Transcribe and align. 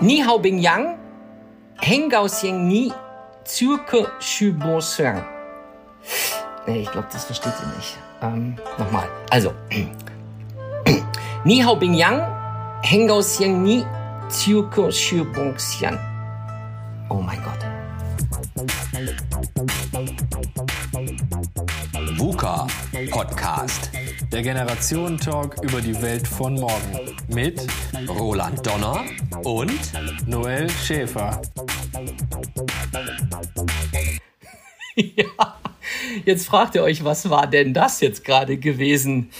Ni 0.00 0.20
hao 0.20 0.38
bing 0.38 0.58
yang, 0.58 0.98
heng 1.80 2.08
gao 2.08 2.28
xiang 2.28 2.68
ni, 2.68 2.90
zürke 3.44 4.06
shu 4.20 4.52
bo. 4.52 4.80
Nee, 6.66 6.82
ich 6.82 6.90
glaube, 6.90 7.08
das 7.12 7.24
versteht 7.24 7.52
ihr 7.60 7.76
nicht. 7.76 7.98
Ähm, 8.22 8.56
nochmal. 8.78 9.08
Also. 9.30 9.52
Ni 11.44 11.62
hao 11.62 11.76
bing 11.76 11.94
yang, 11.94 12.22
heng 12.82 13.06
gao 13.06 13.20
xiang 13.20 13.62
ni, 13.62 13.84
zürke 14.28 14.90
shu 14.90 15.24
bo. 15.24 15.54
Oh 17.10 17.20
mein 17.20 17.42
Gott. 17.42 17.64
VUCA 22.16 22.68
Podcast. 23.10 23.90
Der 24.32 24.42
Generationen-Talk 24.42 25.56
über 25.62 25.80
die 25.80 26.00
Welt 26.00 26.28
von 26.28 26.54
morgen. 26.54 27.16
Mit 27.28 27.66
Roland 28.08 28.64
Donner 28.64 29.04
und 29.42 29.80
Noel 30.28 30.70
Schäfer. 30.70 31.42
ja, 34.94 35.24
jetzt 36.24 36.46
fragt 36.46 36.76
ihr 36.76 36.84
euch, 36.84 37.04
was 37.04 37.28
war 37.30 37.48
denn 37.48 37.74
das 37.74 38.00
jetzt 38.00 38.24
gerade 38.24 38.58
gewesen? 38.58 39.30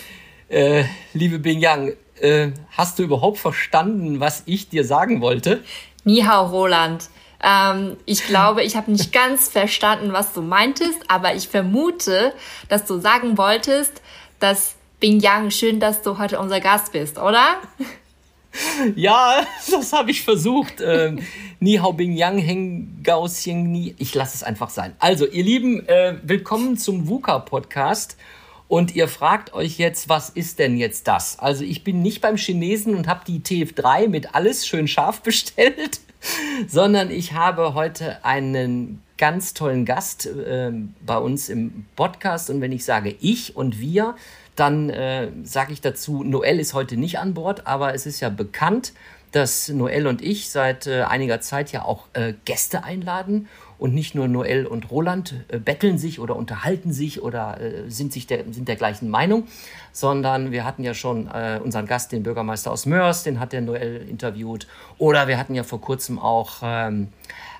Äh, 0.48 0.84
liebe 1.12 1.38
Bing 1.38 1.60
Yang, 1.60 1.92
äh, 2.20 2.48
hast 2.72 2.98
du 2.98 3.04
überhaupt 3.04 3.38
verstanden, 3.38 4.18
was 4.18 4.42
ich 4.46 4.68
dir 4.68 4.84
sagen 4.84 5.20
wollte? 5.20 5.62
Ni 6.04 6.22
hao, 6.22 6.46
Roland. 6.46 7.08
Ähm, 7.44 7.96
ich 8.06 8.26
glaube, 8.26 8.62
ich 8.62 8.76
habe 8.76 8.90
nicht 8.90 9.12
ganz 9.12 9.48
verstanden, 9.48 10.12
was 10.12 10.32
du 10.32 10.42
meintest, 10.42 10.98
aber 11.08 11.34
ich 11.34 11.48
vermute, 11.48 12.32
dass 12.68 12.86
du 12.86 12.98
sagen 12.98 13.36
wolltest, 13.36 14.00
dass 14.40 14.74
Bing 15.00 15.20
Yang, 15.20 15.50
schön, 15.50 15.80
dass 15.80 16.02
du 16.02 16.18
heute 16.18 16.38
unser 16.38 16.60
Gast 16.60 16.92
bist, 16.92 17.18
oder? 17.18 17.56
Ja, 18.94 19.44
das 19.68 19.92
habe 19.92 20.12
ich 20.12 20.22
versucht. 20.22 20.74
Ähm, 20.80 21.18
Ni 21.58 21.76
Hao 21.78 21.92
Bing 21.92 22.12
Yang 22.12 22.38
Heng 22.38 23.00
Gao 23.02 23.24
Xiang 23.24 23.70
Ni. 23.70 23.96
Ich 23.98 24.14
lasse 24.14 24.36
es 24.36 24.44
einfach 24.44 24.70
sein. 24.70 24.94
Also, 25.00 25.26
ihr 25.26 25.42
Lieben, 25.42 25.84
äh, 25.88 26.18
willkommen 26.22 26.76
zum 26.76 27.08
VUCA 27.08 27.40
Podcast. 27.40 28.16
Und 28.68 28.94
ihr 28.94 29.08
fragt 29.08 29.52
euch 29.54 29.78
jetzt, 29.78 30.08
was 30.08 30.30
ist 30.30 30.60
denn 30.60 30.76
jetzt 30.76 31.08
das? 31.08 31.38
Also, 31.40 31.64
ich 31.64 31.82
bin 31.82 32.00
nicht 32.00 32.20
beim 32.20 32.36
Chinesen 32.36 32.94
und 32.94 33.08
habe 33.08 33.24
die 33.26 33.40
TF3 33.40 34.08
mit 34.08 34.36
alles 34.36 34.68
schön 34.68 34.86
scharf 34.86 35.20
bestellt, 35.22 36.00
sondern 36.68 37.10
ich 37.10 37.32
habe 37.32 37.74
heute 37.74 38.24
einen 38.24 39.02
ganz 39.16 39.54
tollen 39.54 39.84
Gast 39.84 40.26
äh, 40.26 40.72
bei 41.04 41.18
uns 41.18 41.48
im 41.48 41.86
Podcast. 41.96 42.50
Und 42.50 42.60
wenn 42.60 42.72
ich 42.72 42.84
sage 42.84 43.14
ich 43.20 43.56
und 43.56 43.78
wir, 43.78 44.16
dann 44.56 44.90
äh, 44.90 45.30
sage 45.42 45.72
ich 45.72 45.80
dazu, 45.80 46.22
Noel 46.24 46.60
ist 46.60 46.74
heute 46.74 46.96
nicht 46.96 47.18
an 47.18 47.34
Bord, 47.34 47.66
aber 47.66 47.94
es 47.94 48.06
ist 48.06 48.20
ja 48.20 48.28
bekannt, 48.28 48.92
dass 49.32 49.68
Noel 49.68 50.06
und 50.06 50.22
ich 50.22 50.48
seit 50.48 50.86
äh, 50.86 51.02
einiger 51.02 51.40
Zeit 51.40 51.72
ja 51.72 51.84
auch 51.84 52.06
äh, 52.12 52.34
Gäste 52.44 52.84
einladen. 52.84 53.48
Und 53.84 53.92
nicht 53.92 54.14
nur 54.14 54.28
Noel 54.28 54.64
und 54.64 54.90
Roland 54.90 55.34
äh, 55.48 55.58
betteln 55.58 55.98
sich 55.98 56.18
oder 56.18 56.36
unterhalten 56.36 56.90
sich 56.90 57.20
oder 57.20 57.60
äh, 57.60 57.90
sind, 57.90 58.14
sich 58.14 58.26
der, 58.26 58.50
sind 58.50 58.66
der 58.66 58.76
gleichen 58.76 59.10
Meinung, 59.10 59.44
sondern 59.92 60.52
wir 60.52 60.64
hatten 60.64 60.82
ja 60.84 60.94
schon 60.94 61.26
äh, 61.26 61.60
unseren 61.62 61.84
Gast, 61.84 62.10
den 62.10 62.22
Bürgermeister 62.22 62.72
aus 62.72 62.86
Mörs, 62.86 63.24
den 63.24 63.40
hat 63.40 63.52
der 63.52 63.60
Noel 63.60 64.06
interviewt. 64.08 64.68
Oder 64.96 65.28
wir 65.28 65.36
hatten 65.36 65.54
ja 65.54 65.64
vor 65.64 65.82
kurzem 65.82 66.18
auch 66.18 66.62
ähm, 66.62 67.08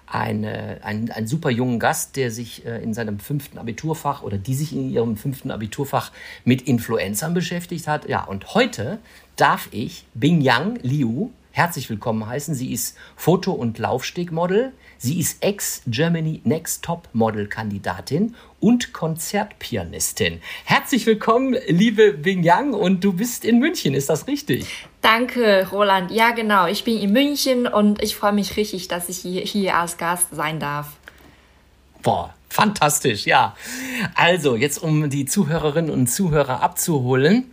eine, 0.06 0.78
einen, 0.82 1.10
einen 1.10 1.26
super 1.26 1.50
jungen 1.50 1.78
Gast, 1.78 2.16
der 2.16 2.30
sich 2.30 2.64
äh, 2.64 2.82
in 2.82 2.94
seinem 2.94 3.18
fünften 3.18 3.58
Abiturfach 3.58 4.22
oder 4.22 4.38
die 4.38 4.54
sich 4.54 4.72
in 4.72 4.88
ihrem 4.88 5.18
fünften 5.18 5.50
Abiturfach 5.50 6.10
mit 6.46 6.62
Influencern 6.62 7.34
beschäftigt 7.34 7.86
hat. 7.86 8.08
Ja, 8.08 8.24
und 8.24 8.54
heute 8.54 8.98
darf 9.36 9.68
ich 9.72 10.06
Bing 10.14 10.40
Yang 10.40 10.78
Liu 10.80 11.28
herzlich 11.54 11.88
willkommen 11.88 12.26
heißen. 12.26 12.52
Sie 12.56 12.72
ist 12.72 12.96
Foto- 13.14 13.52
und 13.52 13.78
Laufstegmodel. 13.78 14.72
Sie 14.98 15.20
ist 15.20 15.40
Ex-Germany 15.40 16.40
Next 16.42 16.82
Top 16.82 17.08
Model 17.12 17.46
Kandidatin 17.46 18.34
und 18.58 18.92
Konzertpianistin. 18.92 20.40
Herzlich 20.64 21.06
willkommen, 21.06 21.56
liebe 21.68 22.12
Bing 22.12 22.42
Yang, 22.42 22.74
und 22.74 23.04
du 23.04 23.12
bist 23.12 23.44
in 23.44 23.60
München, 23.60 23.94
ist 23.94 24.10
das 24.10 24.26
richtig? 24.26 24.66
Danke, 25.00 25.68
Roland. 25.70 26.10
Ja, 26.10 26.32
genau. 26.32 26.66
Ich 26.66 26.82
bin 26.82 26.98
in 26.98 27.12
München 27.12 27.68
und 27.68 28.02
ich 28.02 28.16
freue 28.16 28.32
mich 28.32 28.56
richtig, 28.56 28.88
dass 28.88 29.08
ich 29.08 29.18
hier, 29.18 29.42
hier 29.42 29.76
als 29.76 29.96
Gast 29.96 30.34
sein 30.34 30.58
darf. 30.58 30.88
Boah, 32.02 32.34
fantastisch, 32.48 33.26
ja. 33.26 33.54
Also, 34.16 34.56
jetzt 34.56 34.82
um 34.82 35.08
die 35.08 35.24
Zuhörerinnen 35.24 35.92
und 35.92 36.08
Zuhörer 36.08 36.62
abzuholen. 36.62 37.48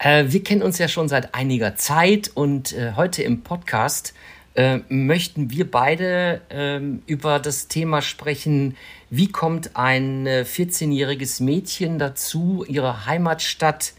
Äh, 0.00 0.26
wir 0.28 0.42
kennen 0.42 0.62
uns 0.62 0.78
ja 0.78 0.88
schon 0.88 1.08
seit 1.08 1.34
einiger 1.34 1.76
Zeit 1.76 2.30
und 2.34 2.72
äh, 2.72 2.92
heute 2.96 3.22
im 3.22 3.42
Podcast 3.42 4.14
äh, 4.54 4.78
möchten 4.88 5.50
wir 5.50 5.70
beide 5.70 6.40
ähm, 6.48 7.02
über 7.06 7.38
das 7.38 7.68
Thema 7.68 8.00
sprechen, 8.00 8.76
wie 9.10 9.30
kommt 9.30 9.76
ein 9.76 10.26
14-jähriges 10.26 11.42
Mädchen 11.42 11.98
dazu, 11.98 12.64
ihre 12.66 13.04
Heimatstadt, 13.04 13.92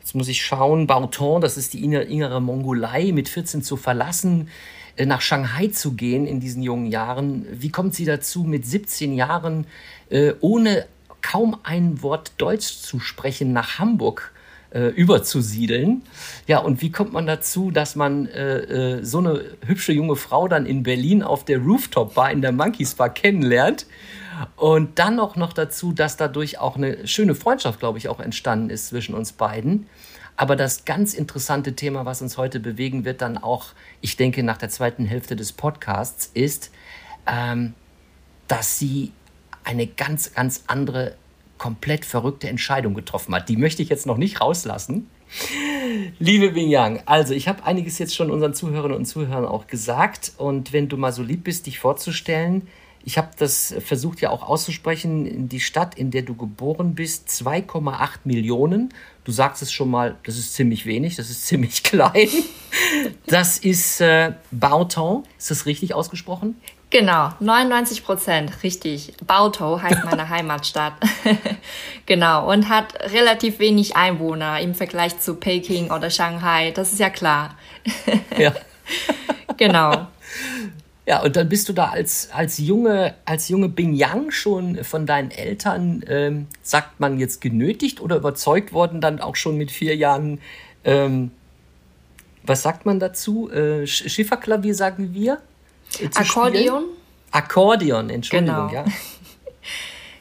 jetzt 0.00 0.16
muss 0.16 0.26
ich 0.26 0.44
schauen, 0.44 0.88
Bauton, 0.88 1.40
das 1.40 1.56
ist 1.56 1.72
die 1.72 1.84
innere 1.84 2.40
Mongolei, 2.40 3.12
mit 3.12 3.28
14 3.28 3.62
zu 3.62 3.76
verlassen, 3.76 4.48
nach 4.98 5.20
Shanghai 5.20 5.68
zu 5.68 5.92
gehen 5.92 6.26
in 6.26 6.40
diesen 6.40 6.62
jungen 6.62 6.86
Jahren. 6.86 7.46
Wie 7.50 7.70
kommt 7.70 7.94
sie 7.94 8.04
dazu, 8.04 8.44
mit 8.44 8.64
17 8.64 9.12
Jahren 9.12 9.66
ohne 10.40 10.86
kaum 11.20 11.58
ein 11.64 12.00
Wort 12.00 12.32
Deutsch 12.38 12.78
zu 12.78 13.00
sprechen, 13.00 13.52
nach 13.52 13.78
Hamburg 13.78 14.33
äh, 14.74 14.88
überzusiedeln. 14.88 16.02
Ja, 16.46 16.58
und 16.58 16.82
wie 16.82 16.90
kommt 16.90 17.12
man 17.12 17.26
dazu, 17.26 17.70
dass 17.70 17.96
man 17.96 18.26
äh, 18.26 18.58
äh, 18.58 19.04
so 19.04 19.18
eine 19.18 19.44
hübsche 19.64 19.92
junge 19.92 20.16
Frau 20.16 20.48
dann 20.48 20.66
in 20.66 20.82
Berlin 20.82 21.22
auf 21.22 21.44
der 21.44 21.58
Rooftop-Bar 21.58 22.32
in 22.32 22.42
der 22.42 22.52
Monkeys 22.52 22.94
Bar 22.94 23.10
kennenlernt? 23.10 23.86
Und 24.56 24.98
dann 24.98 25.20
auch 25.20 25.36
noch 25.36 25.52
dazu, 25.52 25.92
dass 25.92 26.16
dadurch 26.16 26.58
auch 26.58 26.76
eine 26.76 27.06
schöne 27.06 27.36
Freundschaft, 27.36 27.78
glaube 27.78 27.98
ich, 27.98 28.08
auch 28.08 28.18
entstanden 28.18 28.68
ist 28.68 28.88
zwischen 28.88 29.14
uns 29.14 29.32
beiden. 29.32 29.86
Aber 30.36 30.56
das 30.56 30.84
ganz 30.84 31.14
interessante 31.14 31.76
Thema, 31.76 32.04
was 32.04 32.20
uns 32.20 32.36
heute 32.36 32.58
bewegen 32.58 33.04
wird, 33.04 33.22
dann 33.22 33.38
auch, 33.38 33.66
ich 34.00 34.16
denke, 34.16 34.42
nach 34.42 34.58
der 34.58 34.70
zweiten 34.70 35.06
Hälfte 35.06 35.36
des 35.36 35.52
Podcasts, 35.52 36.28
ist, 36.34 36.72
ähm, 37.28 37.74
dass 38.48 38.78
sie 38.78 39.12
eine 39.62 39.86
ganz, 39.86 40.34
ganz 40.34 40.64
andere 40.66 41.14
komplett 41.64 42.04
verrückte 42.04 42.46
Entscheidung 42.50 42.92
getroffen 42.92 43.34
hat. 43.34 43.48
Die 43.48 43.56
möchte 43.56 43.80
ich 43.80 43.88
jetzt 43.88 44.04
noch 44.04 44.18
nicht 44.18 44.42
rauslassen. 44.42 45.08
Liebe 46.18 46.50
Bing 46.50 46.68
Yang, 46.68 47.00
also 47.06 47.32
ich 47.32 47.48
habe 47.48 47.64
einiges 47.64 47.98
jetzt 47.98 48.14
schon 48.14 48.30
unseren 48.30 48.52
Zuhörerinnen 48.52 48.98
und 48.98 49.06
Zuhörern 49.06 49.46
auch 49.46 49.66
gesagt 49.66 50.32
und 50.36 50.74
wenn 50.74 50.90
du 50.90 50.98
mal 50.98 51.10
so 51.10 51.22
lieb 51.22 51.44
bist, 51.44 51.64
dich 51.64 51.78
vorzustellen, 51.78 52.68
ich 53.02 53.16
habe 53.16 53.30
das 53.38 53.74
versucht 53.80 54.20
ja 54.20 54.28
auch 54.28 54.42
auszusprechen, 54.42 55.48
die 55.48 55.60
Stadt, 55.60 55.94
in 55.94 56.10
der 56.10 56.20
du 56.20 56.34
geboren 56.34 56.94
bist, 56.94 57.30
2,8 57.30 58.20
Millionen. 58.24 58.92
Du 59.24 59.32
sagst 59.32 59.62
es 59.62 59.72
schon 59.72 59.90
mal, 59.90 60.16
das 60.24 60.36
ist 60.36 60.52
ziemlich 60.52 60.84
wenig, 60.84 61.16
das 61.16 61.30
ist 61.30 61.46
ziemlich 61.46 61.82
klein. 61.82 62.28
Das 63.26 63.56
ist 63.56 64.02
äh, 64.02 64.32
Bauton, 64.50 65.24
ist 65.38 65.50
das 65.50 65.64
richtig 65.64 65.94
ausgesprochen? 65.94 66.56
Genau, 66.94 67.32
99 67.40 68.04
Prozent, 68.04 68.62
richtig. 68.62 69.14
Bautou 69.26 69.82
heißt 69.82 70.04
meine 70.04 70.28
Heimatstadt. 70.28 70.92
genau, 72.06 72.48
und 72.48 72.68
hat 72.68 72.94
relativ 73.12 73.58
wenig 73.58 73.96
Einwohner 73.96 74.60
im 74.60 74.76
Vergleich 74.76 75.18
zu 75.18 75.34
Peking 75.34 75.90
oder 75.90 76.08
Shanghai, 76.08 76.70
das 76.70 76.92
ist 76.92 77.00
ja 77.00 77.10
klar. 77.10 77.56
ja. 78.38 78.54
genau. 79.56 80.06
Ja, 81.04 81.20
und 81.24 81.34
dann 81.34 81.48
bist 81.48 81.68
du 81.68 81.72
da 81.72 81.86
als, 81.86 82.28
als 82.30 82.58
junge, 82.58 83.14
als 83.24 83.48
junge 83.48 83.68
Bingyang 83.68 84.30
schon 84.30 84.84
von 84.84 85.04
deinen 85.04 85.32
Eltern, 85.32 86.04
ähm, 86.06 86.46
sagt 86.62 87.00
man 87.00 87.18
jetzt 87.18 87.40
genötigt 87.40 88.00
oder 88.00 88.14
überzeugt 88.14 88.72
worden, 88.72 89.00
dann 89.00 89.20
auch 89.20 89.34
schon 89.34 89.56
mit 89.56 89.72
vier 89.72 89.96
Jahren, 89.96 90.40
ähm, 90.84 91.32
was 92.44 92.62
sagt 92.62 92.86
man 92.86 93.00
dazu? 93.00 93.50
Äh, 93.50 93.84
Schifferklavier 93.84 94.76
sagen 94.76 95.12
wir? 95.12 95.40
Akkordeon? 96.14 96.82
Spielen? 96.82 96.96
Akkordeon, 97.30 98.10
Entschuldigung, 98.10 98.68
genau. 98.68 98.72
ja. 98.72 98.84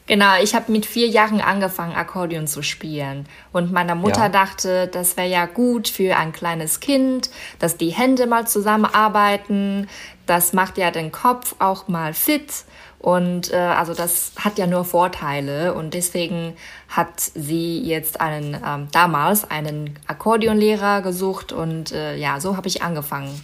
Genau, 0.06 0.34
ich 0.42 0.54
habe 0.54 0.70
mit 0.70 0.86
vier 0.86 1.08
Jahren 1.08 1.40
angefangen, 1.40 1.96
Akkordeon 1.96 2.46
zu 2.46 2.62
spielen. 2.62 3.26
Und 3.54 3.72
meine 3.72 3.96
Mutter 3.96 4.24
ja. 4.24 4.30
dachte, 4.30 4.88
das 4.88 5.16
wäre 5.16 5.30
ja 5.30 5.46
gut 5.46 5.88
für 5.88 6.18
ein 6.18 6.34
kleines 6.34 6.82
Kind, 6.82 7.30
dass 7.60 7.78
die 7.78 7.92
Hände 7.92 8.28
mal 8.28 8.46
zusammenarbeiten. 8.46 9.88
Das 10.26 10.52
macht 10.52 10.78
ja 10.78 10.92
den 10.92 11.14
Kopf 11.14 11.56
auch 11.60 11.88
mal 11.88 12.14
fit. 12.14 12.66
Und 13.00 13.52
äh, 13.54 13.56
also 13.56 13.94
das 13.94 14.34
hat 14.38 14.58
ja 14.58 14.68
nur 14.68 14.84
Vorteile. 14.84 15.74
Und 15.74 15.94
deswegen 15.94 16.58
hat 16.90 17.20
sie 17.20 17.82
jetzt 17.82 18.20
einen, 18.20 18.62
ähm, 18.66 18.90
damals 18.92 19.50
einen 19.50 19.98
Akkordeonlehrer 20.08 21.02
gesucht. 21.02 21.54
Und 21.54 21.94
äh, 21.94 22.18
ja, 22.18 22.42
so 22.42 22.58
habe 22.58 22.68
ich 22.68 22.84
angefangen 22.84 23.42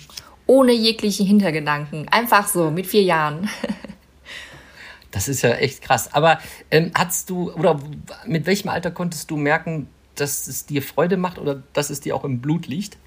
ohne 0.49 0.71
jeglichen 0.73 1.27
Hintergedanken. 1.27 2.07
Einfach 2.09 2.47
so, 2.47 2.71
mit 2.71 2.87
vier 2.87 3.03
Jahren. 3.03 3.49
Das 5.11 5.27
ist 5.27 5.41
ja 5.41 5.49
echt 5.53 5.81
krass. 5.81 6.13
Aber 6.13 6.37
ähm, 6.69 6.91
hast 6.93 7.31
du, 7.31 7.51
oder 7.53 7.79
mit 8.27 8.45
welchem 8.45 8.69
Alter 8.69 8.91
konntest 8.91 9.31
du 9.31 9.37
merken, 9.37 9.87
dass 10.13 10.45
es 10.45 10.67
dir 10.67 10.83
Freude 10.83 11.17
macht 11.17 11.39
oder 11.39 11.63
dass 11.73 11.89
es 11.89 11.99
dir 11.99 12.15
auch 12.15 12.23
im 12.23 12.41
Blut 12.41 12.67
liegt? 12.67 12.97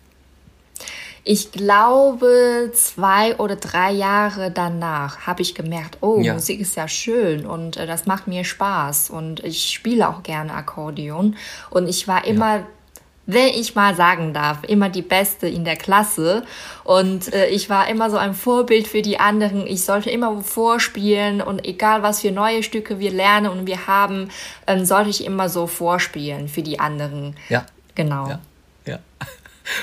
Ich 1.22 1.52
glaube, 1.52 2.72
zwei 2.74 3.36
oder 3.36 3.54
drei 3.54 3.92
Jahre 3.92 4.50
danach 4.50 5.28
habe 5.28 5.42
ich 5.42 5.54
gemerkt, 5.54 5.98
oh, 6.00 6.18
ja. 6.20 6.34
Musik 6.34 6.58
ist 6.58 6.74
ja 6.74 6.88
schön 6.88 7.46
und 7.46 7.76
äh, 7.76 7.86
das 7.86 8.04
macht 8.04 8.26
mir 8.26 8.42
Spaß 8.42 9.10
und 9.10 9.38
ich 9.44 9.70
spiele 9.70 10.08
auch 10.08 10.24
gerne 10.24 10.54
Akkordeon 10.54 11.36
und 11.70 11.88
ich 11.88 12.08
war 12.08 12.26
immer 12.26 12.56
ja 12.56 12.66
wenn 13.26 13.48
ich 13.48 13.74
mal 13.74 13.94
sagen 13.94 14.32
darf, 14.32 14.64
immer 14.64 14.88
die 14.88 15.02
Beste 15.02 15.46
in 15.48 15.64
der 15.64 15.76
Klasse. 15.76 16.44
Und 16.84 17.32
äh, 17.32 17.46
ich 17.48 17.70
war 17.70 17.88
immer 17.88 18.10
so 18.10 18.16
ein 18.16 18.34
Vorbild 18.34 18.88
für 18.88 19.02
die 19.02 19.20
anderen. 19.20 19.66
Ich 19.66 19.84
sollte 19.84 20.10
immer 20.10 20.42
vorspielen 20.42 21.40
und 21.40 21.64
egal 21.64 22.02
was 22.02 22.20
für 22.20 22.32
neue 22.32 22.62
Stücke 22.62 22.98
wir 22.98 23.12
lernen 23.12 23.46
und 23.46 23.66
wir 23.66 23.86
haben, 23.86 24.28
ähm, 24.66 24.84
sollte 24.84 25.10
ich 25.10 25.24
immer 25.24 25.48
so 25.48 25.66
vorspielen 25.66 26.48
für 26.48 26.62
die 26.62 26.80
anderen. 26.80 27.36
Ja. 27.48 27.64
Genau. 27.94 28.28
Ja. 28.28 28.40
ja. 28.86 28.98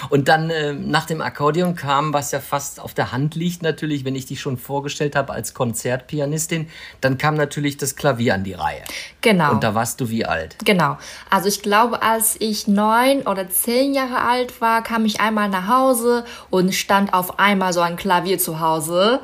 Und 0.09 0.27
dann 0.27 0.49
äh, 0.49 0.73
nach 0.73 1.05
dem 1.05 1.21
Akkordeon 1.21 1.75
kam, 1.75 2.13
was 2.13 2.31
ja 2.31 2.39
fast 2.39 2.79
auf 2.79 2.93
der 2.93 3.11
Hand 3.11 3.35
liegt 3.35 3.61
natürlich, 3.61 4.05
wenn 4.05 4.15
ich 4.15 4.25
dich 4.25 4.41
schon 4.41 4.57
vorgestellt 4.57 5.15
habe 5.15 5.33
als 5.33 5.53
Konzertpianistin, 5.53 6.69
dann 7.01 7.17
kam 7.17 7.35
natürlich 7.35 7.77
das 7.77 7.95
Klavier 7.95 8.35
an 8.35 8.43
die 8.43 8.53
Reihe. 8.53 8.83
Genau. 9.21 9.51
Und 9.51 9.63
da 9.63 9.75
warst 9.75 10.01
du 10.01 10.09
wie 10.09 10.25
alt? 10.25 10.55
Genau. 10.65 10.97
Also 11.29 11.47
ich 11.47 11.61
glaube, 11.61 12.01
als 12.01 12.35
ich 12.39 12.67
neun 12.67 13.21
oder 13.23 13.49
zehn 13.49 13.93
Jahre 13.93 14.21
alt 14.21 14.61
war, 14.61 14.83
kam 14.83 15.05
ich 15.05 15.19
einmal 15.19 15.49
nach 15.49 15.67
Hause 15.67 16.25
und 16.49 16.73
stand 16.73 17.13
auf 17.13 17.39
einmal 17.39 17.73
so 17.73 17.81
ein 17.81 17.95
Klavier 17.95 18.39
zu 18.39 18.59
Hause. 18.59 19.19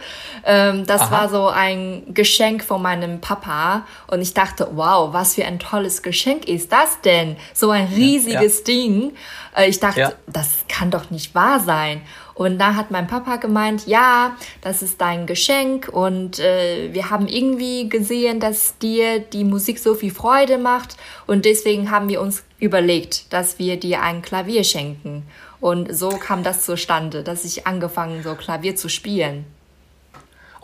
Ähm, 0.46 0.86
das 0.86 1.04
Aha. 1.04 1.12
war 1.12 1.30
so 1.30 1.48
ein 1.48 2.14
Geschenk 2.14 2.64
von 2.64 2.82
meinem 2.82 3.22
Papa 3.22 3.86
und 4.08 4.22
ich 4.22 4.34
dachte, 4.34 4.68
wow, 4.74 5.14
was 5.14 5.36
für 5.36 5.46
ein 5.46 5.60
tolles 5.60 6.02
Geschenk 6.02 6.48
ist 6.48 6.72
das 6.72 7.02
denn? 7.02 7.38
So 7.54 7.70
ein 7.72 7.88
riesiges 7.88 8.34
ja, 8.34 8.42
ja. 8.60 8.64
Ding. 8.66 9.14
Äh, 9.56 9.70
ich 9.70 9.80
dachte, 9.80 10.00
ja. 10.00 10.12
das 10.28 10.55
kann 10.68 10.92
doch 10.92 11.12
nicht 11.12 11.36
wahr 11.36 11.60
sein. 11.60 12.02
Und 12.34 12.60
da 12.60 12.76
hat 12.76 12.92
mein 12.92 13.08
Papa 13.08 13.38
gemeint, 13.38 13.88
ja, 13.88 14.36
das 14.62 14.82
ist 14.82 15.00
dein 15.00 15.26
Geschenk 15.26 15.90
und 15.90 16.40
äh, 16.40 16.94
wir 16.94 17.10
haben 17.10 17.28
irgendwie 17.28 17.88
gesehen, 17.90 18.40
dass 18.40 18.78
dir 18.78 19.20
die 19.20 19.44
Musik 19.44 19.80
so 19.80 19.96
viel 19.96 20.14
Freude 20.14 20.58
macht 20.58 20.98
und 21.28 21.46
deswegen 21.46 21.92
haben 21.92 22.10
wir 22.10 22.22
uns 22.22 22.44
überlegt, 22.60 23.32
dass 23.32 23.58
wir 23.60 23.80
dir 23.80 24.02
ein 24.02 24.22
Klavier 24.22 24.64
schenken. 24.64 25.24
Und 25.62 25.96
so 25.96 26.10
kam 26.10 26.44
das 26.44 26.62
zustande, 26.64 27.24
dass 27.24 27.46
ich 27.46 27.66
angefangen 27.66 28.22
so 28.24 28.36
Klavier 28.36 28.76
zu 28.76 28.90
spielen. 28.90 29.46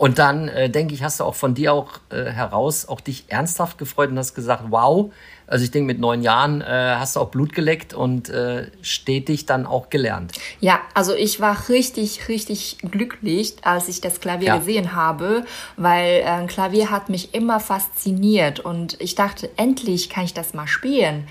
Und 0.02 0.18
dann, 0.18 0.48
äh, 0.48 0.68
denke 0.68 0.94
ich, 0.94 1.02
hast 1.04 1.20
du 1.20 1.24
auch 1.24 1.36
von 1.36 1.54
dir 1.54 1.72
auch 1.72 2.00
äh, 2.10 2.24
heraus 2.24 2.88
auch 2.88 3.00
dich 3.00 3.26
ernsthaft 3.28 3.78
gefreut 3.78 4.10
und 4.10 4.18
hast 4.18 4.34
gesagt, 4.34 4.64
wow, 4.70 5.12
also 5.46 5.64
ich 5.64 5.70
denke, 5.70 5.86
mit 5.86 5.98
neun 5.98 6.22
Jahren 6.22 6.60
äh, 6.60 6.96
hast 6.98 7.16
du 7.16 7.20
auch 7.20 7.30
Blut 7.30 7.52
geleckt 7.52 7.94
und 7.94 8.28
äh, 8.28 8.70
stetig 8.80 9.46
dann 9.46 9.66
auch 9.66 9.90
gelernt. 9.90 10.32
Ja, 10.60 10.80
also 10.94 11.14
ich 11.14 11.40
war 11.40 11.68
richtig, 11.68 12.28
richtig 12.28 12.78
glücklich, 12.90 13.56
als 13.62 13.88
ich 13.88 14.00
das 14.00 14.20
Klavier 14.20 14.48
ja. 14.48 14.56
gesehen 14.58 14.94
habe, 14.94 15.44
weil 15.76 16.22
äh, 16.24 16.46
Klavier 16.46 16.90
hat 16.90 17.08
mich 17.08 17.34
immer 17.34 17.60
fasziniert 17.60 18.60
und 18.60 19.00
ich 19.00 19.14
dachte, 19.14 19.50
endlich 19.56 20.08
kann 20.08 20.24
ich 20.24 20.34
das 20.34 20.54
mal 20.54 20.66
spielen. 20.66 21.28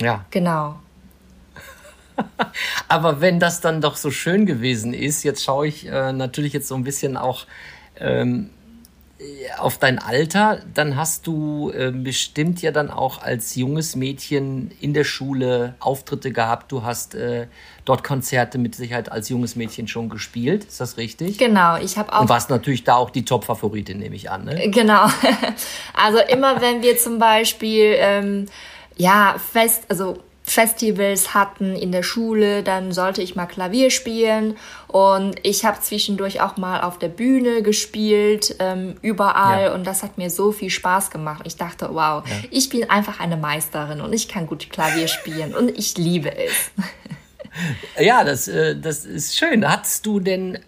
Ja. 0.00 0.24
Genau. 0.30 0.76
Aber 2.88 3.20
wenn 3.20 3.40
das 3.40 3.60
dann 3.60 3.80
doch 3.80 3.96
so 3.96 4.10
schön 4.10 4.46
gewesen 4.46 4.94
ist, 4.94 5.22
jetzt 5.22 5.44
schaue 5.44 5.66
ich 5.66 5.86
äh, 5.86 6.12
natürlich 6.12 6.52
jetzt 6.52 6.68
so 6.68 6.74
ein 6.74 6.84
bisschen 6.84 7.16
auch 7.16 7.46
ähm, 7.98 8.50
auf 9.58 9.78
dein 9.78 9.98
Alter, 9.98 10.60
dann 10.74 10.96
hast 10.96 11.26
du 11.26 11.70
äh, 11.70 11.90
bestimmt 11.90 12.60
ja 12.60 12.70
dann 12.70 12.90
auch 12.90 13.22
als 13.22 13.54
junges 13.54 13.96
Mädchen 13.96 14.70
in 14.80 14.92
der 14.92 15.04
Schule 15.04 15.74
Auftritte 15.80 16.32
gehabt. 16.32 16.70
Du 16.70 16.82
hast 16.82 17.14
äh, 17.14 17.46
dort 17.86 18.04
Konzerte 18.04 18.58
mit 18.58 18.74
Sicherheit 18.74 19.10
als 19.10 19.30
junges 19.30 19.56
Mädchen 19.56 19.88
schon 19.88 20.10
gespielt. 20.10 20.64
Ist 20.64 20.80
das 20.82 20.98
richtig? 20.98 21.38
Genau, 21.38 21.78
ich 21.78 21.96
habe 21.96 22.12
auch. 22.12 22.20
Und 22.22 22.28
warst 22.28 22.50
natürlich 22.50 22.84
da 22.84 22.96
auch 22.96 23.08
die 23.08 23.24
Top-Favoritin, 23.24 23.98
nehme 23.98 24.16
ich 24.16 24.30
an. 24.30 24.44
Ne? 24.44 24.70
Genau. 24.70 25.06
Also 25.94 26.18
immer 26.18 26.60
wenn 26.60 26.82
wir 26.82 26.98
zum 26.98 27.18
Beispiel 27.18 27.94
ähm, 27.96 28.46
ja 28.96 29.36
fest, 29.38 29.84
also 29.88 30.18
Festivals 30.48 31.34
hatten 31.34 31.74
in 31.74 31.90
der 31.90 32.04
Schule, 32.04 32.62
dann 32.62 32.92
sollte 32.92 33.20
ich 33.20 33.34
mal 33.34 33.46
Klavier 33.46 33.90
spielen 33.90 34.56
und 34.86 35.34
ich 35.42 35.64
habe 35.64 35.80
zwischendurch 35.80 36.40
auch 36.40 36.56
mal 36.56 36.82
auf 36.82 37.00
der 37.00 37.08
Bühne 37.08 37.62
gespielt, 37.62 38.54
ähm, 38.60 38.94
überall 39.02 39.64
ja. 39.64 39.74
und 39.74 39.84
das 39.84 40.04
hat 40.04 40.18
mir 40.18 40.30
so 40.30 40.52
viel 40.52 40.70
Spaß 40.70 41.10
gemacht. 41.10 41.42
Ich 41.46 41.56
dachte, 41.56 41.88
wow, 41.90 42.22
ja. 42.24 42.36
ich 42.52 42.68
bin 42.68 42.88
einfach 42.88 43.18
eine 43.18 43.36
Meisterin 43.36 44.00
und 44.00 44.12
ich 44.12 44.28
kann 44.28 44.46
gut 44.46 44.70
Klavier 44.70 45.08
spielen 45.08 45.52
und 45.52 45.76
ich 45.76 45.98
liebe 45.98 46.34
es. 46.34 46.70
Ja, 47.98 48.22
das, 48.22 48.48
äh, 48.48 48.78
das 48.78 49.06
ist 49.06 49.34
schön. 49.34 49.66
Hattest 49.66 50.04
du 50.04 50.20
denn 50.20 50.58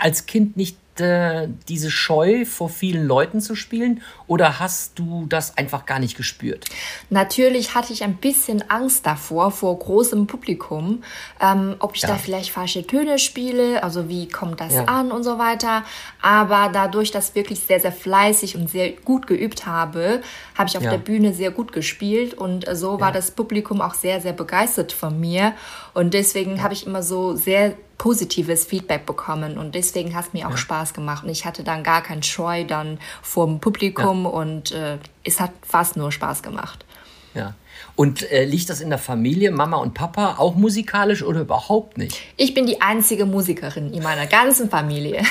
als 0.00 0.24
Kind 0.24 0.56
nicht 0.56 0.78
äh, 0.98 1.48
diese 1.68 1.90
Scheu, 1.90 2.44
vor 2.44 2.68
vielen 2.68 3.06
Leuten 3.06 3.40
zu 3.40 3.54
spielen? 3.54 4.02
Oder 4.26 4.58
hast 4.58 4.98
du 4.98 5.26
das 5.28 5.56
einfach 5.56 5.86
gar 5.86 5.98
nicht 5.98 6.16
gespürt? 6.16 6.66
Natürlich 7.08 7.74
hatte 7.74 7.92
ich 7.92 8.02
ein 8.02 8.16
bisschen 8.16 8.68
Angst 8.70 9.06
davor, 9.06 9.50
vor 9.50 9.78
großem 9.78 10.26
Publikum, 10.26 11.02
ähm, 11.40 11.76
ob 11.78 11.96
ich 11.96 12.02
ja. 12.02 12.08
da 12.08 12.16
vielleicht 12.16 12.50
falsche 12.50 12.86
Töne 12.86 13.18
spiele, 13.18 13.82
also 13.82 14.08
wie 14.08 14.28
kommt 14.28 14.60
das 14.60 14.74
ja. 14.74 14.84
an 14.84 15.12
und 15.12 15.22
so 15.22 15.38
weiter. 15.38 15.84
Aber 16.20 16.70
dadurch, 16.72 17.10
dass 17.10 17.30
ich 17.30 17.34
wirklich 17.34 17.60
sehr, 17.60 17.80
sehr 17.80 17.92
fleißig 17.92 18.56
und 18.56 18.68
sehr 18.68 18.92
gut 18.92 19.26
geübt 19.26 19.66
habe, 19.66 20.22
habe 20.56 20.68
ich 20.68 20.76
auf 20.76 20.84
ja. 20.84 20.90
der 20.90 20.98
Bühne 20.98 21.32
sehr 21.32 21.50
gut 21.50 21.72
gespielt 21.72 22.34
und 22.34 22.66
so 22.72 23.00
war 23.00 23.12
das 23.12 23.30
Publikum 23.30 23.80
auch 23.80 23.94
sehr, 23.94 24.20
sehr 24.20 24.32
begeistert 24.32 24.92
von 24.92 25.18
mir. 25.18 25.54
Und 25.94 26.14
deswegen 26.14 26.62
habe 26.62 26.74
ich 26.74 26.86
immer 26.86 27.02
so 27.02 27.34
sehr 27.36 27.74
positives 28.00 28.64
Feedback 28.64 29.04
bekommen 29.04 29.58
und 29.58 29.74
deswegen 29.74 30.14
hat 30.14 30.28
es 30.28 30.32
mir 30.32 30.46
auch 30.46 30.52
ja. 30.52 30.56
Spaß 30.56 30.94
gemacht 30.94 31.22
und 31.22 31.28
ich 31.28 31.44
hatte 31.44 31.62
dann 31.64 31.82
gar 31.82 32.02
keinen 32.02 32.22
Scheu 32.22 32.64
dann 32.64 32.98
vor 33.20 33.46
dem 33.46 33.60
Publikum 33.60 34.24
ja. 34.24 34.30
und 34.30 34.72
äh, 34.72 34.96
es 35.22 35.38
hat 35.38 35.50
fast 35.60 35.98
nur 35.98 36.10
Spaß 36.10 36.42
gemacht. 36.42 36.86
Ja. 37.34 37.52
Und 37.96 38.22
äh, 38.32 38.46
liegt 38.46 38.70
das 38.70 38.80
in 38.80 38.88
der 38.88 38.98
Familie, 38.98 39.50
Mama 39.50 39.76
und 39.76 39.92
Papa, 39.92 40.36
auch 40.38 40.54
musikalisch 40.54 41.22
oder 41.22 41.42
überhaupt 41.42 41.98
nicht? 41.98 42.18
Ich 42.38 42.54
bin 42.54 42.64
die 42.64 42.80
einzige 42.80 43.26
Musikerin 43.26 43.92
in 43.92 44.02
meiner 44.02 44.26
ganzen 44.26 44.70
Familie. 44.70 45.22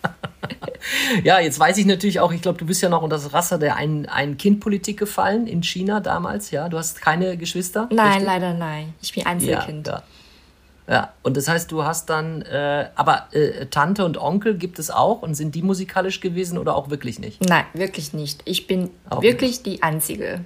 ja, 1.24 1.40
jetzt 1.40 1.58
weiß 1.58 1.78
ich 1.78 1.86
natürlich 1.86 2.20
auch, 2.20 2.30
ich 2.30 2.42
glaube, 2.42 2.58
du 2.58 2.66
bist 2.66 2.82
ja 2.82 2.90
noch 2.90 3.00
unter 3.00 3.16
das 3.16 3.32
Raster 3.32 3.56
der 3.56 3.76
Ein-Kind-Politik 3.76 4.98
gefallen 4.98 5.46
in 5.46 5.62
China 5.62 6.00
damals, 6.00 6.50
ja? 6.50 6.68
Du 6.68 6.76
hast 6.76 7.00
keine 7.00 7.38
Geschwister? 7.38 7.88
Nein, 7.90 8.08
richtig? 8.08 8.26
leider 8.26 8.52
nein. 8.52 8.92
Ich 9.00 9.14
bin 9.14 9.24
Einzelkind. 9.24 9.86
Ja, 9.86 9.94
ja. 9.94 10.02
Ja, 10.90 11.12
und 11.22 11.36
das 11.36 11.46
heißt, 11.46 11.70
du 11.70 11.84
hast 11.84 12.10
dann, 12.10 12.42
äh, 12.42 12.88
aber 12.96 13.28
äh, 13.30 13.66
Tante 13.66 14.04
und 14.04 14.18
Onkel 14.18 14.56
gibt 14.56 14.80
es 14.80 14.90
auch 14.90 15.22
und 15.22 15.34
sind 15.34 15.54
die 15.54 15.62
musikalisch 15.62 16.20
gewesen 16.20 16.58
oder 16.58 16.74
auch 16.74 16.90
wirklich 16.90 17.20
nicht? 17.20 17.48
Nein, 17.48 17.64
wirklich 17.74 18.12
nicht. 18.12 18.42
Ich 18.44 18.66
bin 18.66 18.90
auch 19.08 19.22
wirklich 19.22 19.64
nicht. 19.64 19.66
die 19.66 19.82
Einzige, 19.84 20.40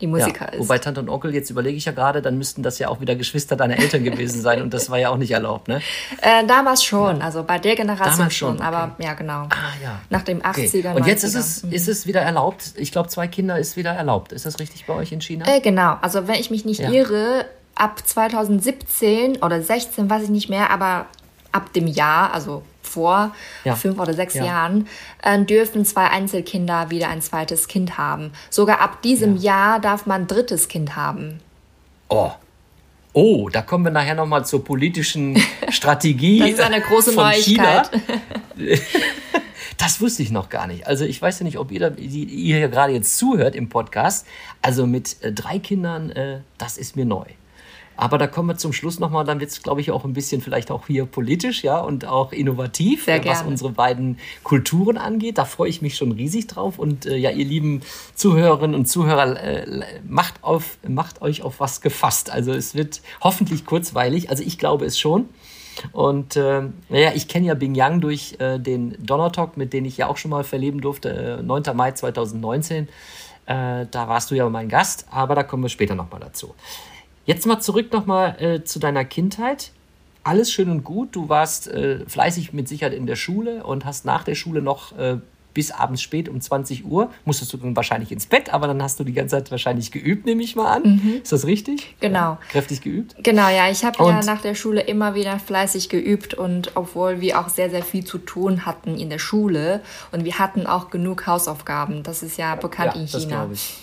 die 0.00 0.08
Musiker 0.08 0.46
ja, 0.46 0.54
ist. 0.54 0.58
Wobei 0.58 0.78
Tante 0.78 0.98
und 0.98 1.08
Onkel, 1.08 1.32
jetzt 1.32 1.48
überlege 1.48 1.76
ich 1.76 1.84
ja 1.84 1.92
gerade, 1.92 2.22
dann 2.22 2.36
müssten 2.36 2.64
das 2.64 2.80
ja 2.80 2.88
auch 2.88 3.00
wieder 3.00 3.14
Geschwister 3.14 3.54
deiner 3.54 3.78
Eltern 3.78 4.02
gewesen 4.02 4.42
sein 4.42 4.62
und 4.62 4.74
das 4.74 4.90
war 4.90 4.98
ja 4.98 5.10
auch 5.10 5.16
nicht 5.16 5.30
erlaubt, 5.30 5.68
ne? 5.68 5.80
Äh, 6.20 6.44
damals 6.44 6.82
schon, 6.82 7.18
ja. 7.18 7.24
also 7.24 7.44
bei 7.44 7.60
der 7.60 7.76
Generation 7.76 8.16
damals 8.16 8.34
schon, 8.34 8.56
okay. 8.56 8.64
aber 8.64 8.96
ja, 8.98 9.14
genau. 9.14 9.42
Ah, 9.42 9.74
ja. 9.80 10.00
Nach 10.10 10.22
dem 10.22 10.42
80er. 10.42 10.90
Okay. 10.90 10.96
Und 10.96 11.06
jetzt 11.06 11.22
ist 11.22 11.36
es, 11.36 11.62
mhm. 11.62 11.70
ist 11.70 11.86
es 11.86 12.04
wieder 12.08 12.20
erlaubt, 12.20 12.74
ich 12.78 12.90
glaube, 12.90 13.10
zwei 13.10 13.28
Kinder 13.28 13.60
ist 13.60 13.76
wieder 13.76 13.92
erlaubt. 13.92 14.32
Ist 14.32 14.44
das 14.44 14.58
richtig 14.58 14.86
bei 14.86 14.94
euch 14.94 15.12
in 15.12 15.20
China? 15.20 15.46
Äh, 15.46 15.60
genau, 15.60 15.98
also 16.00 16.26
wenn 16.26 16.34
ich 16.34 16.50
mich 16.50 16.64
nicht 16.64 16.80
irre, 16.80 17.44
ab 17.74 18.06
2017 18.06 19.42
oder 19.42 19.62
16, 19.62 20.08
weiß 20.08 20.24
ich 20.24 20.30
nicht 20.30 20.48
mehr, 20.48 20.70
aber 20.70 21.06
ab 21.52 21.72
dem 21.72 21.86
Jahr, 21.86 22.32
also 22.32 22.62
vor 22.82 23.34
ja. 23.64 23.74
fünf 23.74 23.98
oder 23.98 24.14
sechs 24.14 24.34
ja. 24.34 24.44
Jahren, 24.44 24.88
äh, 25.22 25.42
dürfen 25.42 25.84
zwei 25.84 26.08
Einzelkinder 26.08 26.90
wieder 26.90 27.08
ein 27.08 27.22
zweites 27.22 27.68
Kind 27.68 27.98
haben. 27.98 28.32
Sogar 28.50 28.80
ab 28.80 29.02
diesem 29.02 29.36
ja. 29.36 29.42
Jahr 29.42 29.80
darf 29.80 30.06
man 30.06 30.22
ein 30.22 30.26
drittes 30.26 30.68
Kind 30.68 30.96
haben. 30.96 31.40
Oh. 32.08 32.30
Oh, 33.12 33.48
da 33.48 33.62
kommen 33.62 33.84
wir 33.84 33.92
nachher 33.92 34.16
nochmal 34.16 34.44
zur 34.44 34.64
politischen 34.64 35.40
Strategie. 35.68 36.40
das 36.40 36.50
ist 36.50 36.60
eine 36.60 36.80
große 36.80 37.12
von 37.12 37.24
Neuigkeit. 37.24 37.90
China. 38.56 38.78
Das 39.76 40.00
wusste 40.00 40.22
ich 40.22 40.30
noch 40.30 40.50
gar 40.50 40.66
nicht. 40.68 40.86
Also 40.86 41.04
ich 41.04 41.20
weiß 41.20 41.40
ja 41.40 41.44
nicht, 41.44 41.58
ob 41.58 41.72
ihr, 41.72 41.98
ihr 41.98 42.56
hier 42.56 42.68
gerade 42.68 42.92
jetzt 42.92 43.18
zuhört 43.18 43.56
im 43.56 43.68
Podcast. 43.68 44.26
Also 44.62 44.86
mit 44.86 45.20
äh, 45.22 45.32
drei 45.32 45.58
Kindern, 45.58 46.10
äh, 46.10 46.40
das 46.58 46.78
ist 46.78 46.94
mir 46.94 47.04
neu. 47.04 47.24
Aber 47.96 48.18
da 48.18 48.26
kommen 48.26 48.48
wir 48.48 48.56
zum 48.56 48.72
Schluss 48.72 48.98
nochmal, 48.98 49.24
dann 49.24 49.40
wird 49.40 49.50
es, 49.50 49.62
glaube 49.62 49.80
ich, 49.80 49.90
auch 49.90 50.04
ein 50.04 50.12
bisschen 50.12 50.40
vielleicht 50.40 50.70
auch 50.70 50.86
hier 50.86 51.06
politisch, 51.06 51.62
ja, 51.62 51.78
und 51.78 52.06
auch 52.06 52.32
innovativ, 52.32 53.04
Sehr 53.04 53.24
was 53.24 53.42
unsere 53.42 53.70
beiden 53.70 54.18
Kulturen 54.42 54.98
angeht. 54.98 55.38
Da 55.38 55.44
freue 55.44 55.68
ich 55.68 55.82
mich 55.82 55.96
schon 55.96 56.12
riesig 56.12 56.46
drauf. 56.46 56.78
Und 56.78 57.06
äh, 57.06 57.16
ja, 57.16 57.30
ihr 57.30 57.44
lieben 57.44 57.82
Zuhörerinnen 58.14 58.74
und 58.74 58.86
Zuhörer, 58.86 59.40
äh, 59.42 59.82
macht, 60.06 60.34
auf, 60.42 60.78
macht 60.86 61.22
euch 61.22 61.42
auf 61.42 61.60
was 61.60 61.80
gefasst. 61.80 62.30
Also 62.30 62.52
es 62.52 62.74
wird 62.74 63.00
hoffentlich 63.20 63.64
kurzweilig. 63.64 64.30
Also 64.30 64.42
ich 64.42 64.58
glaube 64.58 64.84
es 64.84 64.98
schon. 64.98 65.28
Und 65.92 66.36
äh, 66.36 66.62
naja, 66.88 67.12
ich 67.14 67.28
kenne 67.28 67.46
ja 67.46 67.54
Bing 67.54 67.74
Yang 67.74 68.00
durch 68.00 68.36
äh, 68.38 68.58
den 68.58 68.96
Donner 69.04 69.32
Talk, 69.32 69.56
mit 69.56 69.72
dem 69.72 69.84
ich 69.84 69.96
ja 69.96 70.06
auch 70.06 70.16
schon 70.16 70.30
mal 70.30 70.44
verleben 70.44 70.80
durfte, 70.80 71.38
äh, 71.40 71.42
9. 71.42 71.62
Mai 71.74 71.92
2019. 71.92 72.88
Äh, 73.46 73.86
da 73.90 74.08
warst 74.08 74.30
du 74.30 74.34
ja 74.34 74.48
mein 74.48 74.68
Gast, 74.68 75.06
aber 75.10 75.34
da 75.34 75.42
kommen 75.42 75.62
wir 75.64 75.68
später 75.68 75.94
nochmal 75.94 76.20
dazu. 76.20 76.54
Jetzt 77.26 77.46
mal 77.46 77.60
zurück 77.60 77.92
nochmal 77.92 78.36
äh, 78.40 78.64
zu 78.64 78.78
deiner 78.78 79.04
Kindheit. 79.04 79.72
alles 80.24 80.50
schön 80.50 80.70
und 80.70 80.84
gut. 80.84 81.14
Du 81.14 81.28
warst 81.28 81.68
äh, 81.68 82.00
fleißig 82.06 82.52
mit 82.52 82.66
Sicherheit 82.68 82.94
in 82.94 83.06
der 83.06 83.16
Schule 83.16 83.62
und 83.64 83.84
hast 83.84 84.04
nach 84.04 84.24
der 84.24 84.34
Schule 84.34 84.62
noch 84.62 84.96
äh, 84.98 85.18
bis 85.54 85.70
abends 85.70 86.02
spät 86.02 86.28
um 86.28 86.40
20 86.40 86.84
Uhr. 86.84 87.10
Musstest 87.24 87.52
du 87.52 87.56
dann 87.56 87.76
wahrscheinlich 87.76 88.10
ins 88.10 88.26
Bett, 88.26 88.52
aber 88.52 88.66
dann 88.66 88.82
hast 88.82 88.98
du 88.98 89.04
die 89.04 89.12
ganze 89.12 89.36
Zeit 89.36 89.50
wahrscheinlich 89.50 89.92
geübt, 89.92 90.26
nehme 90.26 90.42
ich 90.42 90.56
mal 90.56 90.70
an. 90.70 90.82
Mhm. 90.82 91.20
Ist 91.22 91.32
das 91.32 91.46
richtig? 91.46 91.94
Genau. 92.00 92.18
Ja, 92.18 92.38
kräftig 92.50 92.80
geübt? 92.82 93.14
Genau, 93.22 93.48
ja. 93.48 93.70
Ich 93.70 93.84
habe 93.84 94.04
ja 94.04 94.22
nach 94.22 94.42
der 94.42 94.54
Schule 94.54 94.80
immer 94.80 95.14
wieder 95.14 95.38
fleißig 95.38 95.88
geübt 95.88 96.34
und 96.34 96.72
obwohl 96.74 97.20
wir 97.20 97.40
auch 97.40 97.48
sehr, 97.48 97.70
sehr 97.70 97.82
viel 97.82 98.04
zu 98.04 98.18
tun 98.18 98.66
hatten 98.66 98.96
in 98.98 99.10
der 99.10 99.20
Schule 99.20 99.80
und 100.10 100.24
wir 100.24 100.38
hatten 100.38 100.66
auch 100.66 100.90
genug 100.90 101.26
Hausaufgaben. 101.26 102.02
Das 102.02 102.22
ist 102.22 102.36
ja 102.36 102.56
bekannt 102.56 102.94
ja, 102.96 103.00
in 103.00 103.06
China. 103.06 103.46
Das 103.46 103.58
ich. 103.58 103.74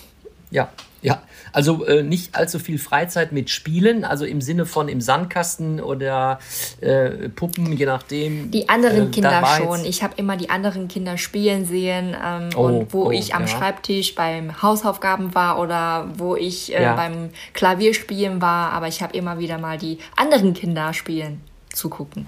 Ja, 0.50 0.68
ja, 1.02 1.20
also 1.52 1.84
äh, 1.84 2.02
nicht 2.02 2.36
allzu 2.36 2.60
viel 2.60 2.78
Freizeit 2.78 3.32
mit 3.32 3.50
Spielen, 3.50 4.04
also 4.04 4.24
im 4.24 4.40
Sinne 4.40 4.66
von 4.66 4.88
im 4.88 5.00
Sandkasten 5.00 5.80
oder 5.80 6.38
äh, 6.80 7.28
Puppen, 7.28 7.76
je 7.76 7.86
nachdem. 7.86 8.50
Die 8.52 8.68
anderen 8.68 9.08
äh, 9.08 9.10
Kinder 9.10 9.44
schon. 9.56 9.84
Ich 9.84 10.02
habe 10.04 10.14
immer 10.16 10.36
die 10.36 10.48
anderen 10.48 10.86
Kinder 10.86 11.18
spielen 11.18 11.66
sehen 11.66 12.16
ähm, 12.24 12.50
oh, 12.54 12.62
und 12.62 12.94
wo 12.94 13.06
oh, 13.06 13.10
ich 13.10 13.34
am 13.34 13.42
ja. 13.42 13.48
Schreibtisch 13.48 14.14
beim 14.14 14.62
Hausaufgaben 14.62 15.34
war 15.34 15.58
oder 15.58 16.08
wo 16.16 16.36
ich 16.36 16.72
äh, 16.72 16.82
ja. 16.82 16.94
beim 16.94 17.30
Klavierspielen 17.52 18.40
war, 18.40 18.70
aber 18.70 18.86
ich 18.86 19.02
habe 19.02 19.16
immer 19.16 19.38
wieder 19.38 19.58
mal 19.58 19.78
die 19.78 19.98
anderen 20.16 20.54
Kinder 20.54 20.94
spielen 20.94 21.40
zugucken. 21.72 22.26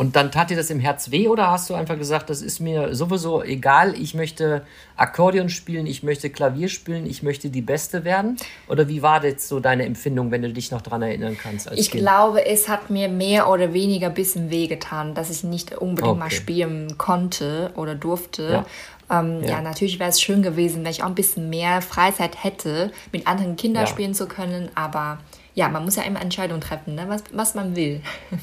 Und 0.00 0.16
dann 0.16 0.32
tat 0.32 0.48
dir 0.48 0.56
das 0.56 0.70
im 0.70 0.80
Herz 0.80 1.10
weh 1.10 1.28
oder 1.28 1.50
hast 1.50 1.68
du 1.68 1.74
einfach 1.74 1.98
gesagt, 1.98 2.30
das 2.30 2.40
ist 2.40 2.58
mir 2.58 2.94
sowieso 2.94 3.42
egal, 3.42 3.94
ich 4.00 4.14
möchte 4.14 4.62
Akkordeon 4.96 5.50
spielen, 5.50 5.84
ich 5.84 6.02
möchte 6.02 6.30
Klavier 6.30 6.70
spielen, 6.70 7.04
ich 7.04 7.22
möchte 7.22 7.50
die 7.50 7.60
Beste 7.60 8.02
werden? 8.02 8.38
Oder 8.66 8.88
wie 8.88 9.02
war 9.02 9.22
jetzt 9.22 9.46
so 9.46 9.60
deine 9.60 9.84
Empfindung, 9.84 10.30
wenn 10.30 10.40
du 10.40 10.50
dich 10.54 10.70
noch 10.70 10.80
daran 10.80 11.02
erinnern 11.02 11.36
kannst? 11.36 11.70
ich 11.74 11.90
kind? 11.90 12.02
glaube, 12.02 12.46
es 12.46 12.70
hat 12.70 12.88
mir 12.88 13.10
mehr 13.10 13.50
oder 13.50 13.74
weniger 13.74 14.06
ein 14.06 14.14
bisschen 14.14 14.48
wehgetan, 14.48 15.14
dass 15.14 15.28
ich 15.28 15.44
nicht 15.44 15.76
unbedingt 15.76 16.12
okay. 16.12 16.18
mal 16.18 16.30
spielen 16.30 16.96
konnte 16.96 17.70
oder 17.76 17.94
durfte. 17.94 18.64
Ja. 19.10 19.20
Ähm, 19.20 19.42
ja. 19.42 19.50
ja. 19.50 19.60
natürlich 19.60 19.98
wäre 19.98 20.08
es 20.08 20.22
schön 20.22 20.40
gewesen, 20.40 20.82
wenn 20.82 20.92
ich 20.92 21.02
auch 21.02 21.08
ein 21.08 21.14
bisschen 21.14 21.50
mehr 21.50 21.82
Freizeit 21.82 22.42
hätte, 22.42 22.90
mit 23.12 23.26
anderen 23.26 23.54
Kindern 23.56 23.84
ja. 23.84 23.86
spielen 23.86 24.14
zu 24.14 24.26
können. 24.26 24.70
Aber 24.74 25.18
ja, 25.54 25.68
man 25.68 25.84
muss 25.84 25.96
ja 25.96 26.04
immer 26.04 26.22
Entscheidungen 26.22 26.62
treffen, 26.62 26.94
ne? 26.94 27.04
was, 27.06 27.22
was 27.34 27.54
man 27.54 27.76
will. 27.76 28.00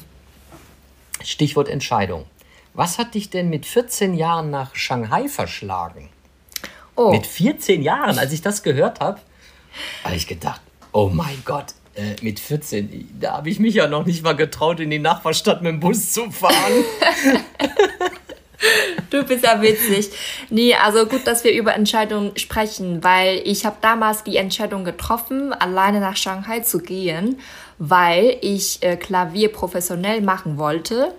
Stichwort 1.28 1.68
Entscheidung. 1.68 2.24
Was 2.74 2.98
hat 2.98 3.14
dich 3.14 3.30
denn 3.30 3.50
mit 3.50 3.66
14 3.66 4.14
Jahren 4.14 4.50
nach 4.50 4.74
Shanghai 4.74 5.28
verschlagen? 5.28 6.08
Oh. 6.96 7.10
Mit 7.10 7.26
14 7.26 7.82
Jahren, 7.82 8.18
als 8.18 8.32
ich 8.32 8.40
das 8.40 8.62
gehört 8.62 9.00
habe, 9.00 9.20
habe 10.04 10.16
ich 10.16 10.26
gedacht, 10.26 10.60
oh 10.92 11.10
mein 11.12 11.42
Gott, 11.44 11.74
äh, 11.94 12.16
mit 12.22 12.40
14, 12.40 13.18
da 13.20 13.38
habe 13.38 13.50
ich 13.50 13.58
mich 13.58 13.74
ja 13.74 13.88
noch 13.88 14.06
nicht 14.06 14.22
mal 14.22 14.34
getraut, 14.34 14.80
in 14.80 14.90
die 14.90 14.98
Nachbarstadt 14.98 15.62
mit 15.62 15.72
dem 15.72 15.80
Bus 15.80 16.12
zu 16.12 16.30
fahren. 16.30 16.54
Du 19.10 19.24
bist 19.24 19.44
ja 19.44 19.60
witzig. 19.62 20.10
Nee, 20.50 20.74
also 20.74 21.06
gut, 21.06 21.26
dass 21.26 21.44
wir 21.44 21.52
über 21.52 21.74
Entscheidungen 21.74 22.36
sprechen, 22.36 23.02
weil 23.02 23.40
ich 23.44 23.64
habe 23.64 23.76
damals 23.80 24.24
die 24.24 24.36
Entscheidung 24.36 24.84
getroffen, 24.84 25.52
alleine 25.52 26.00
nach 26.00 26.16
Shanghai 26.16 26.60
zu 26.60 26.80
gehen, 26.80 27.38
weil 27.78 28.36
ich 28.40 28.82
äh, 28.82 28.96
Klavier 28.96 29.52
professionell 29.52 30.20
machen 30.20 30.58
wollte. 30.58 31.14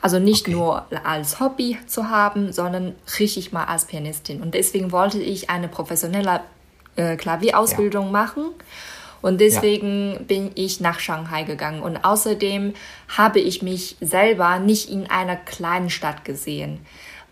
Also 0.00 0.18
nicht 0.18 0.46
okay. 0.46 0.56
nur 0.56 0.86
als 1.04 1.40
Hobby 1.40 1.78
zu 1.86 2.10
haben, 2.10 2.52
sondern 2.52 2.94
richtig 3.18 3.52
mal 3.52 3.64
als 3.64 3.86
Pianistin. 3.86 4.40
Und 4.40 4.54
deswegen 4.54 4.92
wollte 4.92 5.18
ich 5.18 5.50
eine 5.50 5.68
professionelle 5.68 6.40
äh, 6.96 7.16
Klavierausbildung 7.16 8.06
ja. 8.06 8.12
machen. 8.12 8.44
Und 9.20 9.40
deswegen 9.40 10.12
ja. 10.12 10.18
bin 10.18 10.50
ich 10.54 10.80
nach 10.80 11.00
Shanghai 11.00 11.44
gegangen. 11.44 11.82
Und 11.82 12.04
außerdem 12.04 12.74
habe 13.16 13.40
ich 13.40 13.62
mich 13.62 13.96
selber 14.00 14.58
nicht 14.58 14.90
in 14.90 15.08
einer 15.10 15.36
kleinen 15.36 15.90
Stadt 15.90 16.24
gesehen. 16.24 16.84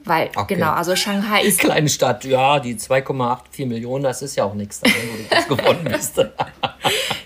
Weil, 0.05 0.31
okay. 0.35 0.55
genau, 0.55 0.73
also 0.73 0.97
Shanghai 0.97 1.43
ist. 1.43 1.59
Kleine 1.61 1.89
Stadt, 1.89 2.25
ja, 2.25 2.59
die 2.59 2.75
2,84 2.75 3.67
Millionen, 3.67 4.05
das 4.05 4.23
ist 4.23 4.37
ja 4.37 4.45
auch 4.45 4.55
nichts, 4.55 4.81
wo 4.83 4.89
du 4.89 5.25
das 5.31 5.47
gewonnen 5.49 5.85
bist. 5.85 6.19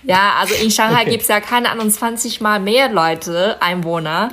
Ja, 0.07 0.35
also 0.39 0.55
in 0.55 0.71
Shanghai 0.71 1.01
okay. 1.01 1.11
gibt 1.11 1.21
es 1.23 1.27
ja 1.27 1.39
keine 1.39 1.69
Ahnung, 1.69 1.89
20 1.89 2.41
mal 2.41 2.59
mehr 2.59 2.89
Leute, 2.89 3.61
Einwohner. 3.61 4.29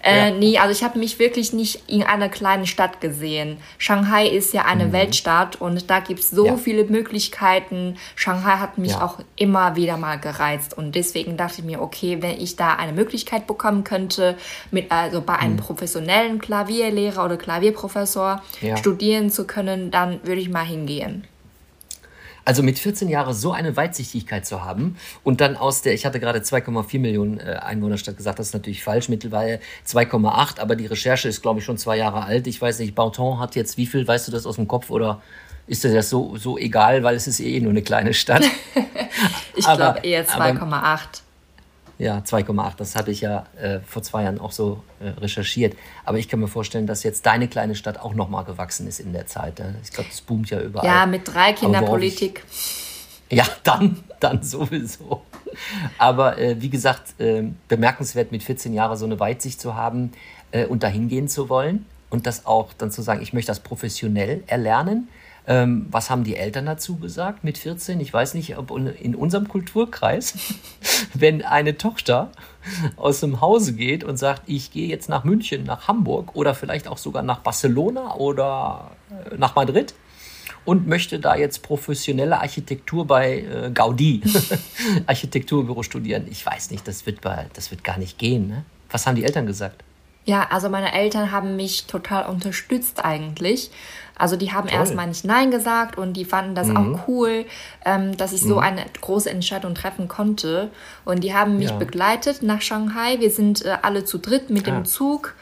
Äh, 0.00 0.28
ja. 0.28 0.30
Nee, 0.30 0.58
also 0.58 0.70
ich 0.70 0.84
habe 0.84 0.96
mich 0.98 1.18
wirklich 1.18 1.52
nicht 1.52 1.82
in 1.88 2.04
einer 2.04 2.28
kleinen 2.28 2.66
Stadt 2.66 3.00
gesehen. 3.00 3.58
Shanghai 3.78 4.28
ist 4.28 4.54
ja 4.54 4.64
eine 4.64 4.86
mhm. 4.86 4.92
Weltstadt 4.92 5.56
und 5.56 5.90
da 5.90 5.98
gibt 5.98 6.20
es 6.20 6.30
so 6.30 6.46
ja. 6.46 6.56
viele 6.56 6.84
Möglichkeiten. 6.84 7.96
Shanghai 8.14 8.58
hat 8.58 8.78
mich 8.78 8.92
ja. 8.92 9.04
auch 9.04 9.18
immer 9.34 9.74
wieder 9.74 9.96
mal 9.96 10.16
gereizt 10.16 10.78
und 10.78 10.94
deswegen 10.94 11.36
dachte 11.36 11.56
ich 11.58 11.64
mir, 11.64 11.82
okay, 11.82 12.18
wenn 12.20 12.40
ich 12.40 12.54
da 12.54 12.74
eine 12.74 12.92
Möglichkeit 12.92 13.48
bekommen 13.48 13.82
könnte, 13.82 14.36
mit 14.70 14.92
also 14.92 15.20
bei 15.20 15.34
einem 15.34 15.54
mhm. 15.54 15.60
professionellen 15.60 16.38
Klavierlehrer 16.38 17.24
oder 17.24 17.36
Klavier 17.36 17.58
Klavierprofessor 17.58 18.42
studieren 18.76 19.30
zu 19.30 19.46
können, 19.46 19.90
dann 19.90 20.20
würde 20.24 20.40
ich 20.40 20.48
mal 20.48 20.64
hingehen. 20.64 21.24
Also 22.48 22.62
mit 22.62 22.78
14 22.78 23.10
Jahren 23.10 23.34
so 23.34 23.52
eine 23.52 23.76
Weitsichtigkeit 23.76 24.46
zu 24.46 24.64
haben 24.64 24.96
und 25.22 25.42
dann 25.42 25.54
aus 25.54 25.82
der, 25.82 25.92
ich 25.92 26.06
hatte 26.06 26.18
gerade 26.18 26.38
2,4 26.38 26.98
Millionen 26.98 27.38
äh, 27.40 27.60
Einwohnerstadt 27.60 28.16
gesagt, 28.16 28.38
das 28.38 28.46
ist 28.46 28.52
natürlich 28.54 28.82
falsch, 28.82 29.10
mittlerweile 29.10 29.60
2,8, 29.86 30.58
aber 30.58 30.74
die 30.74 30.86
Recherche 30.86 31.28
ist, 31.28 31.42
glaube 31.42 31.60
ich, 31.60 31.66
schon 31.66 31.76
zwei 31.76 31.98
Jahre 31.98 32.24
alt. 32.24 32.46
Ich 32.46 32.62
weiß 32.62 32.78
nicht, 32.78 32.94
Bauton 32.94 33.38
hat 33.38 33.54
jetzt 33.54 33.76
wie 33.76 33.84
viel, 33.84 34.08
weißt 34.08 34.28
du 34.28 34.32
das 34.32 34.46
aus 34.46 34.56
dem 34.56 34.66
Kopf 34.66 34.88
oder 34.88 35.20
ist 35.66 35.84
dir 35.84 35.92
das 35.92 36.08
so, 36.08 36.38
so 36.38 36.56
egal, 36.56 37.02
weil 37.02 37.16
es 37.16 37.26
ist 37.26 37.38
eh 37.40 37.60
nur 37.60 37.72
eine 37.72 37.82
kleine 37.82 38.14
Stadt? 38.14 38.46
ich 39.54 39.66
glaube 39.66 40.00
eher 40.02 40.26
2,8. 40.26 41.20
Ja, 41.98 42.18
2,8. 42.18 42.76
Das 42.76 42.94
hatte 42.94 43.10
ich 43.10 43.22
ja 43.22 43.44
äh, 43.60 43.80
vor 43.80 44.02
zwei 44.02 44.22
Jahren 44.22 44.40
auch 44.40 44.52
so 44.52 44.82
äh, 45.00 45.08
recherchiert. 45.08 45.76
Aber 46.04 46.18
ich 46.18 46.28
kann 46.28 46.38
mir 46.38 46.46
vorstellen, 46.46 46.86
dass 46.86 47.02
jetzt 47.02 47.26
deine 47.26 47.48
kleine 47.48 47.74
Stadt 47.74 47.98
auch 47.98 48.14
nochmal 48.14 48.44
gewachsen 48.44 48.86
ist 48.86 49.00
in 49.00 49.12
der 49.12 49.26
Zeit. 49.26 49.58
Ne? 49.58 49.74
Ich 49.82 49.90
glaube, 49.90 50.08
das 50.08 50.20
boomt 50.20 50.48
ja 50.50 50.60
überall. 50.60 50.86
Ja, 50.86 51.06
mit 51.06 51.26
drei 51.26 51.52
Kinderpolitik. 51.52 52.44
Ja, 53.30 53.44
dann, 53.64 53.98
dann 54.20 54.42
sowieso. 54.42 55.22
Aber 55.98 56.38
äh, 56.38 56.60
wie 56.60 56.70
gesagt, 56.70 57.20
äh, 57.20 57.44
bemerkenswert 57.66 58.30
mit 58.30 58.42
14 58.44 58.72
Jahren 58.72 58.96
so 58.96 59.04
eine 59.04 59.18
Weitsicht 59.18 59.60
zu 59.60 59.74
haben 59.74 60.12
äh, 60.52 60.66
und 60.66 60.84
dahin 60.84 61.08
gehen 61.08 61.28
zu 61.28 61.48
wollen 61.48 61.84
und 62.10 62.26
das 62.26 62.46
auch 62.46 62.72
dann 62.72 62.90
zu 62.90 63.02
sagen, 63.02 63.22
ich 63.22 63.32
möchte 63.32 63.50
das 63.50 63.60
professionell 63.60 64.44
erlernen 64.46 65.08
ähm, 65.48 65.86
was 65.90 66.10
haben 66.10 66.24
die 66.24 66.36
Eltern 66.36 66.66
dazu 66.66 66.96
gesagt 66.96 67.42
mit 67.42 67.56
14? 67.56 67.98
Ich 68.00 68.12
weiß 68.12 68.34
nicht, 68.34 68.58
ob 68.58 68.70
in 68.70 69.14
unserem 69.14 69.48
Kulturkreis, 69.48 70.34
wenn 71.14 71.42
eine 71.42 71.78
Tochter 71.78 72.30
aus 72.96 73.20
dem 73.20 73.40
Hause 73.40 73.72
geht 73.72 74.04
und 74.04 74.18
sagt, 74.18 74.42
ich 74.46 74.70
gehe 74.72 74.88
jetzt 74.88 75.08
nach 75.08 75.24
München, 75.24 75.64
nach 75.64 75.88
Hamburg 75.88 76.36
oder 76.36 76.54
vielleicht 76.54 76.86
auch 76.86 76.98
sogar 76.98 77.22
nach 77.22 77.38
Barcelona 77.38 78.14
oder 78.16 78.90
äh, 79.10 79.38
nach 79.38 79.56
Madrid 79.56 79.94
und 80.66 80.86
möchte 80.86 81.18
da 81.18 81.34
jetzt 81.34 81.62
professionelle 81.62 82.40
Architektur 82.40 83.06
bei 83.06 83.38
äh, 83.38 83.70
Gaudi, 83.72 84.20
Architekturbüro 85.06 85.82
studieren. 85.82 86.26
Ich 86.30 86.44
weiß 86.44 86.70
nicht, 86.72 86.86
das 86.86 87.06
wird, 87.06 87.22
bei, 87.22 87.46
das 87.54 87.70
wird 87.70 87.84
gar 87.84 87.96
nicht 87.96 88.18
gehen. 88.18 88.48
Ne? 88.48 88.64
Was 88.90 89.06
haben 89.06 89.16
die 89.16 89.24
Eltern 89.24 89.46
gesagt? 89.46 89.82
Ja, 90.28 90.48
also 90.50 90.68
meine 90.68 90.92
Eltern 90.92 91.32
haben 91.32 91.56
mich 91.56 91.86
total 91.86 92.26
unterstützt 92.28 93.02
eigentlich. 93.02 93.70
Also 94.18 94.36
die 94.36 94.52
haben 94.52 94.68
Toll. 94.68 94.78
erstmal 94.78 95.06
nicht 95.06 95.24
Nein 95.24 95.50
gesagt 95.50 95.96
und 95.96 96.14
die 96.14 96.24
fanden 96.24 96.54
das 96.54 96.68
mhm. 96.68 96.76
auch 96.76 97.08
cool, 97.08 97.46
ähm, 97.84 98.16
dass 98.16 98.32
ich 98.32 98.42
mhm. 98.42 98.48
so 98.48 98.58
eine 98.58 98.84
große 99.00 99.30
Entscheidung 99.30 99.74
treffen 99.74 100.08
konnte. 100.08 100.70
Und 101.04 101.24
die 101.24 101.34
haben 101.34 101.58
mich 101.58 101.70
ja. 101.70 101.76
begleitet 101.76 102.42
nach 102.42 102.60
Shanghai. 102.60 103.20
Wir 103.20 103.30
sind 103.30 103.64
äh, 103.64 103.78
alle 103.82 104.04
zu 104.04 104.18
dritt 104.18 104.50
mit 104.50 104.68
ah. 104.68 104.72
dem 104.72 104.84
Zug 104.84 105.34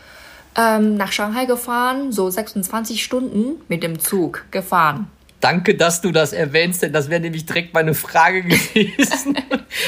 ähm, 0.56 0.96
nach 0.96 1.12
Shanghai 1.12 1.46
gefahren, 1.46 2.12
so 2.12 2.28
26 2.30 3.02
Stunden 3.02 3.60
mit 3.68 3.82
dem 3.82 3.98
Zug 3.98 4.44
gefahren. 4.50 5.08
Danke, 5.40 5.74
dass 5.74 6.00
du 6.00 6.12
das 6.12 6.32
erwähnst, 6.32 6.82
denn 6.82 6.92
das 6.92 7.10
wäre 7.10 7.20
nämlich 7.20 7.44
direkt 7.44 7.74
meine 7.74 7.94
Frage 7.94 8.42
gewesen. 8.44 9.36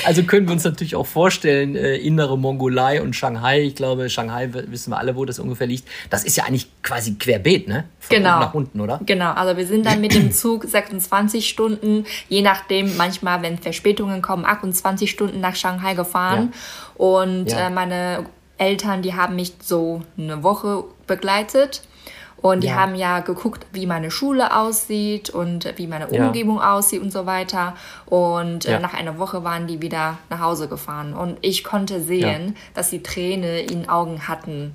also 0.05 0.23
können 0.23 0.47
wir 0.47 0.53
uns 0.53 0.65
natürlich 0.65 0.95
auch 0.95 1.07
vorstellen, 1.07 1.75
äh, 1.75 1.97
innere 1.97 2.37
Mongolei 2.37 3.01
und 3.01 3.17
Shanghai. 3.17 3.63
Ich 3.63 3.75
glaube, 3.75 4.11
Shanghai 4.11 4.51
wissen 4.53 4.91
wir 4.91 4.99
alle, 4.99 5.17
wo 5.17 5.25
das 5.25 5.39
ungefähr 5.39 5.67
liegt. 5.67 5.89
Das 6.11 6.25
ist 6.25 6.37
ja 6.37 6.45
eigentlich 6.45 6.69
quasi 6.83 7.15
querbeet, 7.15 7.67
ne? 7.67 7.85
Von 7.99 8.17
genau. 8.17 8.41
nach 8.41 8.55
unten, 8.55 8.81
oder? 8.81 9.01
Genau. 9.07 9.33
Also 9.33 9.57
wir 9.57 9.67
sind 9.67 9.87
dann 9.87 10.01
mit 10.01 10.15
dem 10.15 10.33
Zug 10.33 10.65
26 10.65 11.49
Stunden, 11.49 12.05
je 12.29 12.43
nachdem, 12.43 12.97
manchmal, 12.97 13.43
wenn 13.43 13.59
Verspätungen 13.59 14.21
kommen, 14.21 14.45
28 14.45 15.11
Stunden 15.11 15.41
nach 15.41 15.57
Shanghai 15.57 15.95
gefahren. 15.95 16.53
Ja. 16.53 17.05
Und 17.05 17.51
ja. 17.51 17.69
Äh, 17.69 17.71
meine 17.71 18.27
Eltern, 18.59 19.03
die 19.03 19.15
haben 19.15 19.37
mich 19.37 19.55
so 19.63 20.03
eine 20.19 20.43
Woche 20.43 20.85
begleitet. 21.07 21.83
Und 22.41 22.63
die 22.63 22.69
ja. 22.69 22.77
haben 22.77 22.95
ja 22.95 23.21
geguckt, 23.21 23.67
wie 23.73 23.87
meine 23.87 24.11
Schule 24.11 24.57
aussieht 24.57 25.31
und 25.31 25.73
wie 25.77 25.87
meine 25.87 26.07
Umgebung 26.07 26.59
ja. 26.59 26.75
aussieht 26.75 27.03
und 27.03 27.13
so 27.13 27.27
weiter. 27.27 27.75
Und 28.07 28.65
äh, 28.65 28.73
ja. 28.73 28.81
nach 28.81 28.95
einer 28.95 29.19
Woche 29.19 29.43
waren 29.43 29.67
die 29.67 29.83
wieder 29.83 30.19
nach 30.31 30.41
Hause 30.41 30.69
gefahren. 30.69 31.15
Und 31.15 31.39
ich 31.41 31.65
konnte 31.65 32.01
sehen, 32.01 32.57
dass 32.75 32.91
sie 32.91 33.03
Tränen 33.03 33.69
in 33.69 33.89
Augen 33.89 34.29
hatten. 34.29 34.73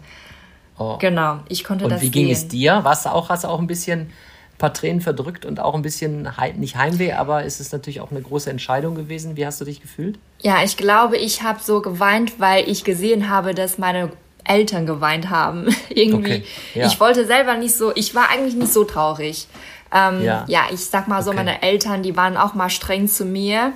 Oh. 0.77 0.97
Genau, 0.99 1.39
ich 1.47 1.63
konnte 1.63 1.85
und 1.85 1.91
das 1.91 2.01
sehen. 2.01 2.09
Und 2.09 2.15
wie 2.15 2.19
ging 2.19 2.31
es 2.31 2.47
dir? 2.47 2.81
Warst 2.83 3.05
du 3.05 3.09
auch, 3.09 3.29
hast 3.29 3.45
du 3.45 3.47
auch 3.47 3.59
ein 3.59 3.67
bisschen 3.67 4.01
ein 4.01 4.57
paar 4.57 4.73
Tränen 4.73 5.01
verdrückt 5.01 5.45
und 5.45 5.59
auch 5.59 5.73
ein 5.73 5.81
bisschen, 5.81 6.29
He 6.37 6.53
nicht 6.53 6.75
Heimweh, 6.75 7.13
aber 7.13 7.43
ist 7.43 7.61
es 7.61 7.71
natürlich 7.71 8.01
auch 8.01 8.11
eine 8.11 8.21
große 8.21 8.49
Entscheidung 8.49 8.95
gewesen. 8.95 9.37
Wie 9.37 9.45
hast 9.45 9.61
du 9.61 9.65
dich 9.65 9.81
gefühlt? 9.81 10.19
Ja, 10.41 10.63
ich 10.63 10.75
glaube, 10.75 11.17
ich 11.17 11.43
habe 11.43 11.59
so 11.61 11.81
geweint, 11.81 12.39
weil 12.39 12.67
ich 12.67 12.83
gesehen 12.83 13.29
habe, 13.29 13.53
dass 13.53 13.77
meine 13.77 14.11
Eltern 14.43 14.85
geweint 14.85 15.29
haben. 15.29 15.67
Irgendwie. 15.89 16.35
Okay, 16.35 16.43
ja. 16.75 16.87
Ich 16.87 16.99
wollte 16.99 17.25
selber 17.25 17.55
nicht 17.55 17.75
so, 17.75 17.91
ich 17.95 18.15
war 18.15 18.29
eigentlich 18.29 18.55
nicht 18.55 18.73
so 18.73 18.83
traurig. 18.83 19.47
Ähm, 19.91 20.23
ja. 20.23 20.45
ja. 20.47 20.61
ich 20.71 20.85
sag 20.85 21.07
mal 21.07 21.21
so, 21.21 21.31
okay. 21.31 21.37
meine 21.37 21.61
Eltern, 21.61 22.03
die 22.03 22.15
waren 22.15 22.37
auch 22.37 22.53
mal 22.53 22.69
streng 22.69 23.07
zu 23.07 23.25
mir. 23.25 23.73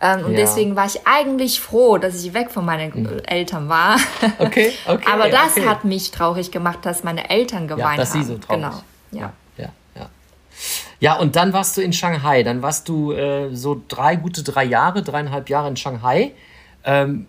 Ähm, 0.00 0.26
und 0.26 0.32
ja. 0.32 0.38
deswegen 0.38 0.76
war 0.76 0.86
ich 0.86 1.06
eigentlich 1.06 1.60
froh, 1.60 1.98
dass 1.98 2.22
ich 2.22 2.32
weg 2.32 2.50
von 2.50 2.64
meinen 2.64 3.02
mhm. 3.02 3.18
Eltern 3.26 3.68
war. 3.68 3.96
Okay, 4.38 4.72
okay. 4.86 5.06
Aber 5.10 5.28
das 5.28 5.56
okay. 5.56 5.66
hat 5.66 5.84
mich 5.84 6.10
traurig 6.10 6.50
gemacht, 6.50 6.78
dass 6.82 7.02
meine 7.02 7.28
Eltern 7.30 7.66
geweint 7.66 7.96
ja, 7.96 7.96
dass 7.96 8.14
haben. 8.14 8.22
Sie 8.22 8.28
so 8.28 8.38
traurig. 8.38 8.62
Genau. 8.62 8.82
Ja. 9.10 9.32
ja. 9.56 9.68
Ja, 9.96 10.08
ja. 11.00 11.16
und 11.16 11.34
dann 11.36 11.52
warst 11.52 11.76
du 11.76 11.80
in 11.80 11.92
Shanghai. 11.92 12.42
Dann 12.42 12.62
warst 12.62 12.88
du 12.88 13.12
äh, 13.12 13.54
so 13.54 13.82
drei 13.88 14.16
gute 14.16 14.42
drei 14.42 14.64
Jahre, 14.64 15.02
dreieinhalb 15.02 15.48
Jahre 15.48 15.68
in 15.68 15.76
Shanghai. 15.76 16.32
Ähm, 16.84 17.26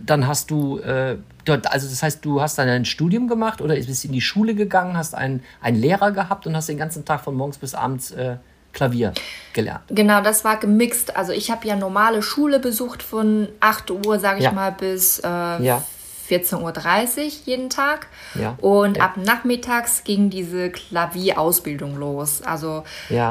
dann 0.00 0.26
hast 0.26 0.50
du 0.50 0.78
äh, 0.78 1.16
dort, 1.44 1.70
also 1.70 1.88
das 1.88 2.02
heißt, 2.02 2.24
du 2.24 2.40
hast 2.40 2.58
dann 2.58 2.68
ein 2.68 2.84
Studium 2.84 3.28
gemacht 3.28 3.60
oder 3.60 3.74
bist 3.74 4.04
in 4.04 4.12
die 4.12 4.20
Schule 4.20 4.54
gegangen, 4.54 4.96
hast 4.96 5.14
einen, 5.14 5.42
einen 5.60 5.78
Lehrer 5.78 6.12
gehabt 6.12 6.46
und 6.46 6.56
hast 6.56 6.68
den 6.68 6.78
ganzen 6.78 7.04
Tag 7.04 7.22
von 7.22 7.34
morgens 7.34 7.58
bis 7.58 7.74
abends 7.74 8.10
äh, 8.12 8.36
Klavier 8.72 9.14
gelernt. 9.52 9.84
Genau, 9.88 10.20
das 10.20 10.44
war 10.44 10.58
gemixt. 10.58 11.16
Also 11.16 11.32
ich 11.32 11.50
habe 11.50 11.66
ja 11.66 11.76
normale 11.76 12.22
Schule 12.22 12.58
besucht 12.58 13.02
von 13.02 13.48
8 13.60 13.90
Uhr, 13.90 14.18
sage 14.18 14.38
ich 14.38 14.44
ja. 14.44 14.52
mal, 14.52 14.72
bis 14.72 15.20
äh, 15.20 15.28
ja. 15.28 15.82
14.30 16.28 16.58
Uhr 16.58 17.32
jeden 17.44 17.70
Tag. 17.70 18.08
Ja. 18.34 18.56
Und 18.60 18.96
ja. 18.96 19.04
ab 19.04 19.16
nachmittags 19.16 20.04
ging 20.04 20.30
diese 20.30 20.70
Klavierausbildung 20.70 21.96
los. 21.96 22.42
Also 22.42 22.84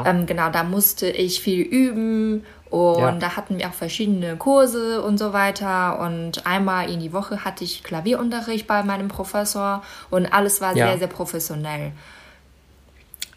ähm, 0.04 0.26
genau, 0.26 0.50
da 0.50 0.64
musste 0.64 1.08
ich 1.08 1.40
viel 1.40 1.62
üben 1.62 2.44
und 2.74 2.98
ja. 2.98 3.12
da 3.12 3.36
hatten 3.36 3.58
wir 3.58 3.68
auch 3.68 3.72
verschiedene 3.72 4.36
Kurse 4.36 5.00
und 5.00 5.16
so 5.16 5.32
weiter. 5.32 6.00
Und 6.00 6.44
einmal 6.44 6.90
in 6.90 6.98
die 6.98 7.12
Woche 7.12 7.44
hatte 7.44 7.62
ich 7.62 7.84
Klavierunterricht 7.84 8.66
bei 8.66 8.82
meinem 8.82 9.06
Professor 9.06 9.84
und 10.10 10.26
alles 10.26 10.60
war 10.60 10.76
ja. 10.76 10.88
sehr, 10.88 10.98
sehr 10.98 11.06
professionell. 11.06 11.92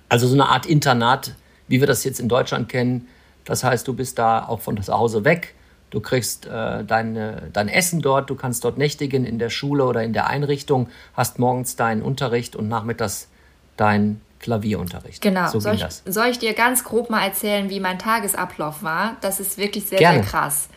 Also 0.10 0.26
so 0.28 0.34
eine 0.34 0.48
Art 0.48 0.66
Internat, 0.66 1.36
wie 1.68 1.80
wir 1.80 1.86
das 1.86 2.04
jetzt 2.04 2.20
in 2.20 2.30
Deutschland 2.30 2.68
kennen. 2.68 3.08
Das 3.46 3.64
heißt, 3.64 3.88
du 3.88 3.94
bist 3.94 4.18
da 4.18 4.48
auch 4.48 4.60
von 4.60 4.82
zu 4.82 4.92
Hause 4.92 5.24
weg. 5.24 5.54
Du 5.92 6.00
kriegst 6.00 6.48
äh, 6.48 6.84
deine, 6.84 7.50
dein 7.54 7.68
Essen 7.68 8.02
dort, 8.02 8.32
du 8.32 8.36
kannst 8.36 8.66
dort 8.66 8.80
nächtigen 8.80 9.24
in 9.24 9.38
der 9.38 9.52
Schule 9.52 9.86
oder 9.86 10.02
in 10.02 10.14
der 10.14 10.28
Einrichtung, 10.28 10.90
hast 11.14 11.38
morgens 11.38 11.76
deinen 11.76 12.02
Unterricht 12.02 12.56
und 12.56 12.70
nachmittags 12.70 13.30
dein 13.78 14.20
Klavierunterricht. 14.40 15.22
Genau. 15.22 15.50
So 15.50 15.60
soll, 15.60 15.76
ich, 15.76 15.86
soll 16.06 16.28
ich 16.28 16.40
dir 16.40 16.54
ganz 16.54 16.84
grob 16.84 17.10
mal 17.10 17.24
erzählen, 17.24 17.70
wie 17.70 17.80
mein 17.80 18.00
Tagesablauf 18.00 18.84
war? 18.84 19.18
Das 19.22 19.40
ist 19.40 19.58
wirklich 19.58 19.86
sehr, 19.86 20.00
Gerne. 20.00 20.24
sehr 20.24 20.30
krass. 20.30 20.70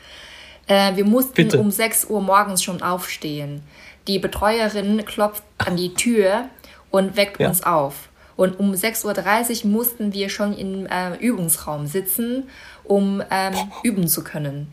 Äh, 0.66 0.96
wir 0.96 1.04
mussten 1.04 1.34
Bitte. 1.34 1.58
um 1.58 1.70
6 1.70 2.06
Uhr 2.06 2.20
morgens 2.20 2.62
schon 2.62 2.82
aufstehen. 2.82 3.62
Die 4.06 4.18
Betreuerin 4.18 5.04
klopft 5.04 5.42
an 5.58 5.76
die 5.76 5.94
Tür 5.94 6.48
und 6.90 7.16
weckt 7.16 7.40
ja. 7.40 7.48
uns 7.48 7.62
auf. 7.62 8.08
Und 8.36 8.58
um 8.58 8.72
6.30 8.72 9.64
Uhr 9.64 9.70
mussten 9.70 10.14
wir 10.14 10.30
schon 10.30 10.56
im 10.56 10.86
äh, 10.86 11.14
Übungsraum 11.16 11.86
sitzen, 11.86 12.48
um 12.84 13.22
ähm, 13.30 13.54
üben 13.82 14.08
zu 14.08 14.24
können. 14.24 14.72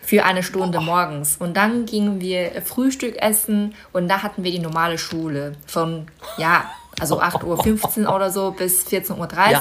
Für 0.00 0.24
eine 0.24 0.42
Stunde 0.42 0.80
morgens. 0.80 1.36
Und 1.36 1.58
dann 1.58 1.84
gingen 1.84 2.22
wir 2.22 2.62
Frühstück 2.64 3.20
essen 3.20 3.74
und 3.92 4.08
da 4.08 4.22
hatten 4.22 4.42
wir 4.42 4.50
die 4.50 4.58
normale 4.58 4.96
Schule. 4.96 5.52
Von, 5.66 6.06
ja, 6.38 6.64
also 7.00 7.20
8.15 7.22 8.04
Uhr 8.04 8.14
oder 8.14 8.30
so 8.30 8.52
bis 8.52 8.86
14.30 8.86 9.18
Uhr. 9.18 9.28
Ja. 9.50 9.60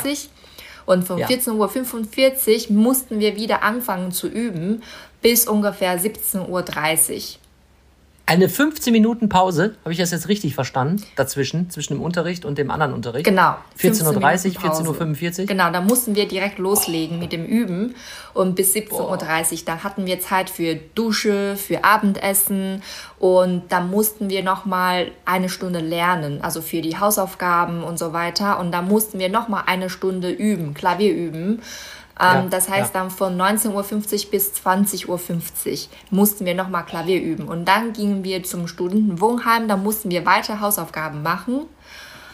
Und 0.85 1.05
von 1.05 1.17
ja. 1.17 1.27
14.45 1.27 2.69
Uhr 2.69 2.75
mussten 2.75 3.19
wir 3.19 3.35
wieder 3.35 3.63
anfangen 3.63 4.11
zu 4.11 4.27
üben 4.27 4.83
bis 5.21 5.47
ungefähr 5.47 5.99
17.30 5.99 6.47
Uhr. 6.47 7.21
Eine 8.29 8.49
15 8.49 8.91
Minuten 8.91 9.29
Pause, 9.29 9.77
habe 9.85 9.93
ich 9.93 9.99
das 9.99 10.11
jetzt 10.11 10.27
richtig 10.27 10.53
verstanden, 10.53 11.01
dazwischen, 11.15 11.69
zwischen 11.69 11.93
dem 11.93 12.01
Unterricht 12.01 12.43
und 12.43 12.57
dem 12.57 12.69
anderen 12.69 12.91
Unterricht? 12.91 13.23
Genau. 13.23 13.55
14.30 13.79 14.57
Uhr, 14.57 14.95
14.45 14.97 15.39
Uhr? 15.39 15.45
Genau, 15.45 15.71
da 15.71 15.79
mussten 15.79 16.13
wir 16.13 16.27
direkt 16.27 16.59
loslegen 16.59 17.19
mit 17.19 17.31
dem 17.31 17.45
Üben 17.45 17.95
und 18.33 18.55
bis 18.55 18.75
17.30 18.75 19.51
Uhr. 19.53 19.59
Da 19.65 19.81
hatten 19.81 20.05
wir 20.05 20.19
Zeit 20.19 20.49
für 20.49 20.75
Dusche, 20.75 21.55
für 21.55 21.85
Abendessen 21.85 22.83
und 23.17 23.63
da 23.69 23.79
mussten 23.79 24.29
wir 24.29 24.43
nochmal 24.43 25.11
eine 25.23 25.47
Stunde 25.47 25.79
lernen, 25.79 26.41
also 26.41 26.61
für 26.61 26.81
die 26.81 26.99
Hausaufgaben 26.99 27.81
und 27.81 27.97
so 27.97 28.11
weiter. 28.11 28.59
Und 28.59 28.73
da 28.73 28.81
mussten 28.81 29.19
wir 29.19 29.29
nochmal 29.29 29.63
eine 29.67 29.89
Stunde 29.89 30.31
üben, 30.31 30.73
Klavier 30.73 31.15
üben. 31.15 31.61
Ähm, 32.19 32.43
ja, 32.43 32.45
das 32.49 32.69
heißt, 32.69 32.93
ja. 32.93 33.01
dann 33.01 33.11
von 33.11 33.39
19.50 33.39 34.25
Uhr 34.25 34.31
bis 34.31 34.53
20.50 34.53 35.07
Uhr 35.07 35.19
mussten 36.09 36.45
wir 36.45 36.55
nochmal 36.55 36.85
Klavier 36.85 37.21
üben. 37.21 37.47
Und 37.47 37.65
dann 37.65 37.93
gingen 37.93 38.23
wir 38.23 38.43
zum 38.43 38.67
Studentenwohnheim, 38.67 39.67
da 39.67 39.77
mussten 39.77 40.09
wir 40.09 40.25
weiter 40.25 40.59
Hausaufgaben 40.59 41.21
machen. 41.21 41.67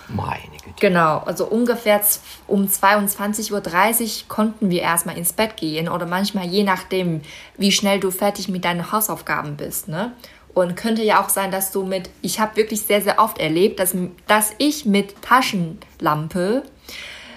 Meine 0.10 0.58
Güte. 0.64 0.76
Genau, 0.80 1.20
also 1.20 1.46
ungefähr 1.46 2.02
um 2.48 2.66
22.30 2.66 3.52
Uhr 3.54 4.28
konnten 4.28 4.70
wir 4.70 4.82
erstmal 4.82 5.18
ins 5.18 5.34
Bett 5.34 5.58
gehen 5.58 5.90
oder 5.90 6.06
manchmal 6.06 6.46
je 6.46 6.64
nachdem, 6.64 7.22
wie 7.58 7.72
schnell 7.72 8.00
du 8.00 8.12
fertig 8.12 8.50
mit 8.50 8.66
deinen 8.66 8.92
Hausaufgaben 8.92 9.56
bist. 9.56 9.88
Ne? 9.88 10.12
Und 10.54 10.76
könnte 10.76 11.04
ja 11.04 11.24
auch 11.24 11.30
sein, 11.30 11.52
dass 11.52 11.72
du 11.72 11.84
mit, 11.84 12.10
ich 12.22 12.40
habe 12.40 12.58
wirklich 12.58 12.82
sehr, 12.82 13.02
sehr 13.02 13.20
oft 13.20 13.40
erlebt, 13.40 13.80
dass, 13.80 13.96
dass 14.28 14.54
ich 14.60 14.86
mit 14.86 15.22
Taschenlampe 15.22 16.64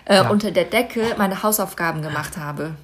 äh, 0.07 0.17
ja. 0.17 0.31
unter 0.31 0.51
der 0.51 0.65
Decke 0.65 1.15
meine 1.19 1.43
Hausaufgaben 1.43 2.03
gemacht 2.03 2.37
habe. 2.37 2.75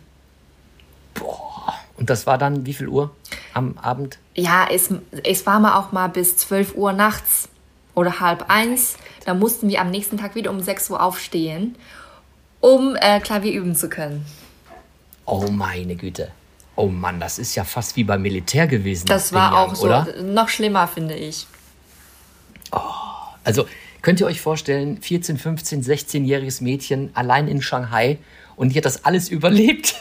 Boah. 1.14 1.74
Und 1.96 2.11
das 2.11 2.26
war 2.26 2.37
dann 2.37 2.66
wie 2.66 2.74
viel 2.74 2.88
Uhr 2.88 3.14
am 3.54 3.78
Abend? 3.78 4.18
Ja, 4.35 4.66
es, 4.70 4.90
es 5.24 5.46
war 5.46 5.61
mal 5.61 5.78
auch 5.78 5.92
mal 5.92 6.08
bis 6.08 6.37
12 6.37 6.74
Uhr 6.74 6.92
nachts 6.92 7.48
oder 7.94 8.20
halb 8.20 8.50
eins. 8.50 8.96
Da 9.24 9.35
mussten 9.35 9.68
wir 9.68 9.80
am 9.80 9.90
nächsten 9.90 10.18
Tag 10.18 10.35
wieder 10.35 10.50
um 10.50 10.61
6 10.61 10.90
Uhr 10.90 11.02
aufstehen, 11.02 11.76
um 12.61 12.96
äh, 12.96 13.20
Klavier 13.20 13.52
üben 13.52 13.76
zu 13.76 13.88
können. 13.88 14.26
Oh 15.24 15.46
meine 15.50 15.94
Güte. 15.94 16.32
Oh 16.74 16.87
Mann, 16.87 17.20
das 17.20 17.38
ist 17.38 17.54
ja 17.54 17.64
fast 17.64 17.96
wie 17.96 18.04
beim 18.04 18.22
Militär 18.22 18.66
gewesen. 18.66 19.06
Das 19.06 19.32
war 19.32 19.52
Jahren, 19.52 19.70
auch 19.70 19.74
so. 19.74 19.87
Oder? 19.87 20.22
Noch 20.22 20.48
schlimmer, 20.48 20.88
finde 20.88 21.14
ich. 21.14 21.46
Oh, 22.72 22.80
also 23.44 23.66
Könnt 24.03 24.21
ihr 24.21 24.27
euch 24.27 24.41
vorstellen, 24.41 25.01
14, 25.01 25.38
15, 25.38 25.85
16-jähriges 25.85 26.62
Mädchen 26.62 27.11
allein 27.15 27.47
in 27.47 27.62
Shanghai 27.62 28.19
und 28.57 28.71
die 28.71 28.77
hat 28.77 28.85
das 28.85 29.05
alles 29.05 29.29
überlebt. 29.31 29.95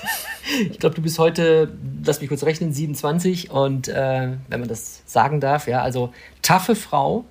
ich 0.71 0.79
glaube, 0.79 0.95
du 0.95 1.01
bist 1.01 1.19
heute, 1.19 1.71
lass 2.03 2.19
mich 2.19 2.29
kurz 2.29 2.43
rechnen, 2.43 2.73
27 2.73 3.51
und 3.51 3.87
äh, 3.87 4.29
wenn 4.47 4.59
man 4.59 4.67
das 4.67 5.03
sagen 5.05 5.39
darf, 5.39 5.67
ja, 5.67 5.81
also 5.81 6.11
taffe 6.41 6.75
Frau, 6.75 7.25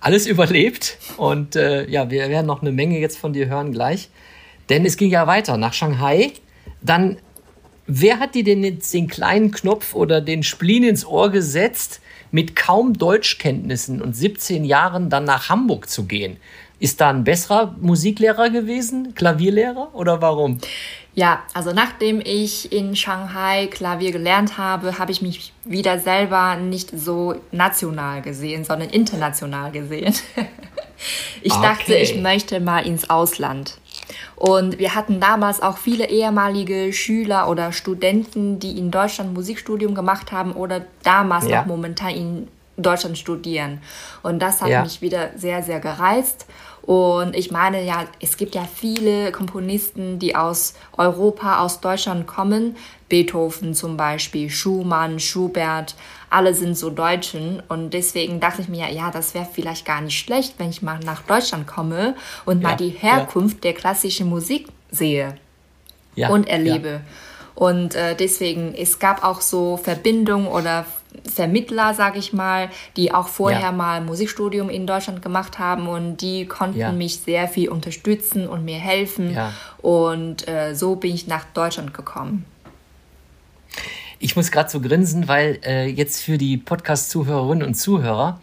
alles 0.00 0.26
überlebt 0.26 0.98
und 1.16 1.56
äh, 1.56 1.88
ja, 1.90 2.10
wir 2.10 2.28
werden 2.28 2.46
noch 2.46 2.62
eine 2.62 2.72
Menge 2.72 3.00
jetzt 3.00 3.18
von 3.18 3.32
dir 3.32 3.48
hören 3.48 3.72
gleich, 3.72 4.08
denn 4.68 4.86
es 4.86 4.96
ging 4.96 5.10
ja 5.10 5.26
weiter 5.26 5.56
nach 5.56 5.72
Shanghai, 5.72 6.32
dann 6.80 7.16
Wer 7.86 8.18
hat 8.18 8.34
dir 8.34 8.44
denn 8.44 8.64
jetzt 8.64 8.92
den 8.94 9.08
kleinen 9.08 9.50
Knopf 9.50 9.94
oder 9.94 10.20
den 10.20 10.42
Spleen 10.42 10.84
ins 10.84 11.04
Ohr 11.04 11.30
gesetzt, 11.30 12.00
mit 12.34 12.56
kaum 12.56 12.94
Deutschkenntnissen 12.94 14.02
und 14.02 14.16
17 14.16 14.64
Jahren 14.64 15.08
dann 15.08 15.22
nach 15.22 15.50
Hamburg 15.50 15.88
zu 15.88 16.06
gehen. 16.06 16.38
Ist 16.80 17.00
da 17.00 17.10
ein 17.10 17.22
besserer 17.22 17.76
Musiklehrer 17.80 18.50
gewesen, 18.50 19.14
Klavierlehrer 19.14 19.90
oder 19.94 20.20
warum? 20.20 20.58
Ja, 21.14 21.44
also 21.54 21.70
nachdem 21.70 22.20
ich 22.20 22.72
in 22.72 22.96
Shanghai 22.96 23.68
Klavier 23.68 24.10
gelernt 24.10 24.58
habe, 24.58 24.98
habe 24.98 25.12
ich 25.12 25.22
mich 25.22 25.52
wieder 25.64 26.00
selber 26.00 26.56
nicht 26.56 26.90
so 26.90 27.36
national 27.52 28.20
gesehen, 28.20 28.64
sondern 28.64 28.90
international 28.90 29.70
gesehen. 29.70 30.12
ich 31.40 31.52
okay. 31.52 31.62
dachte, 31.62 31.94
ich 31.94 32.16
möchte 32.16 32.58
mal 32.58 32.84
ins 32.84 33.08
Ausland. 33.10 33.78
Und 34.36 34.78
wir 34.78 34.94
hatten 34.94 35.20
damals 35.20 35.62
auch 35.62 35.78
viele 35.78 36.08
ehemalige 36.08 36.92
Schüler 36.92 37.48
oder 37.48 37.72
Studenten, 37.72 38.58
die 38.58 38.78
in 38.78 38.90
Deutschland 38.90 39.34
Musikstudium 39.34 39.94
gemacht 39.94 40.32
haben 40.32 40.52
oder 40.52 40.82
damals 41.02 41.48
ja. 41.48 41.60
noch 41.60 41.66
momentan 41.66 42.10
in 42.10 42.48
Deutschland 42.76 43.16
studieren. 43.18 43.80
Und 44.22 44.40
das 44.40 44.60
hat 44.60 44.68
ja. 44.68 44.82
mich 44.82 45.00
wieder 45.00 45.30
sehr, 45.36 45.62
sehr 45.62 45.80
gereizt. 45.80 46.46
Und 46.82 47.34
ich 47.34 47.50
meine 47.50 47.82
ja, 47.82 48.04
es 48.20 48.36
gibt 48.36 48.54
ja 48.54 48.62
viele 48.62 49.32
Komponisten, 49.32 50.18
die 50.18 50.36
aus 50.36 50.74
Europa, 50.96 51.60
aus 51.60 51.80
Deutschland 51.80 52.26
kommen. 52.26 52.76
Beethoven 53.08 53.74
zum 53.74 53.96
Beispiel, 53.96 54.50
Schumann, 54.50 55.18
Schubert, 55.18 55.94
alle 56.34 56.54
sind 56.54 56.76
so 56.76 56.90
Deutschen. 56.90 57.62
Und 57.68 57.90
deswegen 57.90 58.40
dachte 58.40 58.62
ich 58.62 58.68
mir, 58.68 58.90
ja, 58.92 59.10
das 59.10 59.34
wäre 59.34 59.46
vielleicht 59.50 59.86
gar 59.86 60.00
nicht 60.00 60.18
schlecht, 60.18 60.54
wenn 60.58 60.70
ich 60.70 60.82
mal 60.82 60.98
nach 61.00 61.22
Deutschland 61.22 61.66
komme 61.66 62.16
und 62.44 62.60
ja, 62.60 62.68
mal 62.68 62.76
die 62.76 62.90
Herkunft 62.90 63.56
ja. 63.56 63.70
der 63.70 63.74
klassischen 63.74 64.28
Musik 64.28 64.68
sehe 64.90 65.36
ja, 66.14 66.28
und 66.28 66.48
erlebe. 66.48 67.00
Und 67.54 67.94
äh, 67.94 68.16
deswegen, 68.16 68.74
es 68.74 68.98
gab 68.98 69.22
auch 69.24 69.40
so 69.40 69.76
Verbindungen 69.76 70.48
oder 70.48 70.86
Vermittler, 71.22 71.94
sage 71.94 72.18
ich 72.18 72.32
mal, 72.32 72.68
die 72.96 73.14
auch 73.14 73.28
vorher 73.28 73.60
ja. 73.60 73.72
mal 73.72 74.00
Musikstudium 74.00 74.68
in 74.68 74.88
Deutschland 74.88 75.22
gemacht 75.22 75.60
haben 75.60 75.86
und 75.86 76.16
die 76.16 76.46
konnten 76.46 76.78
ja. 76.78 76.90
mich 76.90 77.20
sehr 77.20 77.46
viel 77.46 77.68
unterstützen 77.68 78.48
und 78.48 78.64
mir 78.64 78.78
helfen. 78.78 79.32
Ja. 79.32 79.52
Und 79.80 80.48
äh, 80.48 80.74
so 80.74 80.96
bin 80.96 81.14
ich 81.14 81.28
nach 81.28 81.44
Deutschland 81.54 81.94
gekommen. 81.94 82.44
Ich 84.18 84.36
muss 84.36 84.50
gerade 84.50 84.70
so 84.70 84.80
grinsen, 84.80 85.28
weil 85.28 85.58
äh, 85.64 85.86
jetzt 85.86 86.22
für 86.22 86.38
die 86.38 86.56
Podcast-Zuhörerinnen 86.56 87.66
und 87.66 87.74
Zuhörer, 87.74 88.40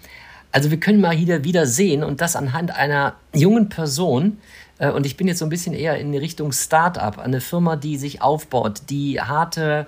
also 0.51 0.69
wir 0.69 0.79
können 0.79 1.01
mal 1.01 1.17
wieder, 1.17 1.43
wieder 1.43 1.65
sehen 1.65 2.03
und 2.03 2.21
das 2.21 2.35
anhand 2.35 2.75
einer 2.75 3.15
jungen 3.33 3.69
Person, 3.69 4.37
äh, 4.81 4.89
und 4.89 5.05
ich 5.05 5.15
bin 5.15 5.27
jetzt 5.27 5.39
so 5.39 5.45
ein 5.45 5.49
bisschen 5.49 5.73
eher 5.73 5.97
in 5.97 6.13
Richtung 6.13 6.51
Start-up, 6.51 7.19
eine 7.19 7.39
Firma, 7.39 7.77
die 7.77 7.97
sich 7.97 8.21
aufbaut, 8.21 8.81
die 8.89 9.21
harte 9.21 9.87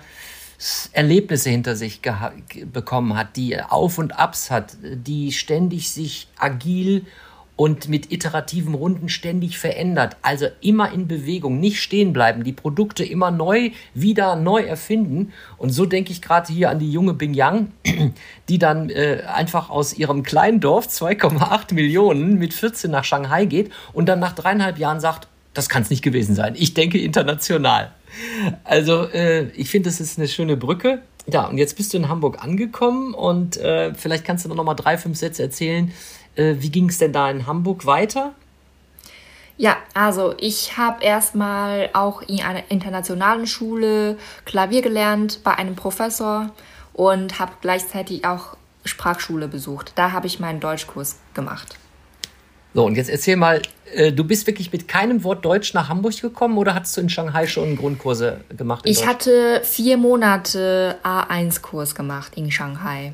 Erlebnisse 0.94 1.50
hinter 1.50 1.76
sich 1.76 2.00
bekommen 2.72 3.18
hat, 3.18 3.36
die 3.36 3.60
Auf 3.60 3.98
und 3.98 4.18
Abs 4.18 4.50
hat, 4.50 4.78
die 4.82 5.34
ständig 5.34 5.92
sich 5.92 6.28
agil 6.38 7.06
und 7.56 7.88
mit 7.88 8.12
iterativen 8.12 8.74
Runden 8.74 9.10
ständig 9.10 9.60
verändert. 9.60 10.18
Also 10.22 10.48
immer 10.62 10.92
in 10.92 11.08
Bewegung, 11.08 11.60
nicht 11.60 11.82
stehen 11.82 12.12
bleiben, 12.12 12.44
die 12.44 12.54
Produkte 12.54 13.04
immer 13.04 13.30
neu, 13.30 13.72
wieder 13.94 14.36
neu 14.36 14.62
erfinden. 14.62 15.32
Und 15.58 15.70
so 15.70 15.86
denke 15.86 16.12
ich 16.12 16.22
gerade 16.22 16.52
hier 16.52 16.70
an 16.70 16.80
die 16.80 16.92
junge 16.92 17.14
Bing 17.14 17.34
Yang, 17.34 17.72
die 18.50 18.58
dann 18.58 18.90
äh, 18.90 19.24
einfach 19.28 19.70
aus 19.70 19.94
ihrem 19.94 20.24
kleinen 20.24 20.60
Dorf 20.60 20.88
2,8 20.88 21.74
Millionen 21.74 22.40
mit 22.40 22.54
14 22.54 22.90
nach 22.90 23.04
Shanghai 23.04 23.46
geht 23.46 23.72
und 23.94 24.08
dann 24.08 24.20
nach 24.20 24.34
dreieinhalb 24.34 24.80
Jahren 24.80 25.00
sagt, 25.00 25.28
das 25.54 25.70
kann 25.70 25.84
es 25.84 25.92
nicht 25.92 26.02
gewesen 26.02 26.34
sein. 26.34 26.56
Ich 26.58 26.74
denke 26.74 26.98
international. 26.98 27.92
Also 28.64 29.08
äh, 29.10 29.50
ich 29.56 29.70
finde, 29.70 29.90
das 29.90 30.00
ist 30.00 30.18
eine 30.18 30.28
schöne 30.28 30.58
Brücke. 30.58 31.02
Ja, 31.26 31.48
und 31.48 31.58
jetzt 31.58 31.78
bist 31.78 31.94
du 31.94 31.98
in 31.98 32.10
Hamburg 32.10 32.44
angekommen 32.44 33.14
und 33.14 33.56
äh, 33.58 33.94
vielleicht 33.94 34.26
kannst 34.26 34.44
du 34.44 34.50
noch 34.50 34.64
mal 34.64 34.74
drei, 34.74 34.98
fünf 34.98 35.18
Sätze 35.18 35.44
erzählen. 35.44 35.92
Äh, 36.36 36.56
wie 36.60 36.70
ging 36.70 36.90
es 36.90 36.98
denn 36.98 37.14
da 37.14 37.30
in 37.30 37.48
Hamburg 37.48 37.86
weiter? 37.86 38.34
Ja, 39.58 39.78
also 39.94 40.34
ich 40.40 40.78
habe 40.78 41.04
erstmal 41.04 41.90
auch 41.94 42.22
in 42.24 42.42
einer 42.42 42.64
internationalen 42.70 43.46
Schule 43.46 44.18
Klavier 44.46 44.82
gelernt 44.82 45.42
bei 45.44 45.56
einem 45.56 45.76
Professor 45.76 46.50
und 46.94 47.40
habe 47.40 47.52
gleichzeitig 47.62 48.26
auch 48.26 48.58
Sprachschule 48.84 49.48
besucht. 49.48 49.94
Da 49.96 50.12
habe 50.12 50.28
ich 50.28 50.40
meinen 50.40 50.60
Deutschkurs 50.60 51.18
gemacht. 51.34 51.78
So, 52.74 52.86
und 52.86 52.96
jetzt 52.96 53.10
erzähl 53.10 53.36
mal, 53.36 53.62
äh, 53.94 54.12
du 54.12 54.24
bist 54.24 54.48
wirklich 54.48 54.72
mit 54.72 54.88
keinem 54.88 55.24
Wort 55.24 55.46
Deutsch 55.46 55.76
nach 55.76 55.90
Hamburg 55.90 56.20
gekommen 56.20 56.58
oder 56.58 56.74
hattest 56.74 56.98
du 56.98 57.02
in 57.02 57.10
Shanghai 57.10 57.46
schon 57.46 57.76
Grundkurse 57.76 58.42
gemacht? 58.58 58.86
Ich 58.86 58.98
Deutsch? 58.98 59.08
hatte 59.08 59.62
vier 59.64 59.98
Monate 59.98 60.98
A1-Kurs 61.04 61.94
gemacht 61.94 62.34
in 62.36 62.52
Shanghai. 62.52 63.14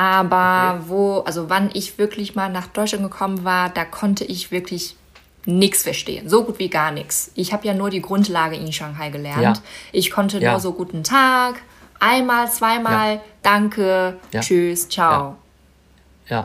Aber 0.00 0.76
okay. 0.76 0.84
wo, 0.88 1.18
also 1.26 1.50
wann 1.50 1.68
ich 1.74 1.98
wirklich 1.98 2.34
mal 2.34 2.48
nach 2.48 2.68
Deutschland 2.68 3.04
gekommen 3.04 3.44
war, 3.44 3.68
da 3.68 3.84
konnte 3.84 4.24
ich 4.24 4.50
wirklich 4.50 4.96
nichts 5.44 5.82
verstehen. 5.82 6.26
So 6.26 6.42
gut 6.42 6.58
wie 6.58 6.70
gar 6.70 6.90
nichts. 6.90 7.30
Ich 7.34 7.52
habe 7.52 7.66
ja 7.66 7.74
nur 7.74 7.90
die 7.90 8.00
Grundlage 8.00 8.56
in 8.56 8.72
Shanghai 8.72 9.10
gelernt. 9.10 9.42
Ja. 9.42 9.52
Ich 9.92 10.10
konnte 10.10 10.38
ja. 10.38 10.52
nur 10.52 10.60
so 10.60 10.72
guten 10.72 11.04
Tag, 11.04 11.56
einmal, 11.98 12.50
zweimal, 12.50 13.16
ja. 13.16 13.20
danke, 13.42 14.16
tschüss, 14.40 14.88
ciao. 14.88 15.36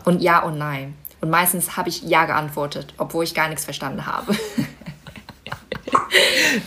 Und 0.04 0.22
ja 0.22 0.40
und 0.40 0.58
nein. 0.58 0.94
Und 1.22 1.30
meistens 1.30 1.78
habe 1.78 1.88
ich 1.88 2.04
ja 2.04 2.26
geantwortet, 2.26 2.94
obwohl 2.98 3.24
ich 3.24 3.34
gar 3.34 3.48
nichts 3.48 3.64
verstanden 3.64 4.06
habe. 4.06 4.36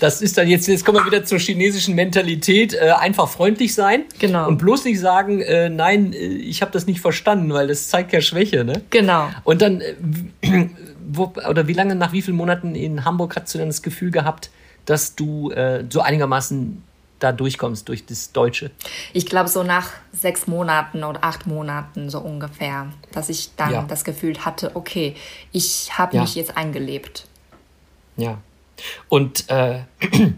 Das 0.00 0.22
ist 0.22 0.38
dann 0.38 0.48
jetzt, 0.48 0.68
jetzt 0.68 0.85
kommen 0.85 0.98
wir 0.98 1.07
wieder 1.07 1.24
zur 1.24 1.38
chinesischen 1.38 1.94
Mentalität, 1.94 2.74
äh, 2.74 2.90
einfach 2.90 3.28
freundlich 3.28 3.74
sein. 3.74 4.04
Genau. 4.18 4.46
Und 4.46 4.59
bloß 4.59 4.85
nicht 4.85 5.00
sagen, 5.00 5.40
äh, 5.40 5.68
nein, 5.68 6.12
äh, 6.12 6.16
ich 6.16 6.62
habe 6.62 6.72
das 6.72 6.87
nicht 6.87 7.00
verstanden, 7.00 7.52
weil 7.52 7.66
das 7.68 7.88
zeigt 7.88 8.12
ja 8.12 8.20
Schwäche, 8.20 8.64
ne? 8.64 8.83
Genau. 8.90 9.28
Und 9.44 9.62
dann, 9.62 9.81
äh, 9.81 9.94
wo, 11.09 11.33
oder 11.48 11.66
wie 11.66 11.72
lange, 11.72 11.94
nach 11.94 12.12
wie 12.12 12.22
vielen 12.22 12.37
Monaten 12.37 12.74
in 12.74 13.04
Hamburg 13.04 13.37
hast 13.37 13.54
du 13.54 13.59
denn 13.59 13.68
das 13.68 13.83
Gefühl 13.83 14.11
gehabt, 14.11 14.50
dass 14.85 15.14
du 15.14 15.50
äh, 15.50 15.85
so 15.88 16.00
einigermaßen 16.00 16.83
da 17.18 17.33
durchkommst 17.33 17.88
durch 17.88 18.07
das 18.07 18.33
Deutsche? 18.33 18.70
Ich 19.12 19.26
glaube, 19.26 19.48
so 19.48 19.62
nach 19.62 19.90
sechs 20.12 20.46
Monaten 20.46 21.04
oder 21.04 21.24
acht 21.24 21.46
Monaten 21.46 22.11
so 22.11 22.20
ungefähr, 22.20 22.87
dass 23.12 23.28
ich 23.28 23.50
dann 23.57 23.72
ja. 23.72 23.83
das 23.83 24.04
Gefühl 24.04 24.44
hatte, 24.44 24.72
okay, 24.74 25.14
ich 25.52 25.98
habe 25.98 26.16
ja. 26.16 26.22
mich 26.22 26.35
jetzt 26.35 26.57
eingelebt. 26.57 27.26
Ja. 28.16 28.38
Und 29.08 29.48
äh, 29.48 29.80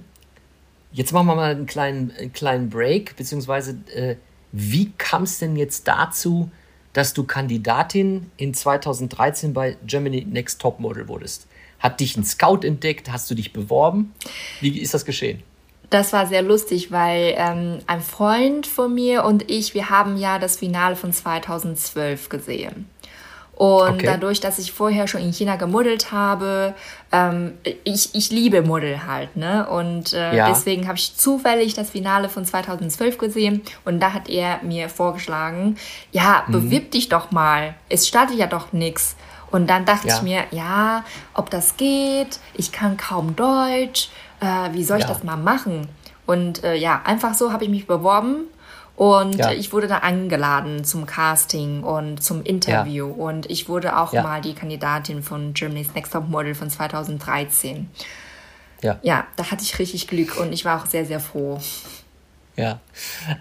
jetzt 0.93 1.13
machen 1.13 1.27
wir 1.27 1.35
mal 1.35 1.51
einen 1.51 1.67
kleinen, 1.67 2.13
einen 2.19 2.33
kleinen 2.33 2.71
Break, 2.71 3.17
beziehungsweise 3.17 3.79
äh, 3.95 4.17
wie 4.53 4.93
kam 4.99 5.25
es 5.25 5.39
denn 5.39 5.57
jetzt 5.57 5.87
dazu, 5.87 6.51
dass 6.93 7.15
du 7.15 7.25
Kandidatin 7.25 8.31
in 8.37 8.53
2013 8.53 9.53
bei 9.53 9.77
Germany 9.87 10.27
Next 10.29 10.61
Top 10.61 10.81
Model 10.81 11.07
wurdest? 11.09 11.47
Hat 11.79 12.01
dich 12.01 12.17
ein 12.17 12.25
Scout 12.25 12.61
entdeckt? 12.63 13.11
Hast 13.11 13.31
du 13.31 13.35
dich 13.35 13.53
beworben? 13.53 14.13
Wie 14.61 14.81
ist 14.81 14.93
das 14.93 15.05
geschehen? 15.05 15.43
Das 15.89 16.13
war 16.13 16.27
sehr 16.27 16.43
lustig, 16.43 16.93
weil 16.93 17.35
ähm, 17.37 17.79
ein 17.87 18.01
Freund 18.01 18.67
von 18.67 18.95
mir 18.95 19.25
und 19.25 19.51
ich, 19.51 19.75
wir 19.75 19.91
haben 19.91 20.17
ja 20.17 20.39
das 20.39 20.59
Finale 20.59 20.95
von 20.95 21.13
2012 21.13 22.29
gesehen. 22.29 22.87
Und 23.61 23.97
okay. 23.97 24.07
dadurch, 24.07 24.41
dass 24.41 24.59
ich 24.59 24.73
vorher 24.73 25.07
schon 25.07 25.21
in 25.21 25.35
China 25.35 25.57
gemodelt 25.57 26.13
habe, 26.13 26.75
ähm, 27.13 27.59
ich, 27.85 28.15
ich 28.15 28.31
liebe 28.31 28.63
Model 28.63 29.07
halt, 29.07 29.37
ne? 29.37 29.69
Und 29.69 30.15
äh, 30.15 30.35
ja. 30.35 30.49
deswegen 30.49 30.89
habe 30.89 30.97
ich 30.97 31.15
zufällig 31.15 31.75
das 31.75 31.91
Finale 31.91 32.31
von 32.31 32.47
2012 32.47 33.19
gesehen 33.19 33.61
und 33.85 34.01
da 34.01 34.15
hat 34.15 34.31
er 34.31 34.61
mir 34.63 34.89
vorgeschlagen, 34.89 35.77
ja, 36.11 36.45
mhm. 36.47 36.53
bewirb 36.53 36.91
dich 36.93 37.11
doch 37.11 37.33
mal. 37.33 37.75
Es 37.91 38.09
startet 38.09 38.39
ja 38.39 38.47
doch 38.47 38.73
nichts. 38.73 39.15
Und 39.51 39.69
dann 39.69 39.85
dachte 39.85 40.09
ja. 40.09 40.17
ich 40.17 40.23
mir, 40.23 40.45
ja, 40.53 41.05
ob 41.35 41.51
das 41.51 41.77
geht, 41.77 42.39
ich 42.55 42.73
kann 42.73 42.97
kaum 42.97 43.37
Deutsch 43.37 44.09
äh, 44.41 44.73
wie 44.73 44.85
soll 44.85 44.99
ich 44.99 45.05
ja. 45.05 45.11
das 45.11 45.23
mal 45.23 45.37
machen? 45.37 45.89
Und 46.27 46.65
äh, 46.65 46.75
ja, 46.75 47.03
einfach 47.05 47.35
so 47.35 47.53
habe 47.53 47.65
ich 47.65 47.71
mich 47.71 47.87
beworben 47.87 48.45
und 49.01 49.37
ja. 49.37 49.51
ich 49.51 49.73
wurde 49.73 49.89
da 49.89 50.01
eingeladen 50.01 50.85
zum 50.85 51.07
Casting 51.07 51.85
und 51.85 52.23
zum 52.23 52.43
Interview. 52.43 53.09
Ja. 53.09 53.15
Und 53.15 53.51
ich 53.51 53.67
wurde 53.67 53.99
auch 53.99 54.13
ja. 54.13 54.23
mal 54.23 54.43
die 54.43 54.53
Kandidatin 54.53 55.23
von 55.23 55.55
Germany's 55.55 55.95
Next 55.95 56.13
Top 56.13 56.29
Model 56.29 56.55
von 56.55 56.69
2013. 56.69 57.89
Ja. 58.83 58.99
ja, 59.01 59.27
da 59.37 59.51
hatte 59.51 59.63
ich 59.63 59.79
richtig 59.79 60.07
Glück 60.07 60.39
und 60.39 60.53
ich 60.53 60.67
war 60.67 60.83
auch 60.83 60.85
sehr, 60.85 61.07
sehr 61.07 61.19
froh. 61.19 61.59
Ja, 62.57 62.81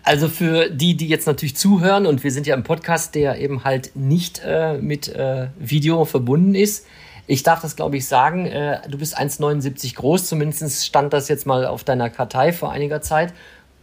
also 0.06 0.30
für 0.30 0.69
die, 0.69 0.95
die 0.95 1.10
jetzt 1.10 1.28
natürlich 1.28 1.58
zuhören 1.58 2.06
und 2.06 2.24
wir 2.24 2.32
sind 2.32 2.48
ja 2.48 2.56
im 2.56 2.63
Podcast, 2.63 3.13
der 3.13 3.38
eben 3.39 3.65
halt 3.65 3.98
nicht 3.98 4.41
äh, 4.45 4.78
mit 4.78 5.10
äh, 5.10 5.50
Video 5.60 6.06
verbunden 6.06 6.56
ist, 6.56 6.86
ich 7.28 7.43
darf 7.43 7.62
das, 7.62 7.76
glaube 7.76 7.98
ich, 7.98 8.08
sagen. 8.08 8.48
Äh, 8.48 8.80
du 8.89 8.98
bist 8.98 9.15
1,79 9.19 9.93
groß, 9.95 10.26
zumindest 10.26 10.86
stand 10.86 11.13
das 11.13 11.28
jetzt 11.28 11.45
mal 11.45 11.67
auf 11.67 11.84
deiner 11.84 12.10
Kartei 12.10 12.54
vor 12.54 12.72
einiger 12.72 13.02
Zeit. 13.02 13.34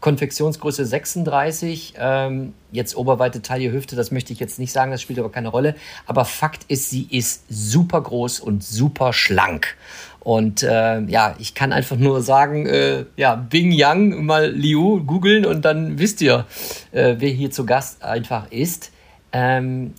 Konfektionsgröße 0.07 0.87
36, 0.87 1.95
ähm, 1.99 2.53
jetzt 2.71 2.97
Oberweite, 2.97 3.43
Taille, 3.43 3.73
Hüfte, 3.73 3.97
das 3.97 4.13
möchte 4.13 4.33
ich 4.33 4.39
jetzt 4.39 4.61
nicht 4.61 4.71
sagen, 4.71 4.93
das 4.93 5.03
spielt 5.03 5.19
aber 5.19 5.33
keine 5.33 5.49
Rolle. 5.49 5.75
Aber 6.07 6.25
Fakt 6.25 6.63
ist, 6.69 6.91
sie 6.91 7.09
ist 7.11 7.43
super 7.49 8.03
groß 8.03 8.39
und 8.39 8.63
super 8.63 9.13
schlank. 9.13 9.75
Und 10.21 10.63
äh, 10.63 11.01
ja, 11.01 11.35
ich 11.41 11.55
kann 11.55 11.73
einfach 11.73 11.97
nur 11.97 12.23
sagen, 12.23 12.67
äh, 12.67 13.07
ja, 13.17 13.35
Bing 13.35 13.73
Yang, 13.73 14.25
mal 14.25 14.49
Liu 14.49 15.03
googeln 15.05 15.45
und 15.45 15.65
dann 15.65 15.99
wisst 15.99 16.21
ihr, 16.23 16.47
äh, 16.93 17.17
wer 17.19 17.31
hier 17.31 17.51
zu 17.51 17.67
Gast 17.67 18.05
einfach 18.05 18.53
ist. 18.53 18.93
Ähm, 19.33 19.93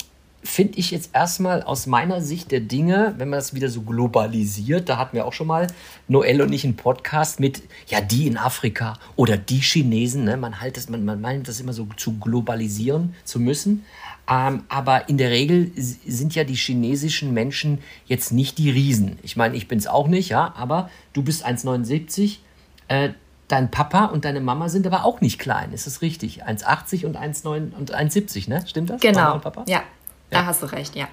finde 0.48 0.80
ich 0.80 0.92
jetzt 0.92 1.12
erstmal 1.14 1.62
aus 1.62 1.88
meiner 1.88 2.22
Sicht 2.22 2.52
der 2.52 2.62
Dinge, 2.62 3.14
wenn 3.18 3.30
man 3.30 3.38
das 3.38 3.54
wieder 3.54 3.70
so 3.70 3.82
globalisiert, 3.82 4.88
da 4.90 4.98
hatten 4.98 5.16
wir 5.16 5.26
auch 5.26 5.34
schon 5.34 5.48
mal 5.48 5.68
Noel 6.08 6.42
und 6.42 6.54
ich 6.54 6.64
einen 6.64 6.78
Podcast 6.78 7.40
mit, 7.40 7.62
ja, 7.88 8.02
die 8.02 8.28
in 8.28 8.38
Afrika 8.38 8.98
oder 9.16 9.38
die 9.38 9.60
Chinesen, 9.60 10.24
ne? 10.24 10.38
man, 10.38 10.62
halt 10.62 10.78
das, 10.78 10.90
man, 10.90 11.04
man 11.06 11.20
meint 11.22 11.48
das 11.48 11.60
immer 11.60 11.74
so 11.74 11.88
zu 11.98 12.18
globalisieren 12.18 13.14
zu 13.26 13.40
müssen. 13.40 13.86
Ähm, 14.30 14.64
aber 14.70 15.10
in 15.10 15.18
der 15.18 15.30
Regel 15.30 15.72
sind 15.76 16.34
ja 16.34 16.44
die 16.44 16.56
chinesischen 16.56 17.34
Menschen 17.34 17.80
jetzt 18.06 18.32
nicht 18.32 18.58
die 18.58 18.70
Riesen. 18.70 19.20
Ich 19.24 19.36
meine, 19.36 19.56
ich 19.56 19.68
bin 19.68 19.78
es 19.78 19.88
auch 19.88 20.08
nicht, 20.08 20.30
ja, 20.30 20.54
aber 20.58 20.90
du 21.14 21.24
bist 21.24 21.46
1,79. 21.46 22.38
Äh, 22.88 23.10
dein 23.48 23.70
Papa 23.72 24.06
und 24.06 24.26
deine 24.26 24.42
Mama 24.42 24.70
sind 24.70 24.88
aber 24.88 25.06
auch 25.06 25.22
nicht 25.22 25.40
klein, 25.40 25.72
ist 25.72 25.88
das 25.88 26.02
richtig? 26.02 26.46
1,80 26.46 27.06
und 27.06 27.18
1,9 27.18 27.74
und 27.74 27.96
1,70, 27.96 28.50
ne? 28.50 28.64
Stimmt 28.66 28.90
das? 28.90 29.02
Genau. 29.02 29.42
Ja, 29.68 29.84
da 30.30 30.46
hast 30.46 30.64
du 30.64 30.66
recht, 30.68 30.96
ja. 30.96 31.08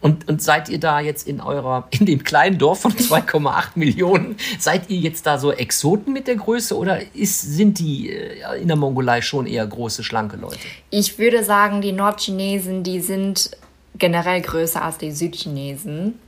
Und, 0.00 0.28
und 0.28 0.42
seid 0.42 0.68
ihr 0.68 0.78
da 0.78 1.00
jetzt 1.00 1.26
in 1.26 1.40
eurer, 1.40 1.88
in 1.90 2.06
dem 2.06 2.22
kleinen 2.22 2.58
Dorf 2.58 2.80
von 2.80 2.92
2,8 2.94 3.70
Millionen, 3.74 4.36
seid 4.58 4.90
ihr 4.90 4.98
jetzt 4.98 5.26
da 5.26 5.38
so 5.38 5.52
Exoten 5.52 6.12
mit 6.12 6.28
der 6.28 6.36
Größe 6.36 6.76
oder 6.76 7.00
ist, 7.14 7.40
sind 7.40 7.78
die 7.78 8.10
äh, 8.10 8.60
in 8.60 8.68
der 8.68 8.76
Mongolei 8.76 9.20
schon 9.20 9.46
eher 9.46 9.66
große, 9.66 10.04
schlanke 10.04 10.36
Leute? 10.36 10.58
Ich 10.90 11.18
würde 11.18 11.42
sagen, 11.42 11.80
die 11.80 11.92
Nordchinesen, 11.92 12.82
die 12.82 13.00
sind 13.00 13.50
generell 13.98 14.42
größer 14.42 14.82
als 14.82 14.98
die 14.98 15.12
Südchinesen. 15.12 16.20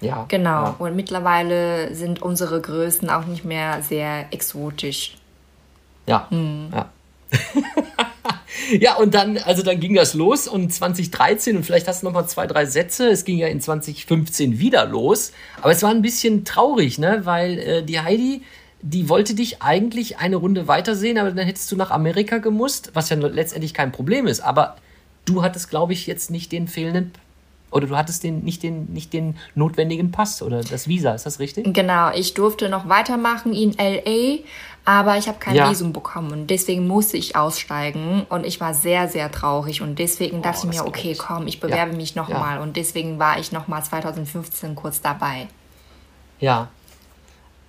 Ja. 0.00 0.26
Genau. 0.28 0.64
Ja. 0.64 0.76
Und 0.78 0.94
mittlerweile 0.94 1.94
sind 1.94 2.20
unsere 2.20 2.60
Größen 2.60 3.08
auch 3.08 3.24
nicht 3.24 3.44
mehr 3.44 3.82
sehr 3.82 4.26
exotisch. 4.32 5.16
Ja. 6.06 6.26
Hm. 6.30 6.68
Ja. 6.72 6.90
ja, 8.80 8.96
und 8.96 9.14
dann, 9.14 9.38
also 9.38 9.62
dann 9.62 9.80
ging 9.80 9.94
das 9.94 10.14
los 10.14 10.48
und 10.48 10.72
2013 10.72 11.56
und 11.56 11.64
vielleicht 11.64 11.88
hast 11.88 12.02
du 12.02 12.06
noch 12.06 12.12
mal 12.12 12.26
zwei, 12.26 12.46
drei 12.46 12.66
Sätze. 12.66 13.08
Es 13.08 13.24
ging 13.24 13.38
ja 13.38 13.48
in 13.48 13.60
2015 13.60 14.58
wieder 14.58 14.86
los. 14.86 15.32
Aber 15.60 15.72
es 15.72 15.82
war 15.82 15.90
ein 15.90 16.02
bisschen 16.02 16.44
traurig, 16.44 16.98
ne? 16.98 17.20
Weil 17.24 17.58
äh, 17.58 17.82
die 17.82 18.00
Heidi, 18.00 18.42
die 18.82 19.08
wollte 19.08 19.34
dich 19.34 19.62
eigentlich 19.62 20.18
eine 20.18 20.36
Runde 20.36 20.68
weitersehen, 20.68 21.18
aber 21.18 21.30
dann 21.30 21.46
hättest 21.46 21.70
du 21.72 21.76
nach 21.76 21.90
Amerika 21.90 22.38
gemusst, 22.38 22.90
was 22.94 23.08
ja 23.08 23.16
letztendlich 23.16 23.74
kein 23.74 23.92
Problem 23.92 24.26
ist. 24.26 24.40
Aber 24.40 24.76
du 25.24 25.42
hattest, 25.42 25.70
glaube 25.70 25.92
ich, 25.92 26.06
jetzt 26.06 26.30
nicht 26.30 26.52
den 26.52 26.68
fehlenden 26.68 27.12
oder 27.74 27.88
du 27.88 27.96
hattest 27.96 28.22
den, 28.22 28.44
nicht, 28.44 28.62
den, 28.62 28.92
nicht 28.92 29.12
den 29.12 29.36
notwendigen 29.56 30.12
Pass 30.12 30.42
oder 30.42 30.62
das 30.62 30.86
Visa, 30.86 31.12
ist 31.12 31.26
das 31.26 31.40
richtig? 31.40 31.74
Genau, 31.74 32.12
ich 32.14 32.32
durfte 32.34 32.68
noch 32.68 32.88
weitermachen 32.88 33.52
in 33.52 33.72
LA, 33.72 34.44
aber 34.84 35.18
ich 35.18 35.26
habe 35.26 35.38
kein 35.40 35.56
ja. 35.56 35.68
Visum 35.68 35.92
bekommen 35.92 36.30
und 36.30 36.46
deswegen 36.50 36.86
musste 36.86 37.16
ich 37.16 37.34
aussteigen 37.34 38.26
und 38.28 38.46
ich 38.46 38.60
war 38.60 38.74
sehr, 38.74 39.08
sehr 39.08 39.30
traurig 39.32 39.82
und 39.82 39.98
deswegen 39.98 40.40
dachte 40.40 40.66
oh, 40.66 40.70
ich 40.70 40.76
mir, 40.78 40.86
okay, 40.86 41.16
komm, 41.18 41.48
ich 41.48 41.58
bewerbe 41.58 41.90
ja. 41.90 41.96
mich 41.96 42.14
nochmal 42.14 42.58
ja. 42.58 42.62
und 42.62 42.76
deswegen 42.76 43.18
war 43.18 43.40
ich 43.40 43.50
nochmal 43.50 43.82
2015 43.82 44.76
kurz 44.76 45.00
dabei. 45.00 45.48
Ja, 46.38 46.68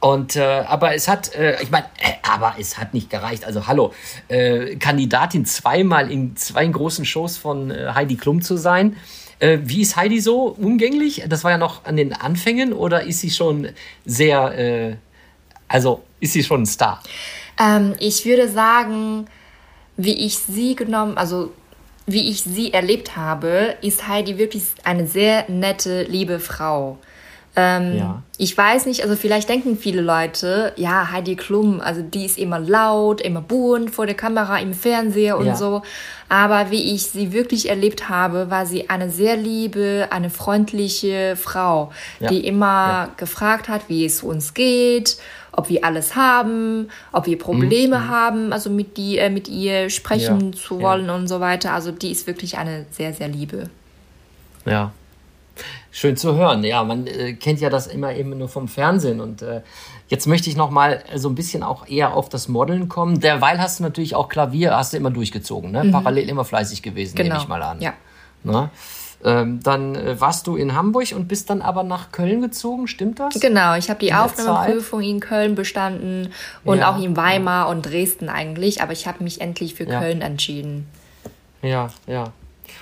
und 0.02 0.36
äh, 0.36 0.64
aber 0.68 0.94
es 0.94 1.08
hat, 1.08 1.34
äh, 1.34 1.60
ich 1.64 1.72
meine, 1.72 1.86
äh, 1.98 2.14
aber 2.22 2.56
es 2.60 2.78
hat 2.78 2.94
nicht 2.94 3.10
gereicht. 3.10 3.44
Also 3.44 3.66
hallo, 3.66 3.92
äh, 4.28 4.76
Kandidatin 4.76 5.46
zweimal 5.46 6.12
in 6.12 6.36
zwei 6.36 6.68
großen 6.68 7.06
Shows 7.06 7.38
von 7.38 7.72
äh, 7.72 7.92
Heidi 7.96 8.16
Klum 8.16 8.44
zu 8.44 8.56
sein. 8.56 8.98
Äh, 9.40 9.60
wie 9.64 9.82
ist 9.82 9.96
Heidi 9.96 10.20
so 10.22 10.56
umgänglich? 10.58 11.24
Das 11.28 11.44
war 11.44 11.52
ja 11.52 11.58
noch 11.58 11.86
an 11.86 11.98
den 11.98 12.14
Anfängen 12.14 12.74
oder 12.74 13.04
ist 13.04 13.20
sie 13.20 13.30
schon 13.30 13.70
sehr, 14.06 14.58
äh, 14.58 14.96
also 15.68 16.04
ist 16.20 16.34
sie 16.34 16.44
schon 16.44 16.64
ein 16.64 16.66
Star? 16.66 17.02
Ähm, 17.60 17.96
ich 18.00 18.26
würde 18.26 18.50
sagen, 18.50 19.28
wie 19.98 20.26
ich 20.26 20.38
sie 20.38 20.76
genommen, 20.76 21.18
also 21.18 21.52
wie 22.06 22.30
ich 22.30 22.44
sie 22.44 22.74
erlebt 22.74 23.16
habe, 23.16 23.76
ist 23.82 24.08
Heidi 24.08 24.38
wirklich 24.38 24.64
eine 24.84 25.08
sehr 25.08 25.50
nette, 25.50 26.04
liebe 26.04 26.40
Frau. 26.40 26.98
Ähm, 27.56 27.98
ja. 27.98 28.22
Ich 28.38 28.58
weiß 28.58 28.86
nicht, 28.86 29.04
also 29.04 29.16
vielleicht 29.16 29.48
denken 29.48 29.78
viele 29.78 30.02
Leute, 30.02 30.74
ja, 30.76 31.10
Heidi 31.12 31.38
Klum, 31.38 31.80
also 31.80 32.02
die 32.02 32.26
ist 32.26 32.38
immer 32.38 32.60
laut, 32.60 33.22
immer 33.22 33.40
bunt 33.40 33.92
vor 33.92 34.06
der 34.06 34.16
Kamera, 34.16 34.60
im 34.60 34.74
Fernseher 34.74 35.38
und 35.38 35.46
ja. 35.46 35.56
so. 35.56 35.82
Aber 36.28 36.70
wie 36.70 36.94
ich 36.94 37.04
sie 37.04 37.32
wirklich 37.32 37.70
erlebt 37.70 38.10
habe, 38.10 38.50
war 38.50 38.66
sie 38.66 38.90
eine 38.90 39.10
sehr 39.10 39.38
liebe, 39.38 40.08
eine 40.10 40.30
freundliche 40.30 41.38
Frau, 41.38 41.92
ja. 42.20 42.30
die 42.30 42.46
immer 42.46 43.10
gefragt 43.16 43.70
hat, 43.70 43.88
wie 43.88 44.06
es 44.06 44.22
uns 44.22 44.54
geht, 44.54 45.18
ob 45.54 45.70
wir 45.70 45.86
alles 45.86 46.18
haben, 46.18 46.90
ob 47.14 47.28
wir 47.28 47.38
Probleme 47.38 48.00
mhm. 48.00 48.10
haben, 48.10 48.54
also 48.54 48.70
mit, 48.70 48.98
die, 48.98 49.18
äh, 49.18 49.30
mit 49.30 49.48
ihr 49.48 49.90
sprechen 49.90 50.52
zu 50.54 50.82
wollen 50.82 51.10
und 51.10 51.30
so 51.30 51.40
weiter. 51.40 51.72
Also 51.72 51.92
die 51.92 52.12
ist 52.12 52.28
wirklich 52.28 52.58
eine 52.58 52.86
sehr, 52.92 53.14
sehr 53.14 53.30
liebe. 53.30 53.70
Ja, 54.66 54.92
Schön 55.98 56.18
zu 56.18 56.36
hören. 56.36 56.66
Ja, 56.66 56.84
man 56.84 57.08
äh, 57.08 57.36
kennt 57.36 57.62
ja 57.62 57.70
das 57.70 57.88
immer 57.88 58.14
eben 58.14 58.38
nur 58.38 58.50
vom 58.50 58.68
Fernsehen. 58.68 59.22
Und 59.22 59.42
äh, 59.42 59.62
jetzt 60.10 60.28
möchte 60.28 60.50
ich 60.50 60.58
noch 60.58 60.70
mal 60.70 61.02
so 61.16 61.30
ein 61.30 61.36
bisschen 61.36 61.64
auch 61.64 61.88
eher 61.88 62.16
auf 62.16 62.28
das 62.28 62.50
Modeln 62.50 62.90
kommen. 62.90 63.22
Derweil 63.22 63.62
hast 63.62 63.80
du 63.80 63.84
natürlich 63.84 64.14
auch 64.14 64.28
Klavier, 64.28 64.76
hast 64.76 64.92
du 64.92 64.98
immer 64.98 65.10
durchgezogen, 65.10 65.72
ne? 65.72 65.86
Mhm. 65.86 65.92
Parallel 65.94 66.28
immer 66.28 66.44
fleißig 66.44 66.82
gewesen, 66.82 67.16
genau. 67.16 67.30
nehme 67.30 67.42
ich 67.44 67.48
mal 67.48 67.64
an. 67.64 67.80
Ja. 67.80 67.94
Na? 68.44 68.72
Ähm, 69.24 69.62
dann 69.64 69.96
äh, 69.96 70.20
warst 70.20 70.48
du 70.48 70.58
in 70.58 70.76
Hamburg 70.76 71.14
und 71.16 71.30
bist 71.30 71.50
dann 71.50 71.62
aber 71.62 71.84
nach 71.84 72.12
Köln 72.12 72.42
gezogen, 72.42 72.90
stimmt 72.90 73.22
das? 73.22 73.40
Genau, 73.40 73.78
ich 73.78 73.90
habe 73.90 74.00
die 74.02 74.14
Aufnahmeprüfung 74.14 75.02
in 75.02 75.22
Köln 75.22 75.56
bestanden 75.56 76.34
und 76.66 76.80
ja, 76.80 76.92
auch 76.92 77.02
in 77.02 77.16
Weimar 77.16 77.68
ja. 77.68 77.72
und 77.72 77.84
Dresden 77.84 78.28
eigentlich, 78.28 78.82
aber 78.82 78.92
ich 78.92 79.08
habe 79.08 79.24
mich 79.24 79.40
endlich 79.40 79.76
für 79.76 79.88
ja. 79.88 80.02
Köln 80.02 80.22
entschieden. 80.22 80.90
Ja, 81.62 81.88
ja. 82.06 82.34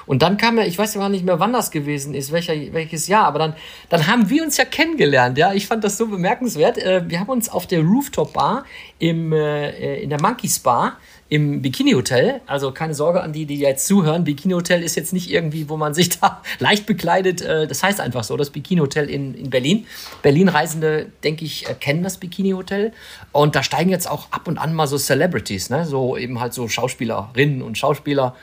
Und 0.05 0.21
dann 0.21 0.37
kam 0.37 0.57
ja, 0.57 0.65
ich 0.65 0.77
weiß 0.77 0.93
gar 0.95 1.09
nicht 1.09 1.25
mehr, 1.25 1.39
wann 1.39 1.53
das 1.53 1.71
gewesen 1.71 2.13
ist, 2.13 2.31
welcher, 2.31 2.53
welches 2.73 3.07
Jahr, 3.07 3.25
aber 3.25 3.39
dann, 3.39 3.55
dann 3.89 4.07
haben 4.07 4.29
wir 4.29 4.43
uns 4.43 4.57
ja 4.57 4.65
kennengelernt, 4.65 5.37
ja. 5.37 5.53
Ich 5.53 5.67
fand 5.67 5.83
das 5.83 5.97
so 5.97 6.07
bemerkenswert. 6.07 6.77
Äh, 6.77 7.03
wir 7.07 7.19
haben 7.19 7.29
uns 7.29 7.49
auf 7.49 7.67
der 7.67 7.81
Rooftop 7.81 8.33
Bar 8.33 8.65
im, 8.99 9.31
äh, 9.33 10.01
in 10.01 10.09
der 10.09 10.21
Monkeys 10.21 10.59
Bar 10.59 10.97
im 11.33 11.63
Bikini 11.63 11.93
Hotel. 11.93 12.41
Also 12.45 12.71
keine 12.71 12.93
Sorge 12.93 13.21
an 13.23 13.33
die, 13.33 13.47
die 13.47 13.57
jetzt 13.57 13.87
zuhören. 13.87 14.23
Bikini 14.23 14.53
Hotel 14.53 14.83
ist 14.83 14.95
jetzt 14.95 15.13
nicht 15.13 15.31
irgendwie, 15.31 15.67
wo 15.67 15.77
man 15.77 15.95
sich 15.95 16.09
da 16.19 16.43
leicht 16.59 16.85
bekleidet. 16.85 17.41
Äh, 17.41 17.65
das 17.65 17.81
heißt 17.81 17.99
einfach 17.99 18.23
so, 18.23 18.37
das 18.37 18.51
Bikini 18.51 18.81
Hotel 18.81 19.09
in, 19.09 19.33
in 19.33 19.49
Berlin. 19.49 19.87
Berlin-Reisende, 20.21 21.07
denke 21.23 21.43
ich, 21.43 21.65
kennen 21.79 22.03
das 22.03 22.17
Bikini 22.17 22.51
Hotel. 22.51 22.93
Und 23.31 23.55
da 23.55 23.63
steigen 23.63 23.89
jetzt 23.89 24.07
auch 24.07 24.31
ab 24.31 24.47
und 24.47 24.59
an 24.59 24.75
mal 24.75 24.85
so 24.85 24.99
Celebrities, 24.99 25.71
ne? 25.71 25.85
So 25.85 26.17
eben 26.17 26.39
halt 26.39 26.53
so 26.53 26.67
Schauspielerinnen 26.67 27.63
und 27.63 27.79
Schauspieler 27.79 28.35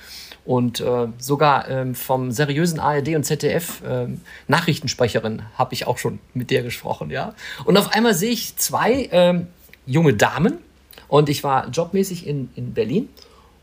und 0.50 0.80
äh, 0.80 1.06
sogar 1.18 1.68
ähm, 1.68 1.94
vom 1.94 2.32
seriösen 2.32 2.80
ARD 2.80 3.14
und 3.14 3.22
ZDF 3.22 3.82
ähm, 3.88 4.20
Nachrichtensprecherin 4.48 5.42
habe 5.56 5.74
ich 5.74 5.86
auch 5.86 5.96
schon 5.96 6.18
mit 6.34 6.50
der 6.50 6.64
gesprochen, 6.64 7.08
ja. 7.10 7.34
Und 7.66 7.76
auf 7.76 7.92
einmal 7.94 8.14
sehe 8.14 8.32
ich 8.32 8.56
zwei 8.56 9.08
ähm, 9.12 9.46
junge 9.86 10.14
Damen 10.14 10.58
und 11.06 11.28
ich 11.28 11.44
war 11.44 11.68
jobmäßig 11.68 12.26
in, 12.26 12.50
in 12.56 12.74
Berlin 12.74 13.08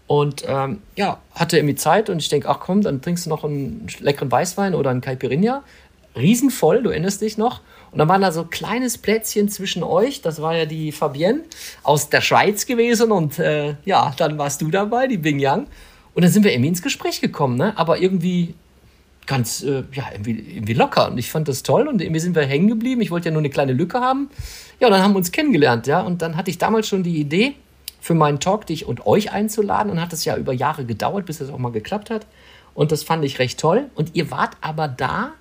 und 0.08 0.46
ähm, 0.48 0.82
ja, 0.96 1.20
hatte 1.36 1.58
irgendwie 1.58 1.76
Zeit 1.76 2.10
und 2.10 2.22
ich 2.22 2.30
denke, 2.30 2.48
ach 2.48 2.62
komm, 2.62 2.84
dann 2.84 3.02
trinkst 3.02 3.26
du 3.26 3.32
noch 3.32 3.44
einen 3.44 3.88
leckeren 4.00 4.32
Weißwein 4.32 4.74
oder 4.74 4.90
einen 4.90 5.02
Caipirinha. 5.02 5.64
Riesenvoll, 6.16 6.84
du 6.84 6.92
erinnerst 6.92 7.20
dich 7.20 7.38
noch. 7.38 7.60
Und 7.92 8.00
dann 8.00 8.08
war 8.08 8.18
da 8.18 8.32
so 8.32 8.44
ein 8.44 8.50
kleines 8.50 8.98
Plätzchen 8.98 9.50
zwischen 9.50 9.84
euch. 9.84 10.22
Das 10.22 10.42
war 10.42 10.56
ja 10.56 10.66
die 10.66 10.94
Fabienne 10.94 11.42
aus 11.84 12.10
der 12.10 12.22
Schweiz 12.22 12.66
gewesen. 12.66 13.12
Und 13.12 13.40
äh, 13.40 13.76
ja, 13.84 14.14
dann 14.18 14.38
warst 14.38 14.62
du 14.62 14.72
dabei, 14.72 15.08
die 15.08 15.18
Bing 15.18 15.40
Yang. 15.40 15.68
Und 16.18 16.24
dann 16.24 16.32
sind 16.32 16.44
wir 16.44 16.52
irgendwie 16.52 16.70
ins 16.70 16.82
Gespräch 16.82 17.22
gekommen, 17.22 17.58
ne? 17.58 17.78
aber 17.78 18.02
irgendwie 18.02 18.56
ganz, 19.28 19.62
äh, 19.62 19.84
ja, 19.94 20.06
irgendwie, 20.12 20.56
irgendwie 20.56 20.74
locker. 20.74 21.12
Und 21.12 21.20
ich 21.20 21.30
fand 21.30 21.48
das 21.48 21.62
toll 21.62 21.88
und 21.88 22.02
irgendwie 22.02 22.20
sind 22.20 22.36
wir 22.36 22.42
hängen 22.42 22.68
geblieben. 22.68 23.02
Ich 23.02 23.12
wollte 23.12 23.30
ja 23.30 23.34
nur 23.34 23.42
eine 23.42 23.52
kleine 23.52 23.74
Lücke 23.74 24.00
haben. 24.00 24.32
Ja, 24.80 24.88
und 24.88 24.94
dann 24.94 25.04
haben 25.04 25.12
wir 25.12 25.18
uns 25.18 25.32
kennengelernt, 25.32 25.86
ja. 25.86 26.02
Und 26.02 26.24
dann 26.24 26.36
hatte 26.36 26.50
ich 26.50 26.58
damals 26.58 26.88
schon 26.88 27.04
die 27.04 27.20
Idee, 27.20 27.54
für 28.00 28.16
meinen 28.16 28.40
Talk 28.40 28.66
dich 28.66 28.88
und 28.88 29.06
euch 29.06 29.32
einzuladen. 29.32 29.92
Und 29.92 30.02
hat 30.02 30.12
es 30.12 30.26
ja 30.26 30.36
über 30.38 30.54
Jahre 30.54 30.86
gedauert, 30.86 31.28
bis 31.28 31.38
das 31.38 31.52
auch 31.52 31.60
mal 31.60 31.72
geklappt 31.72 32.10
hat. 32.10 32.26
Und 32.74 32.92
das 32.92 33.04
fand 33.04 33.24
ich 33.24 33.38
recht 33.38 33.60
toll. 33.60 33.92
Und 33.94 34.16
ihr 34.16 34.32
wart 34.32 34.58
aber 34.62 34.88
da 34.88 35.34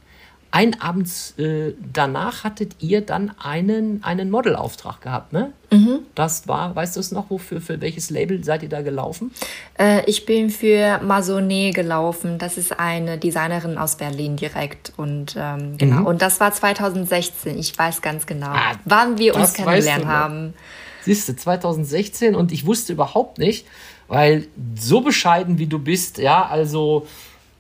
ein 0.50 0.80
Abend 0.80 1.08
äh, 1.38 1.74
danach 1.92 2.44
hattet 2.44 2.76
ihr 2.80 3.00
dann 3.00 3.32
einen, 3.38 4.02
einen 4.02 4.30
Modelauftrag 4.30 5.00
gehabt, 5.00 5.32
ne? 5.32 5.52
Mhm. 5.70 6.00
Das 6.14 6.46
war, 6.48 6.74
weißt 6.74 6.96
du 6.96 7.00
es 7.00 7.12
noch, 7.12 7.30
wofür, 7.30 7.60
für 7.60 7.80
welches 7.80 8.10
Label 8.10 8.42
seid 8.44 8.62
ihr 8.62 8.68
da 8.68 8.82
gelaufen? 8.82 9.32
Äh, 9.78 10.02
ich 10.06 10.24
bin 10.24 10.50
für 10.50 11.00
Masonet 11.02 11.74
gelaufen. 11.74 12.38
Das 12.38 12.56
ist 12.56 12.78
eine 12.78 13.18
Designerin 13.18 13.76
aus 13.76 13.96
Berlin 13.96 14.36
direkt. 14.36 14.92
Und 14.96 15.34
ähm, 15.36 15.76
genau. 15.76 16.00
Mhm. 16.00 16.06
Und 16.06 16.22
das 16.22 16.40
war 16.40 16.52
2016. 16.52 17.58
Ich 17.58 17.76
weiß 17.76 18.00
ganz 18.00 18.26
genau, 18.26 18.48
ah, 18.48 18.72
wann 18.84 19.18
wir 19.18 19.34
uns 19.34 19.54
kennengelernt 19.54 20.04
weißt 20.04 20.04
du, 20.04 20.08
haben. 20.08 20.54
Siehst 21.02 21.28
du, 21.28 21.36
2016 21.36 22.34
und 22.34 22.52
ich 22.52 22.66
wusste 22.66 22.92
überhaupt 22.92 23.38
nicht, 23.38 23.66
weil 24.08 24.46
so 24.76 25.00
bescheiden 25.00 25.58
wie 25.58 25.66
du 25.66 25.78
bist, 25.78 26.18
ja, 26.18 26.46
also 26.46 27.06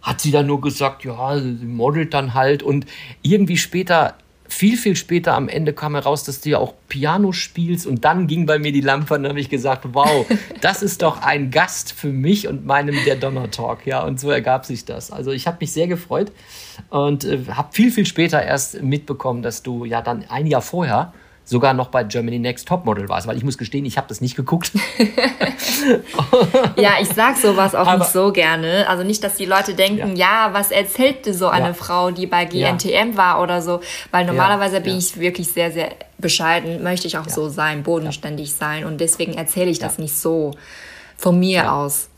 hat 0.06 0.20
sie 0.20 0.30
dann 0.30 0.46
nur 0.46 0.60
gesagt, 0.60 1.04
ja, 1.04 1.36
sie 1.36 1.66
modelt 1.66 2.14
dann 2.14 2.32
halt. 2.32 2.62
Und 2.62 2.86
irgendwie 3.22 3.56
später 3.56 4.14
viel, 4.48 4.76
viel 4.76 4.94
später 4.94 5.34
am 5.34 5.48
Ende 5.48 5.72
kam 5.72 5.94
heraus, 5.94 6.22
dass 6.22 6.40
du 6.40 6.50
ja 6.50 6.58
auch 6.58 6.74
Piano 6.88 7.32
spielst. 7.32 7.88
Und 7.88 8.04
dann 8.04 8.28
ging 8.28 8.46
bei 8.46 8.60
mir 8.60 8.70
die 8.70 8.80
Lampe 8.80 9.14
und 9.14 9.24
dann 9.24 9.30
habe 9.30 9.40
ich 9.40 9.50
gesagt, 9.50 9.84
wow, 9.92 10.24
das 10.60 10.84
ist 10.84 11.02
doch 11.02 11.22
ein 11.22 11.50
Gast 11.50 11.92
für 11.92 12.12
mich 12.12 12.46
und 12.46 12.64
meinem 12.64 12.94
Der 13.04 13.16
Donner 13.16 13.50
Talk, 13.50 13.84
ja, 13.84 14.04
und 14.04 14.20
so 14.20 14.30
ergab 14.30 14.64
sich 14.64 14.84
das. 14.84 15.10
Also 15.10 15.32
ich 15.32 15.48
habe 15.48 15.58
mich 15.60 15.72
sehr 15.72 15.88
gefreut 15.88 16.30
und 16.90 17.24
äh, 17.24 17.40
habe 17.50 17.72
viel, 17.72 17.90
viel 17.90 18.06
später 18.06 18.40
erst 18.40 18.80
mitbekommen, 18.80 19.42
dass 19.42 19.64
du 19.64 19.84
ja 19.84 20.02
dann 20.02 20.24
ein 20.28 20.46
Jahr 20.46 20.62
vorher 20.62 21.12
sogar 21.46 21.74
noch 21.74 21.88
bei 21.88 22.02
Germany 22.02 22.40
Next 22.40 22.66
Topmodel 22.66 23.08
warst, 23.08 23.28
weil 23.28 23.36
ich 23.36 23.44
muss 23.44 23.56
gestehen, 23.56 23.84
ich 23.84 23.96
habe 23.96 24.08
das 24.08 24.20
nicht 24.20 24.34
geguckt. 24.34 24.72
ja, 26.76 26.94
ich 27.00 27.08
sag 27.08 27.36
sowas 27.36 27.76
auch 27.76 27.86
Aber, 27.86 27.98
nicht 27.98 28.10
so 28.10 28.32
gerne. 28.32 28.88
Also 28.88 29.04
nicht, 29.04 29.22
dass 29.22 29.36
die 29.36 29.44
Leute 29.44 29.74
denken, 29.74 30.16
ja, 30.16 30.48
ja 30.48 30.52
was 30.52 30.72
erzählt 30.72 31.24
so 31.24 31.46
eine 31.46 31.68
ja. 31.68 31.74
Frau, 31.74 32.10
die 32.10 32.26
bei 32.26 32.44
GNTM 32.44 33.12
ja. 33.12 33.16
war 33.16 33.42
oder 33.42 33.62
so, 33.62 33.80
weil 34.10 34.26
normalerweise 34.26 34.80
bin 34.80 34.98
ich 34.98 35.18
wirklich 35.20 35.48
sehr, 35.52 35.70
sehr 35.70 35.92
bescheiden, 36.18 36.82
möchte 36.82 37.06
ich 37.06 37.16
auch 37.16 37.28
so 37.28 37.48
sein, 37.48 37.84
bodenständig 37.84 38.52
sein 38.52 38.84
und 38.84 39.00
deswegen 39.00 39.34
erzähle 39.34 39.70
ich 39.70 39.78
das 39.78 39.98
nicht 39.98 40.16
so 40.16 40.52
von 41.16 41.38
mir 41.38 41.72
aus. 41.72 42.08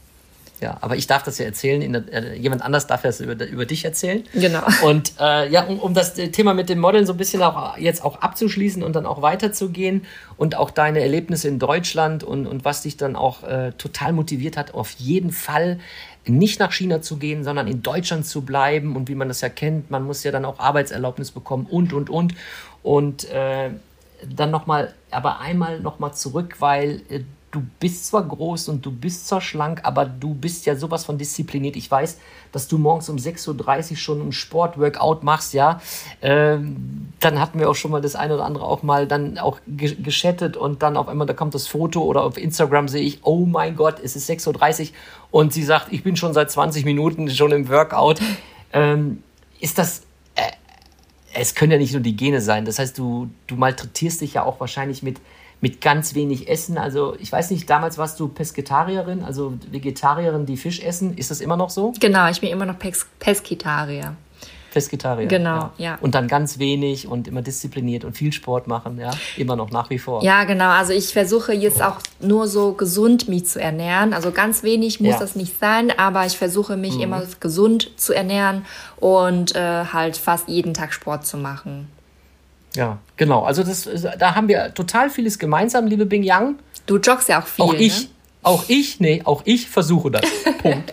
Ja, 0.60 0.76
aber 0.80 0.96
ich 0.96 1.06
darf 1.06 1.22
das 1.22 1.38
ja 1.38 1.44
erzählen. 1.44 1.92
Der, 1.92 2.12
äh, 2.12 2.36
jemand 2.36 2.62
anders 2.62 2.86
darf 2.86 3.02
das 3.02 3.20
über, 3.20 3.46
über 3.46 3.64
dich 3.64 3.84
erzählen. 3.84 4.24
Genau. 4.34 4.62
Und 4.84 5.12
äh, 5.20 5.48
ja, 5.50 5.64
um, 5.64 5.78
um 5.78 5.94
das 5.94 6.14
Thema 6.14 6.52
mit 6.52 6.68
dem 6.68 6.80
Modeln 6.80 7.06
so 7.06 7.12
ein 7.12 7.16
bisschen 7.16 7.42
auch 7.42 7.76
jetzt 7.76 8.04
auch 8.04 8.20
abzuschließen 8.20 8.82
und 8.82 8.96
dann 8.96 9.06
auch 9.06 9.22
weiterzugehen 9.22 10.04
und 10.36 10.56
auch 10.56 10.70
deine 10.70 11.00
Erlebnisse 11.00 11.48
in 11.48 11.58
Deutschland 11.58 12.24
und, 12.24 12.46
und 12.46 12.64
was 12.64 12.82
dich 12.82 12.96
dann 12.96 13.14
auch 13.14 13.44
äh, 13.44 13.72
total 13.78 14.12
motiviert 14.12 14.56
hat, 14.56 14.74
auf 14.74 14.90
jeden 14.98 15.30
Fall 15.30 15.78
nicht 16.26 16.60
nach 16.60 16.72
China 16.72 17.00
zu 17.00 17.16
gehen, 17.16 17.44
sondern 17.44 17.68
in 17.68 17.82
Deutschland 17.82 18.26
zu 18.26 18.42
bleiben 18.42 18.96
und 18.96 19.08
wie 19.08 19.14
man 19.14 19.28
das 19.28 19.40
ja 19.40 19.48
kennt, 19.48 19.90
man 19.90 20.04
muss 20.04 20.24
ja 20.24 20.32
dann 20.32 20.44
auch 20.44 20.58
Arbeitserlaubnis 20.58 21.30
bekommen 21.30 21.66
und 21.70 21.92
und 21.92 22.10
und 22.10 22.34
und 22.82 23.30
äh, 23.30 23.70
dann 24.28 24.50
nochmal, 24.50 24.94
aber 25.10 25.40
einmal 25.40 25.80
nochmal 25.80 26.14
zurück, 26.14 26.56
weil 26.58 27.02
äh, 27.08 27.20
du 27.50 27.62
bist 27.80 28.06
zwar 28.06 28.24
groß 28.24 28.68
und 28.68 28.84
du 28.84 28.90
bist 28.90 29.26
zwar 29.26 29.40
schlank, 29.40 29.80
aber 29.84 30.04
du 30.04 30.34
bist 30.34 30.66
ja 30.66 30.76
sowas 30.76 31.04
von 31.04 31.16
diszipliniert. 31.16 31.76
Ich 31.76 31.90
weiß, 31.90 32.18
dass 32.52 32.68
du 32.68 32.78
morgens 32.78 33.08
um 33.08 33.16
6.30 33.16 33.90
Uhr 33.90 33.96
schon 33.96 34.28
ein 34.28 34.32
Sportworkout 34.32 35.20
machst, 35.22 35.54
ja. 35.54 35.80
Ähm, 36.20 37.08
dann 37.20 37.40
hatten 37.40 37.58
wir 37.58 37.70
auch 37.70 37.74
schon 37.74 37.90
mal 37.90 38.02
das 38.02 38.16
eine 38.16 38.34
oder 38.34 38.44
andere 38.44 38.64
auch 38.64 38.82
mal 38.82 39.06
dann 39.06 39.38
auch 39.38 39.60
geschattet 39.66 40.56
und 40.56 40.82
dann 40.82 40.96
auf 40.96 41.08
einmal, 41.08 41.26
da 41.26 41.32
kommt 41.32 41.54
das 41.54 41.66
Foto 41.66 42.02
oder 42.02 42.22
auf 42.22 42.36
Instagram 42.36 42.88
sehe 42.88 43.02
ich, 43.02 43.20
oh 43.22 43.46
mein 43.46 43.76
Gott, 43.76 43.96
es 44.02 44.14
ist 44.14 44.28
6.30 44.28 44.80
Uhr 44.82 44.88
und 45.30 45.52
sie 45.52 45.62
sagt, 45.62 45.92
ich 45.92 46.02
bin 46.02 46.16
schon 46.16 46.34
seit 46.34 46.50
20 46.50 46.84
Minuten 46.84 47.30
schon 47.30 47.52
im 47.52 47.68
Workout. 47.68 48.20
Ähm, 48.72 49.22
ist 49.58 49.78
das, 49.78 50.02
äh, 50.34 50.42
es 51.32 51.54
können 51.54 51.72
ja 51.72 51.78
nicht 51.78 51.92
nur 51.92 52.02
die 52.02 52.16
Gene 52.16 52.42
sein. 52.42 52.66
Das 52.66 52.78
heißt, 52.78 52.98
du, 52.98 53.30
du 53.46 53.56
malträtierst 53.56 54.20
dich 54.20 54.34
ja 54.34 54.44
auch 54.44 54.60
wahrscheinlich 54.60 55.02
mit 55.02 55.18
mit 55.60 55.80
ganz 55.80 56.14
wenig 56.14 56.48
Essen. 56.48 56.78
Also 56.78 57.16
ich 57.18 57.32
weiß 57.32 57.50
nicht, 57.50 57.68
damals 57.68 57.98
warst 57.98 58.20
du 58.20 58.28
Pesketarierin, 58.28 59.24
also 59.24 59.54
Vegetarierin, 59.70 60.46
die 60.46 60.56
Fisch 60.56 60.80
essen. 60.80 61.16
Ist 61.16 61.30
das 61.30 61.40
immer 61.40 61.56
noch 61.56 61.70
so? 61.70 61.92
Genau, 62.00 62.28
ich 62.28 62.40
bin 62.40 62.50
immer 62.50 62.66
noch 62.66 62.78
Pes 62.78 63.06
Pesketarier. 63.18 64.14
Pesketarier. 64.70 65.26
Genau, 65.26 65.70
ja. 65.78 65.92
ja. 65.92 65.98
Und 66.00 66.14
dann 66.14 66.28
ganz 66.28 66.58
wenig 66.58 67.08
und 67.08 67.26
immer 67.26 67.42
diszipliniert 67.42 68.04
und 68.04 68.16
viel 68.16 68.32
Sport 68.32 68.66
machen, 68.66 68.98
ja. 68.98 69.10
Immer 69.36 69.56
noch 69.56 69.70
nach 69.70 69.90
wie 69.90 69.98
vor. 69.98 70.22
Ja, 70.22 70.44
genau. 70.44 70.68
Also 70.68 70.92
ich 70.92 71.12
versuche 71.12 71.52
jetzt 71.52 71.82
auch 71.82 71.96
nur 72.20 72.46
so 72.46 72.72
gesund 72.72 73.28
mich 73.28 73.46
zu 73.46 73.60
ernähren. 73.60 74.12
Also 74.12 74.30
ganz 74.30 74.62
wenig 74.62 75.00
muss 75.00 75.14
ja. 75.14 75.18
das 75.18 75.34
nicht 75.34 75.58
sein, 75.58 75.90
aber 75.96 76.26
ich 76.26 76.36
versuche 76.36 76.76
mich 76.76 76.96
mhm. 76.96 77.02
immer 77.02 77.22
gesund 77.40 77.90
zu 77.96 78.12
ernähren 78.12 78.66
und 78.96 79.56
äh, 79.56 79.86
halt 79.86 80.16
fast 80.16 80.48
jeden 80.48 80.74
Tag 80.74 80.92
Sport 80.92 81.26
zu 81.26 81.38
machen. 81.38 81.88
Ja, 82.74 82.98
genau. 83.16 83.42
Also 83.42 83.62
das, 83.62 83.88
da 84.18 84.34
haben 84.34 84.48
wir 84.48 84.74
total 84.74 85.10
vieles 85.10 85.38
gemeinsam, 85.38 85.86
liebe 85.86 86.06
Bing 86.06 86.22
Yang. 86.22 86.58
Du 86.86 86.98
joggst 86.98 87.28
ja 87.28 87.40
auch 87.40 87.46
viel. 87.46 87.64
Auch 87.64 87.74
ich, 87.74 88.02
ne? 88.02 88.08
auch 88.42 88.64
ich, 88.68 89.00
nee, 89.00 89.22
auch 89.24 89.42
ich 89.44 89.68
versuche 89.68 90.10
das. 90.10 90.22
Punkt. 90.62 90.92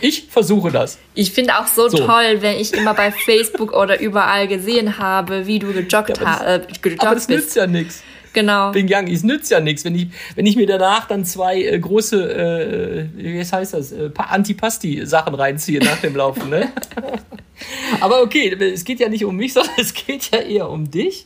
ich 0.00 0.26
versuche 0.30 0.70
das. 0.70 0.98
Ich 1.14 1.32
finde 1.32 1.58
auch 1.58 1.66
so, 1.66 1.88
so, 1.88 1.98
toll, 1.98 2.38
wenn 2.40 2.58
ich 2.58 2.72
immer 2.74 2.94
bei 2.94 3.12
Facebook 3.12 3.72
oder 3.72 4.00
überall 4.00 4.48
gesehen 4.48 4.98
habe, 4.98 5.46
wie 5.46 5.58
du 5.58 5.72
gejoggt, 5.72 6.18
ja, 6.18 6.26
aber 6.26 6.58
das, 6.58 6.84
äh, 6.84 6.96
aber 6.98 7.14
das 7.14 7.28
nützt 7.28 7.56
ja 7.56 7.66
nichts. 7.66 8.02
Genau. 8.36 8.70
Bing 8.70 8.86
Yang, 8.86 9.10
es 9.10 9.22
nützt 9.22 9.50
ja 9.50 9.60
nichts, 9.60 9.82
wenn 9.86 9.94
ich, 9.94 10.08
wenn 10.34 10.44
ich 10.44 10.56
mir 10.56 10.66
danach 10.66 11.08
dann 11.08 11.24
zwei 11.24 11.62
äh, 11.62 11.78
große, 11.78 12.34
äh, 12.34 13.08
wie 13.16 13.40
heißt 13.40 13.72
das, 13.72 13.92
äh, 13.92 14.10
Antipasti-Sachen 14.14 15.34
reinziehe 15.34 15.82
nach 15.82 16.02
dem 16.02 16.14
Laufen, 16.14 16.50
ne? 16.50 16.68
Aber 18.02 18.20
okay, 18.20 18.52
es 18.52 18.84
geht 18.84 19.00
ja 19.00 19.08
nicht 19.08 19.24
um 19.24 19.36
mich, 19.36 19.52
sondern 19.54 19.72
es 19.78 19.94
geht 19.94 20.32
ja 20.32 20.40
eher 20.40 20.68
um 20.68 20.90
dich. 20.90 21.24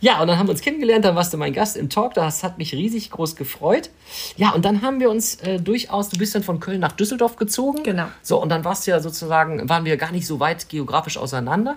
Ja, 0.00 0.22
und 0.22 0.28
dann 0.28 0.38
haben 0.38 0.46
wir 0.46 0.52
uns 0.52 0.62
kennengelernt, 0.62 1.04
dann 1.04 1.16
warst 1.16 1.34
du 1.34 1.36
mein 1.36 1.52
Gast 1.52 1.76
im 1.76 1.90
Talk, 1.90 2.14
das 2.14 2.42
hat 2.42 2.56
mich 2.56 2.72
riesig 2.72 3.10
groß 3.10 3.36
gefreut. 3.36 3.90
Ja, 4.38 4.52
und 4.52 4.64
dann 4.64 4.80
haben 4.80 5.00
wir 5.00 5.10
uns 5.10 5.34
äh, 5.42 5.60
durchaus, 5.60 6.08
du 6.08 6.16
bist 6.16 6.34
dann 6.34 6.42
von 6.42 6.60
Köln 6.60 6.80
nach 6.80 6.92
Düsseldorf 6.92 7.36
gezogen. 7.36 7.82
Genau. 7.82 8.06
So, 8.22 8.40
und 8.40 8.48
dann 8.48 8.64
warst 8.64 8.86
du 8.86 8.92
ja 8.92 9.00
sozusagen, 9.00 9.68
waren 9.68 9.84
wir 9.84 9.98
gar 9.98 10.12
nicht 10.12 10.26
so 10.26 10.40
weit 10.40 10.70
geografisch 10.70 11.18
auseinander. 11.18 11.76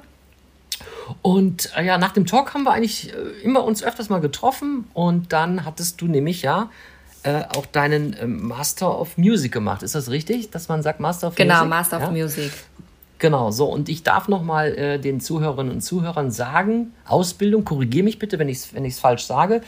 Und 1.21 1.71
äh, 1.77 1.85
ja, 1.85 1.97
nach 1.97 2.11
dem 2.11 2.25
Talk 2.25 2.53
haben 2.53 2.63
wir 2.63 2.71
eigentlich 2.71 3.13
äh, 3.13 3.15
immer 3.43 3.63
uns 3.63 3.83
öfters 3.83 4.09
mal 4.09 4.21
getroffen 4.21 4.85
und 4.93 5.33
dann 5.33 5.65
hattest 5.65 6.01
du 6.01 6.07
nämlich 6.07 6.41
ja 6.41 6.69
äh, 7.23 7.43
auch 7.55 7.65
deinen 7.65 8.13
äh, 8.13 8.25
Master 8.25 8.99
of 8.99 9.17
Music 9.17 9.51
gemacht. 9.51 9.83
Ist 9.83 9.95
das 9.95 10.09
richtig, 10.09 10.49
dass 10.51 10.69
man 10.69 10.81
sagt 10.81 10.99
Master 10.99 11.27
of 11.27 11.35
genau, 11.35 11.53
Music? 11.53 11.63
Genau, 11.63 11.75
Master 11.75 11.99
ja? 11.99 12.05
of 12.05 12.11
Music. 12.11 12.51
Genau, 13.19 13.51
so. 13.51 13.65
Und 13.65 13.87
ich 13.87 14.01
darf 14.01 14.27
nochmal 14.27 14.75
äh, 14.75 14.99
den 14.99 15.21
Zuhörerinnen 15.21 15.71
und 15.71 15.81
Zuhörern 15.81 16.31
sagen, 16.31 16.93
Ausbildung, 17.05 17.63
korrigiere 17.63 18.03
mich 18.03 18.17
bitte, 18.17 18.39
wenn 18.39 18.49
ich 18.49 18.57
es 18.57 18.73
wenn 18.73 18.89
falsch 18.89 19.25
sage. 19.25 19.61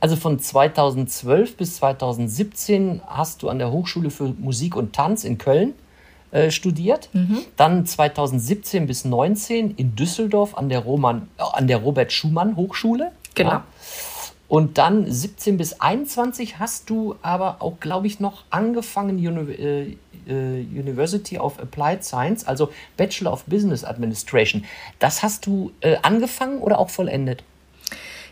Also 0.00 0.16
von 0.16 0.40
2012 0.40 1.56
bis 1.56 1.76
2017 1.76 3.02
hast 3.06 3.44
du 3.44 3.48
an 3.48 3.60
der 3.60 3.70
Hochschule 3.70 4.10
für 4.10 4.24
Musik 4.24 4.74
und 4.74 4.92
Tanz 4.92 5.22
in 5.22 5.38
Köln 5.38 5.74
äh, 6.30 6.50
studiert. 6.50 7.08
Mhm. 7.12 7.38
Dann 7.56 7.86
2017 7.86 8.86
bis 8.86 9.02
2019 9.02 9.74
in 9.76 9.96
Düsseldorf 9.96 10.56
an 10.56 10.68
der, 10.68 10.80
Roman, 10.80 11.28
äh, 11.38 11.42
an 11.52 11.66
der 11.66 11.78
Robert 11.78 12.12
Schumann 12.12 12.56
Hochschule. 12.56 13.12
Genau. 13.34 13.50
Ja. 13.50 13.64
Und 14.48 14.78
dann 14.78 15.10
17 15.10 15.56
bis 15.56 15.80
21 15.80 16.58
hast 16.58 16.88
du 16.88 17.16
aber 17.20 17.56
auch, 17.60 17.80
glaube 17.80 18.06
ich, 18.06 18.20
noch 18.20 18.44
angefangen, 18.50 19.16
Uni 19.18 19.52
äh, 19.52 19.96
äh, 20.28 20.60
University 20.60 21.38
of 21.38 21.58
Applied 21.58 22.04
Science, 22.04 22.46
also 22.46 22.72
Bachelor 22.96 23.32
of 23.32 23.44
Business 23.44 23.84
Administration. 23.84 24.64
Das 24.98 25.22
hast 25.22 25.46
du 25.46 25.72
äh, 25.80 25.96
angefangen 26.02 26.58
oder 26.58 26.78
auch 26.78 26.90
vollendet? 26.90 27.42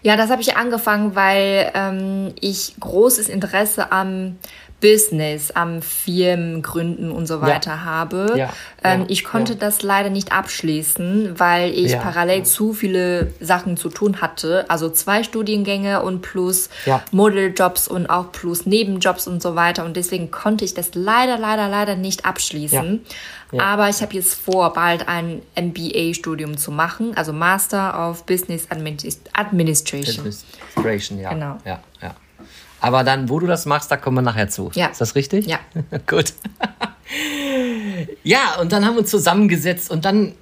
Ja, 0.02 0.16
das 0.16 0.30
habe 0.30 0.42
ich 0.42 0.56
angefangen, 0.56 1.14
weil 1.14 1.72
ähm, 1.74 2.34
ich 2.38 2.74
großes 2.78 3.30
Interesse 3.30 3.90
am 3.90 4.36
Business, 4.84 5.50
am 5.50 5.80
Firmengründen 5.80 7.10
und 7.10 7.26
so 7.26 7.40
weiter 7.40 7.70
ja. 7.70 7.84
habe. 7.84 8.34
Ja. 8.36 8.52
Ähm, 8.82 9.00
ja. 9.00 9.06
Ich 9.08 9.24
konnte 9.24 9.56
das 9.56 9.82
leider 9.82 10.10
nicht 10.10 10.30
abschließen, 10.30 11.40
weil 11.40 11.72
ich 11.72 11.98
parallel 11.98 12.42
zu 12.42 12.74
viele 12.74 13.32
Sachen 13.40 13.78
zu 13.78 13.88
tun 13.88 14.20
hatte. 14.20 14.66
Also 14.68 14.90
zwei 14.90 15.22
Studiengänge 15.22 16.02
und 16.02 16.20
plus 16.20 16.68
Modeljobs 17.12 17.88
und 17.88 18.10
auch 18.10 18.30
plus 18.30 18.66
Nebenjobs 18.66 19.26
und 19.26 19.42
so 19.42 19.54
weiter. 19.54 19.86
Und 19.86 19.96
deswegen 19.96 20.30
konnte 20.30 20.66
ich 20.66 20.74
das 20.74 20.90
leider, 20.92 21.38
leider, 21.38 21.70
leider 21.70 21.96
nicht 21.96 22.26
abschließen. 22.26 23.00
Aber 23.56 23.88
ich 23.88 24.02
habe 24.02 24.12
jetzt 24.12 24.34
vor, 24.34 24.74
bald 24.74 25.08
ein 25.08 25.40
MBA-Studium 25.56 26.58
zu 26.58 26.72
machen, 26.72 27.16
also 27.16 27.32
Master 27.32 28.10
of 28.10 28.26
Business 28.26 28.66
Administration. 28.68 29.22
Administration, 29.32 31.20
ja. 31.20 31.30
Genau. 31.32 31.56
Ja, 31.64 31.80
ja. 32.02 32.14
Aber 32.84 33.02
dann, 33.02 33.30
wo 33.30 33.40
du 33.40 33.46
das 33.46 33.64
machst, 33.64 33.90
da 33.90 33.96
kommen 33.96 34.18
wir 34.18 34.22
nachher 34.22 34.50
zu. 34.50 34.70
Ja. 34.74 34.88
Ist 34.88 35.00
das 35.00 35.14
richtig? 35.14 35.46
Ja. 35.46 35.58
Gut. 36.06 36.34
ja, 38.22 38.60
und 38.60 38.72
dann 38.72 38.84
haben 38.84 38.96
wir 38.96 39.00
uns 39.00 39.10
zusammengesetzt 39.10 39.90
und 39.90 40.04
dann 40.04 40.34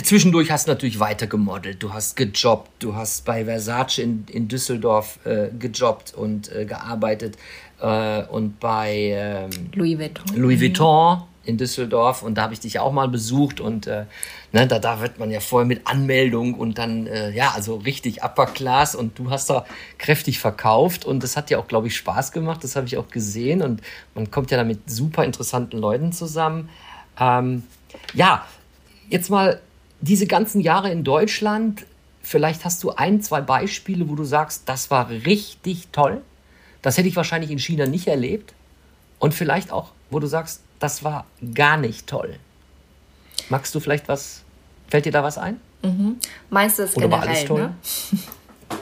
zwischendurch 0.00 0.52
hast 0.52 0.68
du 0.68 0.70
natürlich 0.70 1.00
weiter 1.00 1.26
gemodelt. 1.26 1.82
Du 1.82 1.92
hast 1.92 2.14
gejobbt, 2.14 2.70
du 2.78 2.94
hast 2.94 3.24
bei 3.24 3.46
Versace 3.46 3.98
in, 3.98 4.26
in 4.30 4.46
Düsseldorf 4.46 5.18
äh, 5.24 5.48
gejobbt 5.58 6.14
und 6.14 6.52
äh, 6.52 6.66
gearbeitet 6.66 7.36
äh, 7.80 8.22
und 8.26 8.60
bei 8.60 8.94
ähm, 9.16 9.50
Louis 9.72 9.98
Vuitton. 9.98 10.36
Louis 10.36 10.60
Vuitton 10.60 11.22
in 11.44 11.58
Düsseldorf 11.58 12.22
und 12.22 12.36
da 12.36 12.42
habe 12.42 12.54
ich 12.54 12.60
dich 12.60 12.78
auch 12.78 12.92
mal 12.92 13.08
besucht 13.08 13.60
und 13.60 13.86
äh, 13.86 14.04
ne, 14.52 14.66
da, 14.66 14.78
da 14.78 15.00
wird 15.00 15.18
man 15.18 15.30
ja 15.30 15.40
voll 15.40 15.64
mit 15.64 15.86
Anmeldung 15.86 16.54
und 16.54 16.78
dann, 16.78 17.06
äh, 17.06 17.30
ja, 17.30 17.52
also 17.54 17.76
richtig 17.76 18.22
Upper 18.22 18.46
Class 18.46 18.94
und 18.94 19.18
du 19.18 19.30
hast 19.30 19.50
da 19.50 19.66
kräftig 19.98 20.38
verkauft 20.38 21.04
und 21.04 21.22
das 21.22 21.36
hat 21.36 21.50
ja 21.50 21.58
auch, 21.58 21.68
glaube 21.68 21.88
ich, 21.88 21.96
Spaß 21.96 22.32
gemacht, 22.32 22.64
das 22.64 22.76
habe 22.76 22.86
ich 22.86 22.96
auch 22.96 23.08
gesehen 23.08 23.62
und 23.62 23.82
man 24.14 24.30
kommt 24.30 24.50
ja 24.50 24.56
da 24.56 24.64
mit 24.64 24.90
super 24.90 25.24
interessanten 25.24 25.78
Leuten 25.78 26.12
zusammen. 26.12 26.68
Ähm, 27.18 27.64
ja, 28.14 28.44
jetzt 29.08 29.30
mal 29.30 29.60
diese 30.00 30.26
ganzen 30.26 30.60
Jahre 30.60 30.90
in 30.90 31.04
Deutschland, 31.04 31.86
vielleicht 32.22 32.64
hast 32.64 32.82
du 32.82 32.90
ein, 32.90 33.22
zwei 33.22 33.40
Beispiele, 33.40 34.08
wo 34.08 34.14
du 34.14 34.24
sagst, 34.24 34.62
das 34.66 34.90
war 34.90 35.10
richtig 35.10 35.88
toll. 35.92 36.22
Das 36.82 36.98
hätte 36.98 37.08
ich 37.08 37.16
wahrscheinlich 37.16 37.50
in 37.50 37.58
China 37.58 37.86
nicht 37.86 38.06
erlebt. 38.06 38.52
Und 39.18 39.32
vielleicht 39.32 39.70
auch, 39.70 39.92
wo 40.10 40.18
du 40.18 40.26
sagst, 40.26 40.63
das 40.84 41.02
war 41.02 41.24
gar 41.54 41.78
nicht 41.78 42.06
toll. 42.06 42.36
Magst 43.48 43.74
du 43.74 43.80
vielleicht 43.80 44.06
was, 44.06 44.42
fällt 44.86 45.06
dir 45.06 45.12
da 45.12 45.22
was 45.22 45.38
ein? 45.38 45.58
Mhm. 45.82 46.16
Meinst 46.50 46.78
du 46.78 46.82
das 46.82 46.94
Oder 46.94 47.08
generell, 47.08 47.22
war 47.22 47.28
alles 47.34 47.44
toll? 47.46 47.60
Ne? 47.60 47.74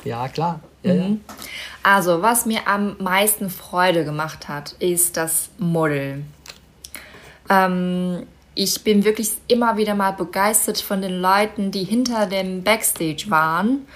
Ja, 0.05 0.27
klar. 0.29 0.61
Ja, 0.83 0.95
mhm. 0.95 1.01
ja. 1.01 1.35
Also, 1.83 2.23
was 2.23 2.47
mir 2.47 2.67
am 2.67 2.97
meisten 2.99 3.51
Freude 3.51 4.05
gemacht 4.05 4.49
hat, 4.49 4.73
ist 4.79 5.17
das 5.17 5.51
Model. 5.59 6.25
Ähm, 7.49 8.27
ich 8.55 8.83
bin 8.83 9.05
wirklich 9.05 9.33
immer 9.49 9.77
wieder 9.77 9.95
mal 9.95 10.13
begeistert 10.13 10.81
von 10.81 11.03
den 11.03 11.21
Leuten, 11.21 11.71
die 11.71 11.85
hinter 11.85 12.27
dem 12.27 12.65
Backstage 12.65 13.27
waren 13.29 13.87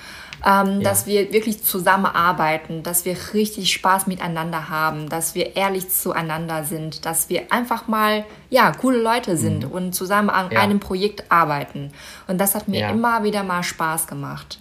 ähm, 0.44 0.80
ja. 0.80 0.90
dass 0.90 1.06
wir 1.06 1.32
wirklich 1.32 1.62
zusammenarbeiten, 1.62 2.82
dass 2.82 3.04
wir 3.04 3.16
richtig 3.34 3.72
Spaß 3.72 4.06
miteinander 4.06 4.68
haben, 4.68 5.08
dass 5.08 5.34
wir 5.34 5.56
ehrlich 5.56 5.90
zueinander 5.90 6.64
sind, 6.64 7.06
dass 7.06 7.28
wir 7.28 7.52
einfach 7.52 7.88
mal 7.88 8.24
ja 8.50 8.72
coole 8.72 8.98
Leute 8.98 9.36
sind 9.36 9.64
mhm. 9.64 9.70
und 9.70 9.92
zusammen 9.94 10.30
an 10.30 10.50
ja. 10.50 10.60
einem 10.60 10.80
Projekt 10.80 11.30
arbeiten. 11.30 11.92
Und 12.26 12.38
das 12.38 12.54
hat 12.54 12.68
mir 12.68 12.80
ja. 12.80 12.90
immer 12.90 13.22
wieder 13.24 13.42
mal 13.42 13.62
Spaß 13.62 14.06
gemacht. 14.06 14.58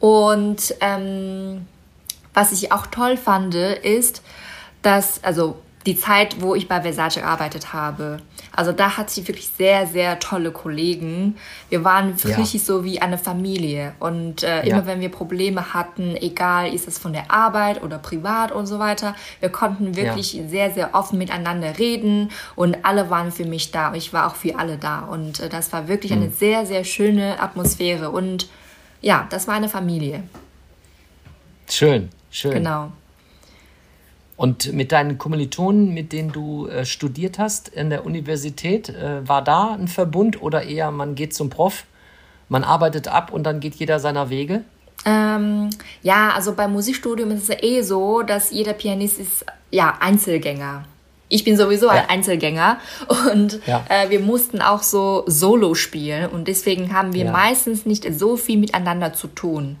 Und 0.00 0.74
ähm, 0.80 1.66
was 2.32 2.52
ich 2.52 2.72
auch 2.72 2.86
toll 2.86 3.16
fand, 3.16 3.54
ist, 3.54 4.22
dass 4.82 5.22
also 5.22 5.56
die 5.86 5.96
Zeit, 5.96 6.40
wo 6.40 6.54
ich 6.54 6.68
bei 6.68 6.82
Versace 6.82 7.16
gearbeitet 7.16 7.72
habe. 7.72 8.18
Also 8.56 8.72
da 8.72 8.96
hatte 8.96 9.20
ich 9.20 9.26
wirklich 9.26 9.48
sehr, 9.48 9.86
sehr 9.86 10.18
tolle 10.18 10.52
Kollegen. 10.52 11.36
Wir 11.68 11.84
waren 11.84 12.22
wirklich 12.22 12.54
ja. 12.54 12.60
so 12.60 12.84
wie 12.84 13.00
eine 13.00 13.18
Familie. 13.18 13.94
Und 13.98 14.42
äh, 14.42 14.60
immer 14.62 14.78
ja. 14.78 14.86
wenn 14.86 15.00
wir 15.00 15.10
Probleme 15.10 15.74
hatten, 15.74 16.16
egal 16.16 16.72
ist 16.72 16.86
es 16.86 16.98
von 16.98 17.12
der 17.12 17.30
Arbeit 17.30 17.82
oder 17.82 17.98
privat 17.98 18.52
und 18.52 18.66
so 18.66 18.78
weiter, 18.78 19.14
wir 19.40 19.48
konnten 19.48 19.96
wirklich 19.96 20.34
ja. 20.34 20.48
sehr, 20.48 20.70
sehr 20.70 20.94
offen 20.94 21.18
miteinander 21.18 21.78
reden 21.78 22.30
und 22.54 22.84
alle 22.84 23.10
waren 23.10 23.32
für 23.32 23.44
mich 23.44 23.72
da. 23.72 23.94
Ich 23.94 24.12
war 24.12 24.28
auch 24.28 24.36
für 24.36 24.58
alle 24.58 24.78
da. 24.78 25.00
Und 25.00 25.40
äh, 25.40 25.48
das 25.48 25.72
war 25.72 25.88
wirklich 25.88 26.12
mhm. 26.12 26.22
eine 26.22 26.30
sehr, 26.30 26.66
sehr 26.66 26.84
schöne 26.84 27.40
Atmosphäre. 27.40 28.10
Und 28.10 28.48
ja, 29.00 29.26
das 29.30 29.48
war 29.48 29.54
eine 29.54 29.68
Familie. 29.68 30.22
Schön. 31.68 32.10
schön. 32.30 32.52
Genau. 32.52 32.92
Und 34.36 34.72
mit 34.72 34.90
deinen 34.90 35.16
Kommilitonen, 35.16 35.94
mit 35.94 36.12
denen 36.12 36.32
du 36.32 36.66
äh, 36.66 36.84
studiert 36.84 37.38
hast 37.38 37.68
in 37.68 37.90
der 37.90 38.04
Universität, 38.04 38.88
äh, 38.88 39.26
war 39.26 39.42
da 39.42 39.74
ein 39.74 39.86
Verbund 39.86 40.42
oder 40.42 40.64
eher 40.64 40.90
man 40.90 41.14
geht 41.14 41.34
zum 41.34 41.50
Prof, 41.50 41.84
man 42.48 42.64
arbeitet 42.64 43.08
ab 43.08 43.32
und 43.32 43.44
dann 43.44 43.60
geht 43.60 43.76
jeder 43.76 44.00
seiner 44.00 44.30
Wege? 44.30 44.62
Ähm, 45.04 45.70
ja, 46.02 46.30
also 46.34 46.54
beim 46.54 46.72
Musikstudium 46.72 47.30
ist 47.30 47.48
es 47.48 47.62
eh 47.62 47.82
so, 47.82 48.22
dass 48.22 48.50
jeder 48.50 48.72
Pianist 48.72 49.18
ist 49.18 49.46
ja 49.70 49.96
Einzelgänger. 50.00 50.84
Ich 51.28 51.44
bin 51.44 51.56
sowieso 51.56 51.86
ja. 51.86 51.92
ein 51.92 52.08
Einzelgänger 52.08 52.78
und 53.32 53.60
ja. 53.66 53.84
äh, 53.88 54.10
wir 54.10 54.20
mussten 54.20 54.60
auch 54.60 54.82
so 54.82 55.24
Solo 55.26 55.74
spielen 55.74 56.30
und 56.30 56.48
deswegen 56.48 56.92
haben 56.92 57.12
wir 57.12 57.26
ja. 57.26 57.32
meistens 57.32 57.86
nicht 57.86 58.06
so 58.18 58.36
viel 58.36 58.58
miteinander 58.58 59.14
zu 59.14 59.28
tun. 59.28 59.76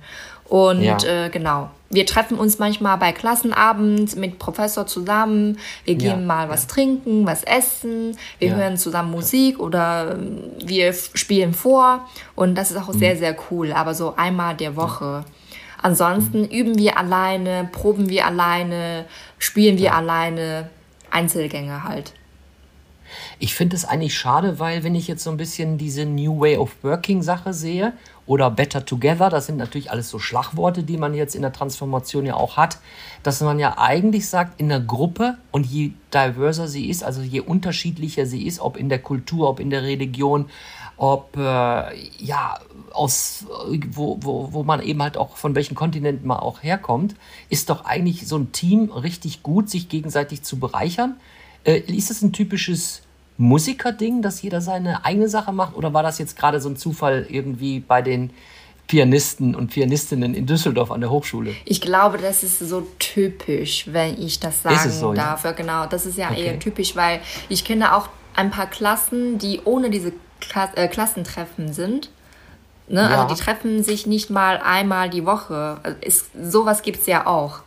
Und 0.48 1.04
äh, 1.04 1.30
genau, 1.30 1.70
wir 1.90 2.06
treffen 2.06 2.38
uns 2.38 2.58
manchmal 2.58 2.98
bei 2.98 3.12
Klassenabend 3.12 4.16
mit 4.16 4.38
Professor 4.38 4.86
zusammen. 4.86 5.58
Wir 5.84 5.94
gehen 5.94 6.20
ja, 6.20 6.26
mal 6.26 6.48
was 6.48 6.62
ja. 6.62 6.68
trinken, 6.68 7.26
was 7.26 7.44
essen. 7.44 8.16
Wir 8.38 8.48
ja. 8.48 8.54
hören 8.56 8.76
zusammen 8.76 9.10
Musik 9.10 9.58
oder 9.58 10.12
ähm, 10.12 10.38
wir 10.64 10.92
spielen 10.92 11.54
vor. 11.54 12.08
Und 12.34 12.56
das 12.56 12.70
ist 12.70 12.76
auch 12.76 12.92
mhm. 12.92 12.98
sehr, 12.98 13.16
sehr 13.16 13.36
cool. 13.50 13.72
Aber 13.72 13.94
so 13.94 14.14
einmal 14.16 14.54
der 14.54 14.76
Woche. 14.76 15.24
Ansonsten 15.80 16.42
mhm. 16.42 16.48
üben 16.48 16.78
wir 16.78 16.98
alleine, 16.98 17.68
proben 17.70 18.08
wir 18.08 18.26
alleine, 18.26 19.06
spielen 19.38 19.78
wir 19.78 19.94
alleine. 19.94 20.70
Einzelgänge 21.14 21.84
halt. 21.84 22.12
Ich 23.38 23.54
finde 23.54 23.76
es 23.76 23.84
eigentlich 23.84 24.16
schade, 24.16 24.58
weil 24.58 24.84
wenn 24.84 24.94
ich 24.94 25.08
jetzt 25.08 25.24
so 25.24 25.30
ein 25.30 25.36
bisschen 25.36 25.78
diese 25.78 26.04
New 26.04 26.40
Way 26.40 26.56
of 26.56 26.70
Working 26.82 27.22
Sache 27.22 27.52
sehe 27.52 27.92
oder 28.26 28.50
Better 28.50 28.84
Together, 28.84 29.28
das 29.28 29.46
sind 29.46 29.56
natürlich 29.56 29.90
alles 29.90 30.08
so 30.08 30.18
Schlagworte, 30.18 30.82
die 30.82 30.96
man 30.96 31.14
jetzt 31.14 31.34
in 31.34 31.42
der 31.42 31.52
Transformation 31.52 32.26
ja 32.26 32.34
auch 32.34 32.56
hat, 32.56 32.78
dass 33.22 33.40
man 33.40 33.58
ja 33.58 33.78
eigentlich 33.78 34.28
sagt, 34.28 34.60
in 34.60 34.68
der 34.68 34.80
Gruppe 34.80 35.38
und 35.50 35.66
je 35.66 35.92
diverser 36.12 36.68
sie 36.68 36.88
ist, 36.88 37.04
also 37.04 37.22
je 37.22 37.40
unterschiedlicher 37.40 38.26
sie 38.26 38.46
ist, 38.46 38.60
ob 38.60 38.76
in 38.76 38.88
der 38.88 39.00
Kultur, 39.00 39.48
ob 39.48 39.60
in 39.60 39.70
der 39.70 39.82
Religion, 39.82 40.46
ob 40.96 41.36
äh, 41.36 41.40
ja 42.18 42.58
aus 42.92 43.46
wo, 43.90 44.18
wo, 44.20 44.52
wo 44.52 44.62
man 44.62 44.80
eben 44.80 45.02
halt 45.02 45.16
auch 45.16 45.36
von 45.36 45.54
welchen 45.54 45.74
Kontinenten 45.74 46.26
man 46.26 46.38
auch 46.38 46.62
herkommt, 46.62 47.16
ist 47.48 47.70
doch 47.70 47.84
eigentlich 47.84 48.26
so 48.26 48.38
ein 48.38 48.52
Team 48.52 48.90
richtig 48.90 49.42
gut, 49.42 49.68
sich 49.68 49.88
gegenseitig 49.88 50.42
zu 50.42 50.58
bereichern. 50.58 51.16
Äh, 51.64 51.80
ist 51.80 52.10
das 52.10 52.22
ein 52.22 52.32
typisches 52.32 53.02
Musikerding, 53.36 54.22
dass 54.22 54.42
jeder 54.42 54.60
seine 54.60 55.04
eigene 55.04 55.28
Sache 55.28 55.52
macht? 55.52 55.76
Oder 55.76 55.92
war 55.92 56.02
das 56.02 56.18
jetzt 56.18 56.36
gerade 56.36 56.60
so 56.60 56.68
ein 56.68 56.76
Zufall 56.76 57.26
irgendwie 57.28 57.80
bei 57.80 58.02
den 58.02 58.30
Pianisten 58.86 59.54
und 59.54 59.68
Pianistinnen 59.68 60.34
in 60.34 60.46
Düsseldorf 60.46 60.90
an 60.90 61.00
der 61.00 61.10
Hochschule? 61.10 61.54
Ich 61.64 61.80
glaube, 61.80 62.18
das 62.18 62.42
ist 62.42 62.58
so 62.60 62.86
typisch, 62.98 63.86
wenn 63.90 64.20
ich 64.20 64.40
das 64.40 64.62
sagen 64.62 64.90
so, 64.90 65.14
darf. 65.14 65.44
Ja? 65.44 65.52
Genau, 65.52 65.86
das 65.86 66.06
ist 66.06 66.18
ja 66.18 66.30
okay. 66.30 66.44
eher 66.44 66.58
typisch, 66.58 66.94
weil 66.94 67.20
ich 67.48 67.64
kenne 67.64 67.96
auch 67.96 68.08
ein 68.36 68.50
paar 68.50 68.66
Klassen, 68.66 69.38
die 69.38 69.60
ohne 69.64 69.90
diese 69.90 70.12
Kla 70.40 70.70
äh, 70.74 70.88
Klassentreffen 70.88 71.72
sind. 71.72 72.10
Ne? 72.88 73.00
Ja. 73.00 73.22
Also 73.22 73.34
die 73.34 73.40
treffen 73.40 73.82
sich 73.82 74.06
nicht 74.06 74.30
mal 74.30 74.58
einmal 74.58 75.08
die 75.08 75.24
Woche. 75.24 75.78
Ist, 76.00 76.26
sowas 76.40 76.82
gibt 76.82 77.00
es 77.00 77.06
ja 77.06 77.26
auch. 77.26 77.60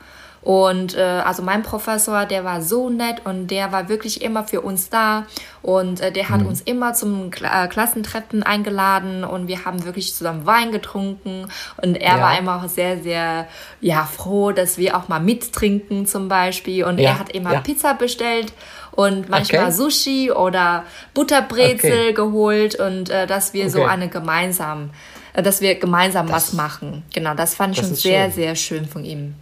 Und 0.47 0.95
äh, 0.95 1.01
also 1.01 1.43
mein 1.43 1.61
Professor, 1.61 2.25
der 2.25 2.45
war 2.45 2.61
so 2.61 2.89
nett 2.89 3.17
und 3.25 3.47
der 3.47 3.73
war 3.73 3.89
wirklich 3.89 4.21
immer 4.21 4.45
für 4.45 4.61
uns 4.61 4.89
da 4.89 5.27
und 5.61 5.99
äh, 5.99 6.09
der 6.09 6.29
hat 6.29 6.39
mhm. 6.39 6.47
uns 6.47 6.61
immer 6.61 6.93
zum 6.93 7.31
Kla 7.31 7.65
äh, 7.65 7.67
Klassentreffen 7.67 8.43
eingeladen 8.43 9.25
und 9.25 9.49
wir 9.49 9.65
haben 9.65 9.83
wirklich 9.83 10.13
zusammen 10.13 10.45
Wein 10.45 10.71
getrunken 10.71 11.49
und 11.81 11.95
er 11.95 12.15
ja. 12.15 12.21
war 12.21 12.39
immer 12.39 12.63
auch 12.63 12.69
sehr, 12.69 13.03
sehr 13.03 13.49
ja 13.81 14.05
froh, 14.05 14.53
dass 14.53 14.77
wir 14.77 14.95
auch 14.95 15.09
mal 15.09 15.19
mittrinken 15.19 16.05
zum 16.05 16.29
Beispiel 16.29 16.85
und 16.85 16.97
ja. 16.97 17.09
er 17.09 17.19
hat 17.19 17.29
immer 17.33 17.51
ja. 17.51 17.59
Pizza 17.59 17.93
bestellt 17.95 18.53
und 18.91 19.27
manchmal 19.27 19.63
okay. 19.63 19.71
Sushi 19.73 20.31
oder 20.31 20.85
Butterbrezel 21.13 21.91
okay. 21.91 22.13
geholt 22.13 22.79
und 22.79 23.09
äh, 23.09 23.27
dass 23.27 23.53
wir 23.53 23.63
okay. 23.63 23.71
so 23.71 23.83
eine 23.83 24.07
gemeinsam, 24.07 24.91
äh, 25.33 25.43
dass 25.43 25.59
wir 25.59 25.75
gemeinsam 25.75 26.27
das, 26.27 26.35
was 26.35 26.53
machen. 26.53 27.03
Genau, 27.13 27.33
das 27.33 27.53
fand 27.53 27.77
ich 27.77 27.85
schon 27.85 27.93
sehr, 27.93 28.27
schön. 28.27 28.31
sehr 28.31 28.55
schön 28.55 28.85
von 28.85 29.03
ihm. 29.03 29.35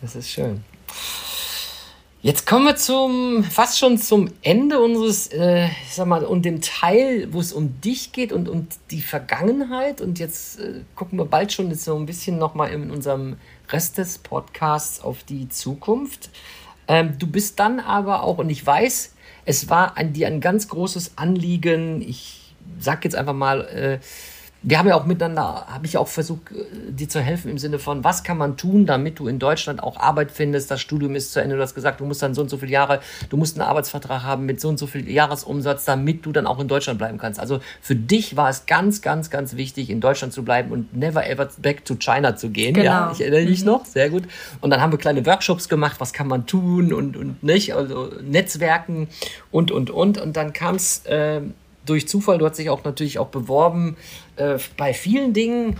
Das 0.00 0.14
ist 0.14 0.30
schön. 0.30 0.62
Jetzt 2.22 2.46
kommen 2.46 2.64
wir 2.64 2.76
zum 2.76 3.44
fast 3.44 3.78
schon 3.78 3.98
zum 3.98 4.30
Ende 4.42 4.80
unseres, 4.80 5.28
äh, 5.28 5.66
ich 5.66 5.94
sag 5.94 6.06
mal, 6.06 6.24
und 6.24 6.44
dem 6.44 6.60
Teil, 6.60 7.28
wo 7.32 7.40
es 7.40 7.52
um 7.52 7.80
dich 7.80 8.10
geht 8.12 8.32
und 8.32 8.48
um 8.48 8.66
die 8.90 9.00
Vergangenheit. 9.00 10.00
Und 10.00 10.18
jetzt 10.18 10.58
äh, 10.58 10.80
gucken 10.96 11.18
wir 11.18 11.26
bald 11.26 11.52
schon 11.52 11.72
so 11.74 11.96
ein 11.96 12.04
bisschen 12.04 12.36
nochmal 12.36 12.72
in 12.72 12.90
unserem 12.90 13.36
Rest 13.68 13.98
des 13.98 14.18
Podcasts 14.18 15.00
auf 15.00 15.22
die 15.22 15.48
Zukunft. 15.48 16.30
Ähm, 16.88 17.16
du 17.18 17.26
bist 17.26 17.60
dann 17.60 17.80
aber 17.80 18.22
auch, 18.24 18.38
und 18.38 18.50
ich 18.50 18.66
weiß, 18.66 19.14
es 19.44 19.68
war 19.68 19.96
ein, 19.96 20.12
dir 20.12 20.26
ein 20.26 20.40
ganz 20.40 20.68
großes 20.68 21.12
Anliegen, 21.16 22.02
ich 22.02 22.54
sag 22.80 23.04
jetzt 23.04 23.14
einfach 23.14 23.34
mal, 23.34 23.60
äh, 23.66 23.98
wir 24.62 24.78
haben 24.78 24.88
ja 24.88 24.96
auch 24.96 25.04
miteinander, 25.04 25.66
habe 25.68 25.86
ich 25.86 25.96
auch 25.96 26.08
versucht, 26.08 26.50
äh, 26.50 26.92
dir 26.92 27.08
zu 27.08 27.20
helfen 27.20 27.50
im 27.50 27.58
Sinne 27.58 27.78
von, 27.78 28.02
was 28.04 28.24
kann 28.24 28.38
man 28.38 28.56
tun, 28.56 28.86
damit 28.86 29.18
du 29.18 29.28
in 29.28 29.38
Deutschland 29.38 29.82
auch 29.82 29.96
Arbeit 29.96 30.30
findest, 30.32 30.70
das 30.70 30.80
Studium 30.80 31.14
ist 31.14 31.32
zu 31.32 31.40
Ende, 31.40 31.56
du 31.56 31.62
hast 31.62 31.74
gesagt, 31.74 32.00
du 32.00 32.04
musst 32.04 32.22
dann 32.22 32.34
so 32.34 32.42
und 32.42 32.48
so 32.48 32.56
viele 32.56 32.72
Jahre, 32.72 33.00
du 33.28 33.36
musst 33.36 33.58
einen 33.58 33.68
Arbeitsvertrag 33.68 34.22
haben 34.22 34.46
mit 34.46 34.60
so 34.60 34.68
und 34.68 34.78
so 34.78 34.86
viel 34.86 35.08
Jahresumsatz, 35.08 35.84
damit 35.84 36.26
du 36.26 36.32
dann 36.32 36.46
auch 36.46 36.58
in 36.58 36.68
Deutschland 36.68 36.98
bleiben 36.98 37.18
kannst. 37.18 37.38
Also 37.38 37.60
für 37.80 37.94
dich 37.94 38.36
war 38.36 38.48
es 38.48 38.66
ganz, 38.66 39.02
ganz, 39.02 39.30
ganz 39.30 39.56
wichtig, 39.56 39.90
in 39.90 40.00
Deutschland 40.00 40.32
zu 40.32 40.44
bleiben 40.44 40.72
und 40.72 40.96
never 40.96 41.28
ever 41.28 41.48
back 41.58 41.84
to 41.84 41.94
China 41.96 42.36
zu 42.36 42.50
gehen. 42.50 42.74
Genau. 42.74 42.86
Ja, 42.86 43.12
ich 43.12 43.20
erinnere 43.20 43.44
mich 43.44 43.60
mhm. 43.60 43.66
noch, 43.66 43.84
sehr 43.84 44.10
gut. 44.10 44.24
Und 44.60 44.70
dann 44.70 44.80
haben 44.80 44.92
wir 44.92 44.98
kleine 44.98 45.24
Workshops 45.26 45.68
gemacht, 45.68 45.96
was 45.98 46.12
kann 46.12 46.28
man 46.28 46.46
tun 46.46 46.92
und, 46.92 47.16
und 47.16 47.42
nicht, 47.42 47.74
also 47.74 48.10
Netzwerken 48.22 49.08
und, 49.50 49.70
und, 49.70 49.90
und. 49.90 50.18
Und 50.18 50.36
dann 50.36 50.52
kam 50.52 50.76
es 50.76 51.04
äh, 51.06 51.40
durch 51.86 52.08
Zufall, 52.08 52.38
du 52.38 52.46
hast 52.46 52.58
dich 52.58 52.70
auch 52.70 52.84
natürlich 52.84 53.18
auch 53.18 53.28
beworben, 53.28 53.96
äh, 54.36 54.58
bei 54.76 54.92
vielen 54.92 55.32
Dingen, 55.32 55.76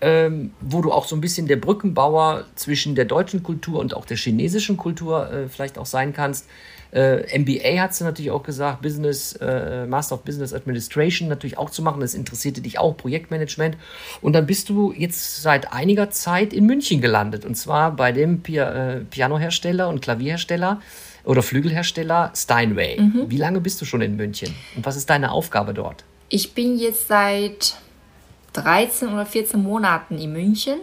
ähm, 0.00 0.52
wo 0.60 0.82
du 0.82 0.92
auch 0.92 1.06
so 1.06 1.16
ein 1.16 1.20
bisschen 1.20 1.46
der 1.46 1.56
Brückenbauer 1.56 2.44
zwischen 2.54 2.94
der 2.94 3.06
deutschen 3.06 3.42
Kultur 3.42 3.80
und 3.80 3.94
auch 3.94 4.04
der 4.04 4.16
chinesischen 4.16 4.76
Kultur 4.76 5.30
äh, 5.30 5.48
vielleicht 5.48 5.78
auch 5.78 5.86
sein 5.86 6.12
kannst. 6.12 6.46
Äh, 6.92 7.38
MBA 7.38 7.80
hat 7.80 7.94
sie 7.94 8.04
natürlich 8.04 8.30
auch 8.30 8.42
gesagt, 8.42 8.82
Business, 8.82 9.32
äh, 9.40 9.86
Master 9.86 10.14
of 10.14 10.22
Business 10.22 10.52
Administration 10.52 11.28
natürlich 11.28 11.58
auch 11.58 11.70
zu 11.70 11.82
machen. 11.82 12.00
Das 12.00 12.14
interessierte 12.14 12.60
dich 12.60 12.78
auch, 12.78 12.96
Projektmanagement. 12.96 13.76
Und 14.20 14.34
dann 14.34 14.46
bist 14.46 14.68
du 14.68 14.92
jetzt 14.92 15.42
seit 15.42 15.72
einiger 15.72 16.10
Zeit 16.10 16.52
in 16.52 16.66
München 16.66 17.00
gelandet. 17.00 17.44
Und 17.44 17.56
zwar 17.56 17.96
bei 17.96 18.12
dem 18.12 18.42
Pi 18.42 18.58
äh, 18.58 19.00
Pianohersteller 19.10 19.88
und 19.88 20.00
Klavierhersteller 20.00 20.80
oder 21.26 21.42
Flügelhersteller 21.42 22.32
Steinway. 22.34 23.00
Mhm. 23.00 23.26
Wie 23.28 23.36
lange 23.36 23.60
bist 23.60 23.80
du 23.80 23.84
schon 23.84 24.00
in 24.00 24.16
München? 24.16 24.54
Und 24.76 24.86
was 24.86 24.96
ist 24.96 25.10
deine 25.10 25.32
Aufgabe 25.32 25.74
dort? 25.74 26.04
Ich 26.28 26.54
bin 26.54 26.78
jetzt 26.78 27.08
seit 27.08 27.76
13 28.54 29.12
oder 29.12 29.26
14 29.26 29.62
Monaten 29.62 30.18
in 30.18 30.32
München 30.32 30.78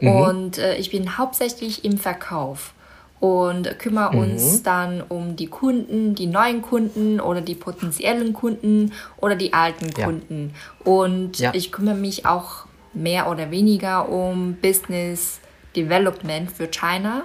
mhm. 0.00 0.08
und 0.08 0.58
äh, 0.58 0.76
ich 0.76 0.90
bin 0.90 1.16
hauptsächlich 1.16 1.84
im 1.84 1.98
Verkauf 1.98 2.74
und 3.20 3.78
kümmere 3.78 4.14
mhm. 4.14 4.22
uns 4.22 4.62
dann 4.62 5.00
um 5.00 5.36
die 5.36 5.46
Kunden, 5.46 6.14
die 6.14 6.26
neuen 6.26 6.62
Kunden 6.62 7.20
oder 7.20 7.40
die 7.40 7.54
potenziellen 7.54 8.32
Kunden 8.32 8.92
oder 9.18 9.36
die 9.36 9.52
alten 9.52 9.90
ja. 9.96 10.06
Kunden. 10.06 10.54
Und 10.82 11.38
ja. 11.38 11.52
ich 11.54 11.70
kümmere 11.70 11.94
mich 11.94 12.26
auch 12.26 12.66
mehr 12.94 13.30
oder 13.30 13.50
weniger 13.50 14.08
um 14.08 14.56
Business 14.60 15.40
Development 15.76 16.50
für 16.50 16.66
China 16.66 17.22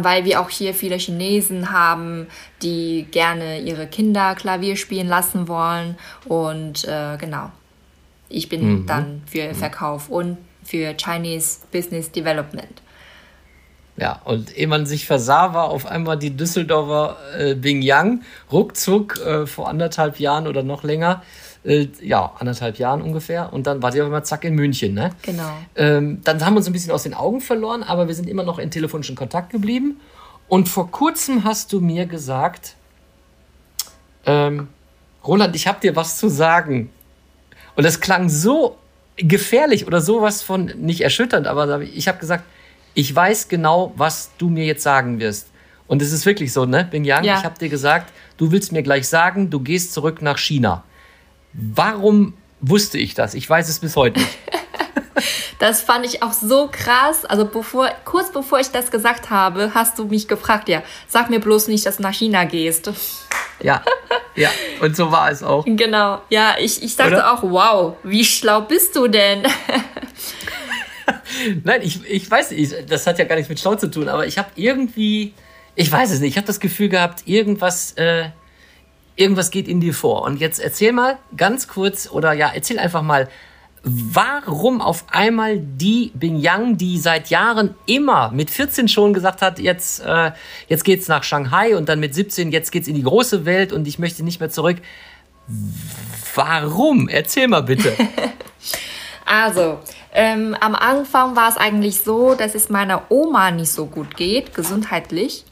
weil 0.00 0.24
wir 0.24 0.40
auch 0.40 0.50
hier 0.50 0.74
viele 0.74 0.96
Chinesen 0.96 1.70
haben, 1.70 2.26
die 2.62 3.06
gerne 3.10 3.60
ihre 3.60 3.86
Kinder 3.86 4.34
Klavier 4.34 4.76
spielen 4.76 5.08
lassen 5.08 5.48
wollen. 5.48 5.96
Und 6.26 6.84
äh, 6.84 7.16
genau, 7.18 7.50
ich 8.28 8.48
bin 8.48 8.82
mhm. 8.82 8.86
dann 8.86 9.22
für. 9.26 9.54
Verkauf 9.54 10.08
und 10.08 10.38
für 10.64 10.94
Chinese 10.96 11.58
Business 11.70 12.10
Development. 12.10 12.82
Ja, 13.96 14.20
und 14.24 14.56
ehe 14.56 14.66
man 14.66 14.86
sich 14.86 15.06
versah, 15.06 15.54
war 15.54 15.70
auf 15.70 15.86
einmal 15.86 16.18
die 16.18 16.36
Düsseldorfer 16.36 17.16
äh, 17.38 17.54
Bing 17.54 17.80
Yang 17.80 18.22
ruckzuck 18.50 19.20
äh, 19.20 19.46
vor 19.46 19.68
anderthalb 19.68 20.18
Jahren 20.18 20.48
oder 20.48 20.64
noch 20.64 20.82
länger 20.82 21.22
äh, 21.64 21.88
ja, 22.00 22.32
anderthalb 22.38 22.78
Jahren 22.78 23.02
ungefähr. 23.02 23.52
Und 23.52 23.66
dann 23.66 23.82
war 23.82 23.92
sie 23.92 24.00
auf 24.00 24.06
einmal 24.06 24.24
zack 24.24 24.44
in 24.44 24.54
München. 24.54 24.94
Ne? 24.94 25.10
Genau. 25.22 25.56
Ähm, 25.76 26.20
dann 26.24 26.44
haben 26.44 26.54
wir 26.54 26.58
uns 26.58 26.66
ein 26.66 26.72
bisschen 26.72 26.92
aus 26.92 27.04
den 27.04 27.14
Augen 27.14 27.40
verloren, 27.40 27.82
aber 27.82 28.06
wir 28.08 28.14
sind 28.14 28.28
immer 28.28 28.44
noch 28.44 28.58
in 28.58 28.70
telefonischen 28.70 29.16
Kontakt 29.16 29.50
geblieben. 29.50 30.00
Und 30.48 30.68
vor 30.68 30.90
kurzem 30.90 31.44
hast 31.44 31.72
du 31.72 31.80
mir 31.80 32.06
gesagt, 32.06 32.76
ähm, 34.26 34.68
Roland, 35.26 35.56
ich 35.56 35.66
habe 35.66 35.80
dir 35.80 35.96
was 35.96 36.18
zu 36.18 36.28
sagen. 36.28 36.90
Und 37.76 37.84
das 37.84 38.00
klang 38.00 38.28
so 38.28 38.76
gefährlich 39.16 39.86
oder 39.86 40.00
sowas 40.00 40.42
von 40.42 40.66
nicht 40.76 41.00
erschütternd, 41.00 41.46
aber 41.46 41.80
ich 41.80 42.08
habe 42.08 42.18
gesagt, 42.18 42.44
ich 42.94 43.14
weiß 43.14 43.48
genau, 43.48 43.92
was 43.96 44.30
du 44.38 44.48
mir 44.48 44.64
jetzt 44.64 44.82
sagen 44.82 45.18
wirst. 45.18 45.48
Und 45.86 46.02
es 46.02 46.12
ist 46.12 46.26
wirklich 46.26 46.52
so, 46.52 46.64
ne, 46.64 46.86
Bing 46.90 47.04
Yang, 47.04 47.24
ja. 47.24 47.38
ich 47.38 47.44
habe 47.44 47.58
dir 47.58 47.68
gesagt, 47.68 48.12
du 48.36 48.50
willst 48.52 48.72
mir 48.72 48.82
gleich 48.82 49.08
sagen, 49.08 49.50
du 49.50 49.60
gehst 49.60 49.92
zurück 49.92 50.22
nach 50.22 50.38
China. 50.38 50.84
Warum 51.54 52.34
wusste 52.60 52.98
ich 52.98 53.14
das? 53.14 53.34
Ich 53.34 53.48
weiß 53.48 53.68
es 53.68 53.78
bis 53.78 53.96
heute 53.96 54.20
nicht. 54.20 54.32
Das 55.60 55.80
fand 55.80 56.04
ich 56.04 56.22
auch 56.22 56.32
so 56.32 56.68
krass. 56.70 57.24
Also 57.24 57.46
bevor, 57.46 57.88
kurz 58.04 58.32
bevor 58.32 58.60
ich 58.60 58.68
das 58.68 58.90
gesagt 58.90 59.30
habe, 59.30 59.70
hast 59.72 59.98
du 59.98 60.04
mich 60.04 60.28
gefragt, 60.28 60.68
ja, 60.68 60.82
sag 61.06 61.30
mir 61.30 61.40
bloß 61.40 61.68
nicht, 61.68 61.86
dass 61.86 61.96
du 61.96 62.02
nach 62.02 62.12
China 62.12 62.44
gehst. 62.44 62.90
Ja, 63.62 63.82
ja, 64.34 64.50
und 64.80 64.96
so 64.96 65.10
war 65.10 65.30
es 65.30 65.42
auch. 65.42 65.64
Genau, 65.64 66.20
ja, 66.28 66.56
ich, 66.58 66.82
ich 66.82 66.96
dachte 66.96 67.14
Oder? 67.14 67.32
auch, 67.32 67.42
wow, 67.42 67.96
wie 68.02 68.24
schlau 68.24 68.62
bist 68.62 68.96
du 68.96 69.06
denn? 69.06 69.44
Nein, 71.64 71.80
ich, 71.82 72.04
ich 72.04 72.30
weiß 72.30 72.50
nicht, 72.50 72.90
das 72.90 73.06
hat 73.06 73.18
ja 73.18 73.24
gar 73.24 73.36
nichts 73.36 73.48
mit 73.48 73.60
schlau 73.60 73.76
zu 73.76 73.90
tun, 73.90 74.08
aber 74.08 74.26
ich 74.26 74.38
habe 74.38 74.48
irgendwie, 74.56 75.34
ich 75.76 75.90
weiß 75.90 76.10
es 76.10 76.20
nicht, 76.20 76.30
ich 76.30 76.36
habe 76.36 76.46
das 76.46 76.60
Gefühl 76.60 76.88
gehabt, 76.88 77.22
irgendwas, 77.26 77.92
äh, 77.92 78.30
irgendwas 79.16 79.50
geht 79.50 79.68
in 79.68 79.80
dir 79.80 79.94
vor. 79.94 80.22
Und 80.22 80.40
jetzt 80.40 80.60
erzähl 80.60 80.92
mal 80.92 81.18
ganz 81.36 81.68
kurz 81.68 82.10
oder 82.10 82.32
ja, 82.32 82.50
erzähl 82.52 82.78
einfach 82.78 83.02
mal, 83.02 83.28
warum 83.84 84.80
auf 84.80 85.04
einmal 85.10 85.58
die 85.58 86.10
Binyang, 86.14 86.76
die 86.76 86.98
seit 86.98 87.28
Jahren 87.28 87.74
immer 87.86 88.30
mit 88.30 88.50
14 88.50 88.88
schon 88.88 89.12
gesagt 89.12 89.42
hat, 89.42 89.58
jetzt, 89.58 90.00
äh, 90.00 90.32
jetzt 90.68 90.84
geht's 90.84 91.08
nach 91.08 91.22
Shanghai 91.22 91.76
und 91.76 91.88
dann 91.88 92.00
mit 92.00 92.14
17, 92.14 92.50
jetzt 92.50 92.72
geht's 92.72 92.88
in 92.88 92.94
die 92.94 93.02
große 93.02 93.44
Welt 93.44 93.72
und 93.72 93.86
ich 93.86 93.98
möchte 93.98 94.24
nicht 94.24 94.40
mehr 94.40 94.50
zurück. 94.50 94.78
Warum? 96.34 97.08
Erzähl 97.08 97.46
mal 97.46 97.62
bitte. 97.62 97.92
also, 99.26 99.78
ähm, 100.14 100.56
am 100.60 100.74
Anfang 100.74 101.36
war 101.36 101.50
es 101.50 101.56
eigentlich 101.56 102.00
so, 102.00 102.34
dass 102.34 102.54
es 102.54 102.70
meiner 102.70 103.10
Oma 103.10 103.50
nicht 103.50 103.70
so 103.70 103.86
gut 103.86 104.16
geht, 104.16 104.54
gesundheitlich. 104.54 105.44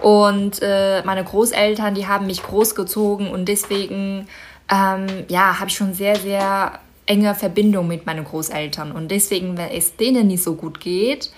Und 0.00 0.60
äh, 0.62 1.02
meine 1.04 1.24
Großeltern, 1.24 1.94
die 1.94 2.06
haben 2.06 2.26
mich 2.26 2.42
großgezogen 2.42 3.30
und 3.30 3.46
deswegen, 3.46 4.28
ähm, 4.70 5.06
ja, 5.28 5.58
habe 5.58 5.68
ich 5.68 5.76
schon 5.76 5.94
sehr, 5.94 6.16
sehr 6.16 6.78
enge 7.06 7.34
Verbindung 7.34 7.88
mit 7.88 8.06
meinen 8.06 8.24
Großeltern. 8.24 8.92
Und 8.92 9.10
deswegen, 9.10 9.56
wenn 9.56 9.70
es 9.70 9.96
denen 9.96 10.28
nicht 10.28 10.42
so 10.42 10.54
gut 10.54 10.78
geht, 10.78 11.30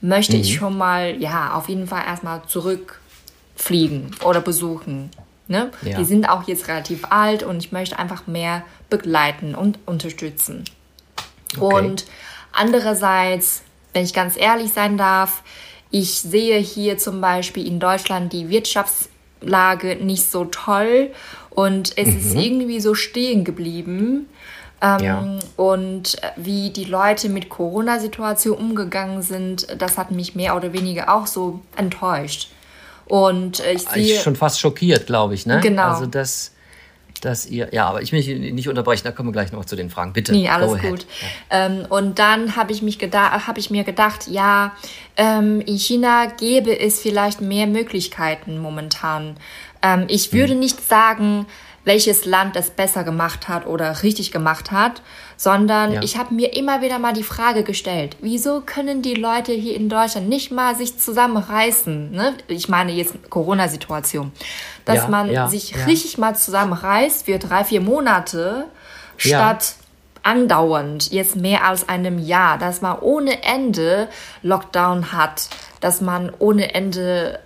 möchte 0.00 0.36
mhm. 0.36 0.42
ich 0.42 0.54
schon 0.54 0.76
mal, 0.76 1.20
ja, 1.20 1.54
auf 1.54 1.68
jeden 1.68 1.86
Fall 1.86 2.04
erstmal 2.06 2.42
zurückfliegen 2.46 4.10
oder 4.24 4.40
besuchen. 4.40 5.10
Ne? 5.46 5.70
Ja. 5.82 5.98
Die 5.98 6.04
sind 6.04 6.28
auch 6.28 6.46
jetzt 6.46 6.68
relativ 6.68 7.06
alt 7.10 7.42
und 7.42 7.58
ich 7.58 7.72
möchte 7.72 7.98
einfach 7.98 8.26
mehr 8.26 8.64
begleiten 8.90 9.54
und 9.54 9.78
unterstützen. 9.86 10.64
Okay. 11.56 11.74
Und 11.74 12.04
andererseits, 12.52 13.62
wenn 13.92 14.04
ich 14.04 14.12
ganz 14.12 14.36
ehrlich 14.36 14.72
sein 14.72 14.98
darf, 14.98 15.42
ich 15.90 16.20
sehe 16.20 16.58
hier 16.58 16.98
zum 16.98 17.20
Beispiel 17.20 17.66
in 17.66 17.80
Deutschland 17.80 18.32
die 18.32 18.48
Wirtschaftslage 18.48 19.96
nicht 19.96 20.30
so 20.30 20.44
toll 20.44 21.10
und 21.50 21.96
es 21.96 22.08
mhm. 22.08 22.18
ist 22.18 22.34
irgendwie 22.34 22.80
so 22.80 22.94
stehen 22.94 23.44
geblieben. 23.44 24.28
Ähm, 24.80 25.00
ja. 25.00 25.38
Und 25.56 26.16
wie 26.36 26.70
die 26.70 26.84
Leute 26.84 27.28
mit 27.28 27.48
Corona-Situation 27.48 28.56
umgegangen 28.56 29.22
sind, 29.22 29.66
das 29.76 29.98
hat 29.98 30.12
mich 30.12 30.36
mehr 30.36 30.54
oder 30.56 30.72
weniger 30.72 31.12
auch 31.12 31.26
so 31.26 31.60
enttäuscht. 31.74 32.50
Und 33.06 33.60
ich 33.60 33.88
sehe. 33.88 34.14
Ich 34.14 34.20
schon 34.20 34.36
fast 34.36 34.60
schockiert, 34.60 35.06
glaube 35.06 35.34
ich, 35.34 35.46
ne? 35.46 35.60
Genau. 35.60 35.82
Also 35.82 36.06
das 36.06 36.52
dass 37.24 37.46
ihr, 37.46 37.68
ja, 37.72 37.86
aber 37.86 38.02
ich 38.02 38.12
will 38.12 38.18
mich 38.18 38.52
nicht 38.52 38.68
unterbrechen, 38.68 39.02
da 39.04 39.12
kommen 39.12 39.28
wir 39.28 39.32
gleich 39.32 39.52
noch 39.52 39.64
zu 39.64 39.76
den 39.76 39.90
Fragen. 39.90 40.12
Bitte. 40.12 40.32
Nee, 40.32 40.48
alles 40.48 40.80
gut. 40.80 41.06
Ja. 41.50 41.66
Ähm, 41.66 41.86
und 41.88 42.18
dann 42.18 42.56
habe 42.56 42.72
ich, 42.72 42.82
mich 42.82 42.98
hab 42.98 43.58
ich 43.58 43.70
mir 43.70 43.84
gedacht, 43.84 44.28
ja, 44.28 44.72
ähm, 45.16 45.60
in 45.60 45.78
China 45.78 46.26
gäbe 46.26 46.78
es 46.78 47.00
vielleicht 47.00 47.40
mehr 47.40 47.66
Möglichkeiten 47.66 48.58
momentan. 48.58 49.36
Ähm, 49.82 50.04
ich 50.08 50.32
würde 50.32 50.52
hm. 50.52 50.60
nicht 50.60 50.80
sagen, 50.86 51.46
welches 51.84 52.24
Land 52.24 52.56
es 52.56 52.70
besser 52.70 53.02
gemacht 53.02 53.48
hat 53.48 53.66
oder 53.66 54.02
richtig 54.02 54.30
gemacht 54.30 54.70
hat, 54.70 55.02
sondern 55.38 55.92
ja. 55.92 56.02
ich 56.02 56.18
habe 56.18 56.34
mir 56.34 56.56
immer 56.56 56.82
wieder 56.82 56.98
mal 56.98 57.12
die 57.12 57.22
Frage 57.22 57.62
gestellt, 57.62 58.16
wieso 58.20 58.60
können 58.60 59.02
die 59.02 59.14
Leute 59.14 59.52
hier 59.52 59.76
in 59.76 59.88
Deutschland 59.88 60.28
nicht 60.28 60.50
mal 60.50 60.74
sich 60.74 60.98
zusammenreißen? 60.98 62.10
Ne? 62.10 62.34
Ich 62.48 62.68
meine 62.68 62.90
jetzt 62.90 63.30
Corona-Situation, 63.30 64.32
dass 64.84 64.96
ja, 64.96 65.08
man 65.08 65.30
ja, 65.30 65.46
sich 65.46 65.86
richtig 65.86 66.18
mal 66.18 66.34
zusammenreißt 66.34 67.26
für 67.26 67.38
drei, 67.38 67.62
vier 67.62 67.80
Monate 67.80 68.64
statt 69.16 69.76
andauernd, 70.24 71.12
jetzt 71.12 71.36
mehr 71.36 71.64
als 71.64 71.88
einem 71.88 72.18
Jahr, 72.18 72.58
dass 72.58 72.80
man 72.80 72.98
ohne 72.98 73.44
Ende 73.44 74.08
Lockdown 74.42 75.12
hat, 75.12 75.48
dass 75.80 76.00
man 76.00 76.32
ohne 76.40 76.74
Ende 76.74 77.38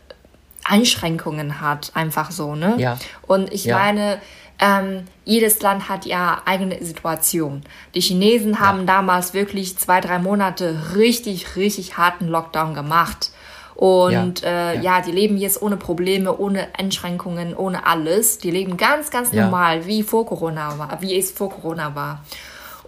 Einschränkungen 0.65 1.61
hat, 1.61 1.91
einfach 1.95 2.31
so, 2.31 2.55
ne? 2.55 2.77
Ja. 2.79 2.99
Und 3.27 3.53
ich 3.53 3.67
ja. 3.67 3.77
meine, 3.77 4.19
ähm, 4.59 5.05
jedes 5.25 5.61
Land 5.61 5.89
hat 5.89 6.07
ja 6.07 6.43
eigene 6.45 6.85
Situation. 6.85 7.63
Die 7.95 8.01
Chinesen 8.01 8.61
haben 8.61 8.81
ja. 8.81 8.87
damals 8.87 9.35
wirklich 9.35 9.77
zwei, 9.79 10.01
drei 10.01 10.19
Monate 10.19 10.95
richtig, 10.95 11.57
richtig 11.57 11.97
harten 11.97 12.29
Lockdown 12.29 12.75
gemacht. 12.75 13.31
Und 13.75 14.43
ja, 14.43 14.49
äh, 14.49 14.77
ja. 14.77 14.83
ja, 14.83 15.01
die 15.01 15.13
leben 15.13 15.37
jetzt 15.37 15.61
ohne 15.63 15.77
Probleme, 15.77 16.37
ohne 16.37 16.69
Einschränkungen, 16.79 17.57
ohne 17.57 17.87
alles. 17.87 18.39
Die 18.39 18.51
leben 18.51 18.77
ganz, 18.77 19.11
ganz 19.11 19.33
normal, 19.33 19.87
wie 19.87 20.03
vor 20.03 20.27
Corona 20.27 20.79
war, 20.79 21.01
wie 21.01 21.19
es 21.19 21.33
vor 21.33 21.51
Corona 21.51 21.95
war. 21.95 22.23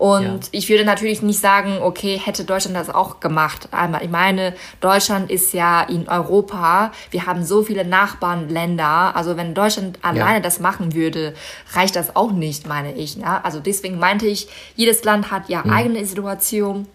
Und 0.05 0.45
ja. 0.45 0.49
ich 0.51 0.69
würde 0.69 0.85
natürlich 0.85 1.23
nicht 1.23 1.41
sagen, 1.41 1.79
okay, 1.81 2.21
hätte 2.23 2.45
Deutschland 2.45 2.77
das 2.77 2.91
auch 2.91 3.21
gemacht. 3.21 3.69
Einmal, 3.71 4.05
ich 4.05 4.11
meine, 4.11 4.53
Deutschland 4.83 5.31
ist 5.31 5.55
ja 5.55 5.81
in 5.81 6.11
Europa. 6.11 6.93
Wir 7.11 7.25
haben 7.25 7.43
so 7.43 7.63
viele 7.63 7.87
Nachbarländer. 7.87 9.17
Also 9.17 9.39
wenn 9.39 9.55
Deutschland 9.55 9.99
alleine 10.03 10.35
ja. 10.35 10.41
das 10.41 10.61
machen 10.61 10.93
würde, 10.93 11.33
reicht 11.73 11.97
das 11.97 12.17
auch 12.17 12.33
nicht, 12.33 12.67
meine 12.67 12.93
ich. 12.95 13.17
Ja? 13.17 13.41
Also 13.45 13.61
deswegen 13.61 13.99
meinte 13.99 14.27
ich, 14.27 14.47
jedes 14.77 15.05
Land 15.05 15.31
hat 15.31 15.49
ja 15.49 15.63
mhm. 15.65 15.73
eigene 15.73 16.05
Situation. 16.05 16.87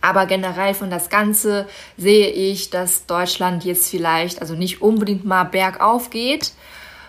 Aber 0.00 0.26
generell 0.26 0.74
von 0.74 0.88
das 0.88 1.10
Ganze 1.10 1.66
sehe 1.96 2.28
ich, 2.28 2.70
dass 2.70 3.06
Deutschland 3.06 3.64
jetzt 3.64 3.90
vielleicht, 3.90 4.40
also 4.40 4.54
nicht 4.54 4.82
unbedingt 4.82 5.24
mal 5.24 5.42
bergauf 5.42 6.10
geht. 6.10 6.52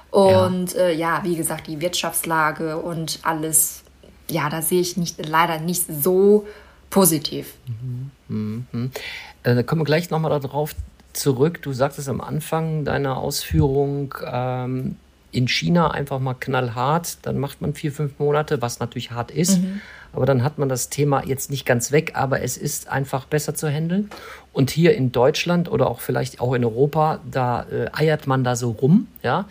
Und 0.10 0.74
ja, 0.74 0.80
äh, 0.80 0.96
ja 0.96 1.20
wie 1.22 1.36
gesagt, 1.36 1.68
die 1.68 1.80
Wirtschaftslage 1.80 2.78
und 2.78 3.20
alles 3.22 3.84
ja, 4.30 4.50
da 4.50 4.62
sehe 4.62 4.82
ich 4.82 4.98
nicht, 4.98 5.26
leider 5.26 5.60
nicht 5.60 5.84
so 5.88 6.46
positiv. 6.90 7.54
Mhm. 7.68 8.12
Mhm. 8.72 8.92
Äh, 9.44 9.56
da 9.56 9.64
kommen 9.64 9.82
wir 9.82 9.86
gleich 9.86 10.10
nochmal 10.10 10.40
darauf 10.40 10.76
zurück. 11.14 11.62
Du 11.62 11.74
sagtest 11.74 12.10
am 12.10 12.22
Anfang 12.22 12.86
deiner 12.86 13.18
Ausführung, 13.18 14.14
ähm, 14.26 14.98
in 15.32 15.48
China 15.48 15.92
einfach 15.92 16.20
mal 16.20 16.34
knallhart, 16.34 17.18
dann 17.24 17.38
macht 17.38 17.62
man 17.62 17.74
vier, 17.74 17.92
fünf 17.92 18.18
Monate, 18.18 18.62
was 18.62 18.80
natürlich 18.80 19.12
hart 19.12 19.32
ist. 19.32 19.60
Mhm. 19.60 19.82
Aber 20.14 20.26
dann 20.26 20.42
hat 20.42 20.58
man 20.58 20.70
das 20.70 20.90
Thema 20.90 21.24
jetzt 21.26 21.52
nicht 21.52 21.66
ganz 21.66 21.92
weg, 21.92 22.14
aber 22.16 22.42
es 22.42 22.58
ist 22.58 22.88
einfach 22.88 23.26
besser 23.26 23.54
zu 23.54 23.70
handeln. 23.70 24.10
Und 24.58 24.72
hier 24.72 24.96
in 24.96 25.12
Deutschland 25.12 25.70
oder 25.70 25.88
auch 25.88 26.00
vielleicht 26.00 26.42
auch 26.42 26.56
in 26.56 26.66
Europa, 26.66 27.20
da 27.30 27.68
äh, 27.72 27.92
eiert 27.94 28.26
man 28.26 28.44
da 28.44 28.56
so 28.56 28.72
rum, 28.72 29.06
ja. 29.22 29.46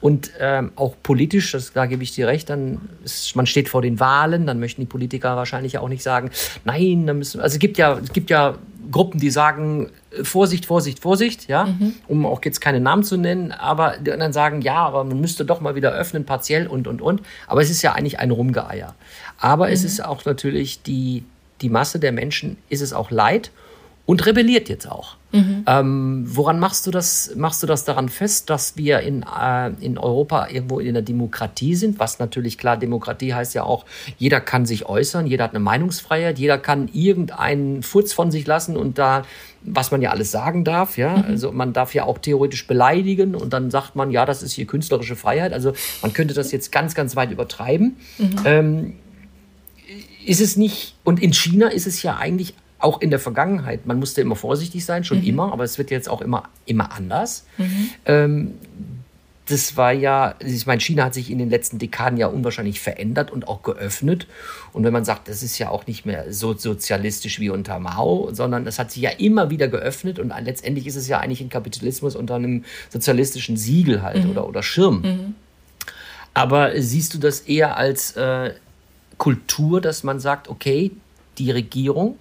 Und 0.00 0.30
ähm, 0.40 0.72
auch 0.76 0.94
politisch, 1.02 1.52
das, 1.52 1.74
da 1.74 1.84
gebe 1.84 2.02
ich 2.02 2.12
dir 2.12 2.26
recht, 2.26 2.48
dann 2.48 2.80
ist, 3.04 3.36
man 3.36 3.44
steht 3.44 3.68
vor 3.68 3.82
den 3.82 4.00
Wahlen, 4.00 4.46
dann 4.46 4.58
möchten 4.58 4.80
die 4.80 4.86
Politiker 4.86 5.36
wahrscheinlich 5.36 5.76
auch 5.76 5.90
nicht 5.90 6.02
sagen, 6.02 6.30
nein, 6.64 7.06
dann 7.06 7.18
müssen, 7.18 7.42
also 7.42 7.52
es 7.52 7.58
gibt 7.58 7.76
ja, 7.76 7.98
es 8.02 8.14
gibt 8.14 8.30
ja 8.30 8.54
Gruppen, 8.90 9.20
die 9.20 9.28
sagen, 9.28 9.90
äh, 10.10 10.24
Vorsicht, 10.24 10.64
Vorsicht, 10.64 11.00
Vorsicht, 11.00 11.48
ja, 11.48 11.66
mhm. 11.66 11.92
um 12.08 12.24
auch 12.24 12.42
jetzt 12.42 12.62
keine 12.62 12.80
Namen 12.80 13.04
zu 13.04 13.18
nennen, 13.18 13.52
aber 13.52 13.98
die 13.98 14.10
anderen 14.10 14.32
sagen, 14.32 14.62
ja, 14.62 14.76
aber 14.76 15.04
man 15.04 15.20
müsste 15.20 15.44
doch 15.44 15.60
mal 15.60 15.74
wieder 15.74 15.92
öffnen, 15.92 16.24
partiell 16.24 16.66
und, 16.66 16.88
und, 16.88 17.02
und. 17.02 17.20
Aber 17.46 17.60
es 17.60 17.68
ist 17.68 17.82
ja 17.82 17.92
eigentlich 17.92 18.20
ein 18.20 18.30
Rumgeeier. 18.30 18.94
Aber 19.38 19.66
mhm. 19.66 19.74
es 19.74 19.84
ist 19.84 20.02
auch 20.02 20.24
natürlich 20.24 20.82
die, 20.82 21.24
die 21.60 21.68
Masse 21.68 21.98
der 21.98 22.12
Menschen, 22.12 22.56
ist 22.70 22.80
es 22.80 22.94
auch 22.94 23.10
leid 23.10 23.50
und 24.06 24.24
rebelliert 24.24 24.68
jetzt 24.68 24.88
auch. 24.88 25.16
Mhm. 25.32 25.64
Ähm, 25.66 26.24
woran 26.28 26.60
machst 26.60 26.86
du 26.86 26.92
das? 26.92 27.32
Machst 27.34 27.60
du 27.62 27.66
das 27.66 27.84
daran 27.84 28.08
fest, 28.08 28.48
dass 28.48 28.76
wir 28.76 29.00
in, 29.00 29.24
äh, 29.24 29.70
in 29.80 29.98
Europa 29.98 30.48
irgendwo 30.48 30.78
in 30.78 30.94
der 30.94 31.02
Demokratie 31.02 31.74
sind? 31.74 31.98
Was 31.98 32.20
natürlich 32.20 32.56
klar, 32.56 32.76
Demokratie 32.76 33.34
heißt 33.34 33.54
ja 33.54 33.64
auch, 33.64 33.84
jeder 34.16 34.40
kann 34.40 34.64
sich 34.64 34.86
äußern, 34.86 35.26
jeder 35.26 35.44
hat 35.44 35.50
eine 35.50 35.60
Meinungsfreiheit, 35.60 36.38
jeder 36.38 36.56
kann 36.56 36.88
irgendeinen 36.92 37.82
Furz 37.82 38.12
von 38.12 38.30
sich 38.30 38.46
lassen 38.46 38.76
und 38.76 38.96
da, 38.96 39.24
was 39.62 39.90
man 39.90 40.00
ja 40.00 40.10
alles 40.10 40.30
sagen 40.30 40.64
darf, 40.64 40.96
ja. 40.96 41.16
Mhm. 41.16 41.24
Also 41.24 41.50
man 41.50 41.72
darf 41.72 41.92
ja 41.92 42.04
auch 42.04 42.18
theoretisch 42.18 42.68
beleidigen 42.68 43.34
und 43.34 43.52
dann 43.52 43.72
sagt 43.72 43.96
man, 43.96 44.12
ja, 44.12 44.24
das 44.24 44.44
ist 44.44 44.52
hier 44.52 44.66
künstlerische 44.66 45.16
Freiheit. 45.16 45.52
Also 45.52 45.72
man 46.00 46.12
könnte 46.12 46.32
das 46.32 46.52
jetzt 46.52 46.70
ganz, 46.70 46.94
ganz 46.94 47.16
weit 47.16 47.32
übertreiben. 47.32 47.96
Mhm. 48.18 48.36
Ähm, 48.44 48.92
ist 50.24 50.40
es 50.40 50.56
nicht, 50.56 50.96
und 51.04 51.20
in 51.20 51.32
China 51.32 51.68
ist 51.68 51.86
es 51.86 52.02
ja 52.02 52.16
eigentlich 52.16 52.54
auch 52.78 53.00
in 53.00 53.10
der 53.10 53.18
Vergangenheit, 53.18 53.86
man 53.86 53.98
musste 53.98 54.20
immer 54.20 54.36
vorsichtig 54.36 54.84
sein, 54.84 55.04
schon 55.04 55.18
mhm. 55.18 55.26
immer, 55.26 55.52
aber 55.52 55.64
es 55.64 55.78
wird 55.78 55.90
jetzt 55.90 56.08
auch 56.08 56.20
immer, 56.20 56.44
immer 56.66 56.92
anders. 56.92 57.46
Mhm. 57.56 57.90
Ähm, 58.04 58.54
das 59.48 59.76
war 59.76 59.92
ja, 59.92 60.34
ich 60.40 60.66
meine, 60.66 60.80
China 60.80 61.04
hat 61.04 61.14
sich 61.14 61.30
in 61.30 61.38
den 61.38 61.48
letzten 61.48 61.78
Dekaden 61.78 62.18
ja 62.18 62.26
unwahrscheinlich 62.26 62.80
verändert 62.80 63.30
und 63.30 63.46
auch 63.46 63.62
geöffnet. 63.62 64.26
Und 64.72 64.82
wenn 64.82 64.92
man 64.92 65.04
sagt, 65.04 65.28
das 65.28 65.42
ist 65.44 65.58
ja 65.58 65.70
auch 65.70 65.86
nicht 65.86 66.04
mehr 66.04 66.32
so 66.32 66.54
sozialistisch 66.54 67.38
wie 67.38 67.50
unter 67.50 67.78
Mao, 67.78 68.30
sondern 68.32 68.64
das 68.64 68.80
hat 68.80 68.90
sich 68.90 69.02
ja 69.02 69.10
immer 69.10 69.48
wieder 69.48 69.68
geöffnet 69.68 70.18
und 70.18 70.32
letztendlich 70.42 70.86
ist 70.86 70.96
es 70.96 71.06
ja 71.06 71.20
eigentlich 71.20 71.40
ein 71.40 71.48
Kapitalismus 71.48 72.16
unter 72.16 72.34
einem 72.34 72.64
sozialistischen 72.90 73.56
Siegel 73.56 74.02
halt 74.02 74.24
mhm. 74.24 74.30
oder, 74.30 74.48
oder 74.48 74.62
Schirm. 74.64 75.02
Mhm. 75.02 75.34
Aber 76.34 76.72
siehst 76.82 77.14
du 77.14 77.18
das 77.18 77.40
eher 77.40 77.76
als 77.76 78.16
äh, 78.16 78.52
Kultur, 79.16 79.80
dass 79.80 80.02
man 80.02 80.18
sagt, 80.18 80.48
okay, 80.48 80.90
die 81.38 81.52
Regierung 81.52 82.18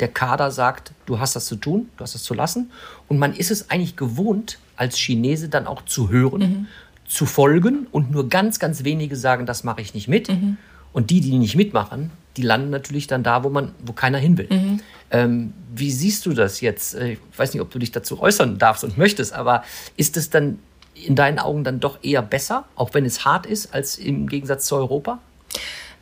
der 0.00 0.08
Kader 0.08 0.50
sagt, 0.50 0.92
du 1.06 1.18
hast 1.18 1.36
das 1.36 1.46
zu 1.46 1.56
tun, 1.56 1.88
du 1.96 2.02
hast 2.02 2.14
das 2.14 2.22
zu 2.22 2.34
lassen. 2.34 2.70
Und 3.08 3.18
man 3.18 3.34
ist 3.34 3.50
es 3.50 3.70
eigentlich 3.70 3.96
gewohnt, 3.96 4.58
als 4.76 4.96
Chinese 4.96 5.48
dann 5.48 5.66
auch 5.66 5.84
zu 5.84 6.10
hören, 6.10 6.40
mhm. 6.40 6.66
zu 7.06 7.26
folgen. 7.26 7.86
Und 7.92 8.10
nur 8.10 8.28
ganz, 8.28 8.58
ganz 8.58 8.84
wenige 8.84 9.16
sagen, 9.16 9.46
das 9.46 9.64
mache 9.64 9.80
ich 9.80 9.94
nicht 9.94 10.08
mit. 10.08 10.28
Mhm. 10.28 10.56
Und 10.92 11.10
die, 11.10 11.20
die 11.20 11.36
nicht 11.38 11.56
mitmachen, 11.56 12.10
die 12.36 12.42
landen 12.42 12.70
natürlich 12.70 13.06
dann 13.06 13.22
da, 13.22 13.44
wo 13.44 13.50
man, 13.50 13.72
wo 13.84 13.92
keiner 13.92 14.18
hin 14.18 14.38
will. 14.38 14.48
Mhm. 14.50 14.80
Ähm, 15.10 15.52
wie 15.74 15.90
siehst 15.90 16.26
du 16.26 16.32
das 16.32 16.60
jetzt? 16.60 16.94
Äh, 16.94 17.12
ich 17.12 17.18
weiß 17.36 17.52
nicht, 17.52 17.62
ob 17.62 17.70
du 17.70 17.78
dich 17.78 17.92
dazu 17.92 18.20
äußern 18.20 18.58
darfst 18.58 18.84
und 18.84 18.98
möchtest, 18.98 19.32
aber 19.32 19.64
ist 19.96 20.16
es 20.16 20.30
dann 20.30 20.58
in 20.94 21.16
deinen 21.16 21.38
Augen 21.38 21.64
dann 21.64 21.80
doch 21.80 21.98
eher 22.02 22.22
besser, 22.22 22.64
auch 22.76 22.94
wenn 22.94 23.04
es 23.04 23.24
hart 23.24 23.46
ist, 23.46 23.74
als 23.74 23.98
im 23.98 24.28
Gegensatz 24.28 24.66
zu 24.66 24.76
Europa? 24.76 25.18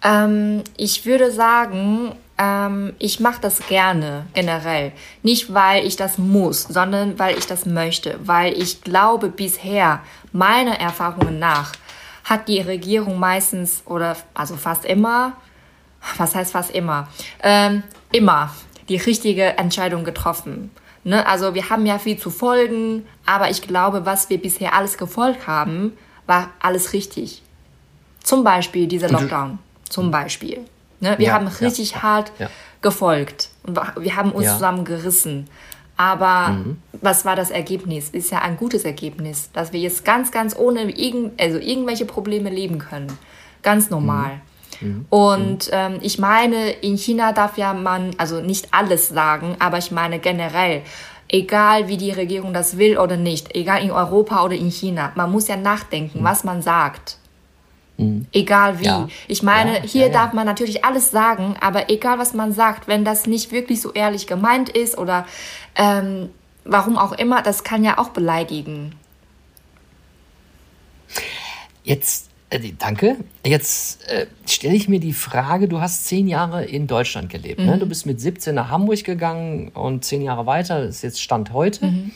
Ähm, 0.04 0.62
ich 0.76 1.06
würde 1.06 1.30
sagen, 1.30 2.12
ähm, 2.42 2.94
ich 2.98 3.20
mache 3.20 3.40
das 3.40 3.66
gerne 3.68 4.26
generell. 4.34 4.92
Nicht, 5.22 5.54
weil 5.54 5.86
ich 5.86 5.96
das 5.96 6.18
muss, 6.18 6.62
sondern 6.64 7.18
weil 7.18 7.38
ich 7.38 7.46
das 7.46 7.66
möchte. 7.66 8.18
Weil 8.24 8.52
ich 8.54 8.82
glaube, 8.82 9.28
bisher, 9.28 10.00
meiner 10.32 10.80
Erfahrungen 10.80 11.38
nach, 11.38 11.72
hat 12.24 12.48
die 12.48 12.60
Regierung 12.60 13.18
meistens 13.18 13.82
oder 13.86 14.16
also 14.34 14.56
fast 14.56 14.84
immer, 14.84 15.34
was 16.16 16.34
heißt 16.34 16.52
fast 16.52 16.70
immer, 16.72 17.08
ähm, 17.42 17.84
immer 18.10 18.54
die 18.88 18.96
richtige 18.96 19.56
Entscheidung 19.58 20.02
getroffen. 20.04 20.70
Ne? 21.04 21.26
Also 21.26 21.54
wir 21.54 21.70
haben 21.70 21.86
ja 21.86 21.98
viel 21.98 22.18
zu 22.18 22.30
folgen, 22.30 23.06
aber 23.24 23.50
ich 23.50 23.62
glaube, 23.62 24.04
was 24.04 24.30
wir 24.30 24.40
bisher 24.40 24.74
alles 24.74 24.98
gefolgt 24.98 25.46
haben, 25.46 25.92
war 26.26 26.50
alles 26.60 26.92
richtig. 26.92 27.42
Zum 28.22 28.44
Beispiel 28.44 28.86
dieser 28.86 29.08
Lockdown. 29.08 29.58
Zum 29.88 30.10
Beispiel. 30.10 30.64
Ne? 31.02 31.18
Wir 31.18 31.26
ja, 31.26 31.32
haben 31.34 31.48
richtig 31.48 31.90
ja, 31.90 32.02
hart 32.02 32.32
gefolgt. 32.80 33.50
Wir 33.98 34.16
haben 34.16 34.32
uns 34.32 34.52
zusammen 34.52 34.84
gerissen. 34.84 35.48
Aber 35.96 36.48
mhm. 36.48 36.78
was 37.00 37.24
war 37.24 37.36
das 37.36 37.50
Ergebnis? 37.50 38.08
Ist 38.08 38.30
ja 38.30 38.40
ein 38.40 38.56
gutes 38.56 38.84
Ergebnis, 38.84 39.50
dass 39.52 39.72
wir 39.72 39.80
jetzt 39.80 40.04
ganz, 40.04 40.30
ganz 40.30 40.56
ohne 40.56 40.90
irgend, 40.90 41.40
also 41.40 41.58
irgendwelche 41.58 42.06
Probleme 42.06 42.50
leben 42.50 42.78
können. 42.78 43.12
Ganz 43.62 43.90
normal. 43.90 44.40
Mhm. 44.80 44.88
mhm. 44.88 45.06
Und 45.10 45.66
mhm. 45.66 45.72
ähm, 45.72 45.98
ich 46.00 46.18
meine, 46.18 46.70
in 46.70 46.96
China 46.96 47.32
darf 47.32 47.58
ja 47.58 47.74
man, 47.74 48.12
also 48.16 48.40
nicht 48.40 48.68
alles 48.72 49.08
sagen, 49.08 49.56
aber 49.58 49.78
ich 49.78 49.90
meine 49.90 50.18
generell, 50.18 50.82
egal 51.28 51.88
wie 51.88 51.96
die 51.96 52.12
Regierung 52.12 52.52
das 52.54 52.78
will 52.78 52.96
oder 52.96 53.16
nicht, 53.16 53.54
egal 53.54 53.82
in 53.82 53.90
Europa 53.90 54.44
oder 54.44 54.54
in 54.54 54.70
China, 54.70 55.12
man 55.14 55.30
muss 55.30 55.48
ja 55.48 55.56
nachdenken, 55.56 56.20
mhm. 56.20 56.24
was 56.24 56.44
man 56.44 56.62
sagt. 56.62 57.18
Mhm. 57.96 58.26
Egal 58.32 58.80
wie. 58.80 58.84
Ja. 58.84 59.08
Ich 59.28 59.42
meine, 59.42 59.78
ja, 59.78 59.82
hier 59.82 60.06
ja, 60.06 60.12
darf 60.12 60.32
man 60.32 60.46
natürlich 60.46 60.84
alles 60.84 61.10
sagen, 61.10 61.56
aber 61.60 61.90
egal 61.90 62.18
was 62.18 62.34
man 62.34 62.52
sagt, 62.52 62.88
wenn 62.88 63.04
das 63.04 63.26
nicht 63.26 63.52
wirklich 63.52 63.80
so 63.80 63.92
ehrlich 63.92 64.26
gemeint 64.26 64.68
ist 64.68 64.98
oder 64.98 65.26
ähm, 65.74 66.30
warum 66.64 66.96
auch 66.98 67.12
immer, 67.12 67.42
das 67.42 67.64
kann 67.64 67.84
ja 67.84 67.98
auch 67.98 68.10
beleidigen. 68.10 68.94
Jetzt, 71.84 72.30
äh, 72.50 72.72
danke. 72.78 73.16
Jetzt 73.44 74.08
äh, 74.08 74.26
stelle 74.46 74.74
ich 74.74 74.88
mir 74.88 75.00
die 75.00 75.12
Frage, 75.12 75.68
du 75.68 75.80
hast 75.80 76.06
zehn 76.06 76.28
Jahre 76.28 76.64
in 76.64 76.86
Deutschland 76.86 77.28
gelebt. 77.28 77.58
Ne? 77.58 77.66
Mhm. 77.66 77.70
Ne? 77.72 77.78
Du 77.78 77.86
bist 77.86 78.06
mit 78.06 78.20
17 78.20 78.54
nach 78.54 78.70
Hamburg 78.70 79.04
gegangen 79.04 79.68
und 79.68 80.04
zehn 80.04 80.22
Jahre 80.22 80.46
weiter, 80.46 80.86
das 80.86 80.96
ist 80.96 81.02
jetzt 81.02 81.20
Stand 81.20 81.52
heute. 81.52 81.86
Mhm. 81.86 82.10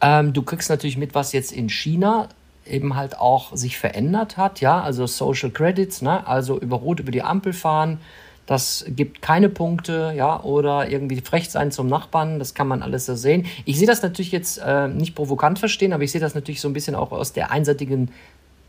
Ähm, 0.00 0.32
du 0.32 0.42
kriegst 0.42 0.70
natürlich 0.70 0.96
mit, 0.96 1.14
was 1.14 1.32
jetzt 1.32 1.52
in 1.52 1.68
China 1.68 2.28
eben 2.66 2.96
halt 2.96 3.18
auch 3.18 3.54
sich 3.56 3.78
verändert 3.78 4.36
hat, 4.36 4.60
ja, 4.60 4.80
also 4.80 5.06
Social 5.06 5.50
Credits, 5.50 6.02
ne, 6.02 6.26
also 6.26 6.58
über 6.58 6.76
Rot 6.76 7.00
über 7.00 7.12
die 7.12 7.22
Ampel 7.22 7.52
fahren, 7.52 7.98
das 8.46 8.84
gibt 8.88 9.22
keine 9.22 9.48
Punkte, 9.48 10.12
ja, 10.14 10.42
oder 10.42 10.90
irgendwie 10.90 11.20
frech 11.20 11.50
sein 11.50 11.72
zum 11.72 11.88
Nachbarn, 11.88 12.38
das 12.38 12.54
kann 12.54 12.68
man 12.68 12.82
alles 12.82 13.06
so 13.06 13.14
sehen. 13.14 13.46
Ich 13.64 13.78
sehe 13.78 13.86
das 13.86 14.02
natürlich 14.02 14.32
jetzt 14.32 14.58
äh, 14.58 14.88
nicht 14.88 15.14
provokant 15.14 15.58
verstehen, 15.58 15.92
aber 15.92 16.02
ich 16.02 16.12
sehe 16.12 16.20
das 16.20 16.34
natürlich 16.34 16.60
so 16.60 16.68
ein 16.68 16.74
bisschen 16.74 16.94
auch 16.94 17.12
aus 17.12 17.32
der 17.32 17.50
einseitigen 17.50 18.10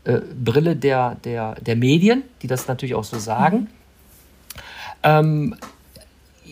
äh, 0.04 0.20
Brille 0.42 0.76
der, 0.76 1.16
der, 1.24 1.56
der 1.56 1.76
Medien, 1.76 2.22
die 2.42 2.46
das 2.46 2.68
natürlich 2.68 2.94
auch 2.94 3.04
so 3.04 3.18
sagen. 3.18 3.58
Mhm. 3.58 3.66
Ähm, 5.02 5.56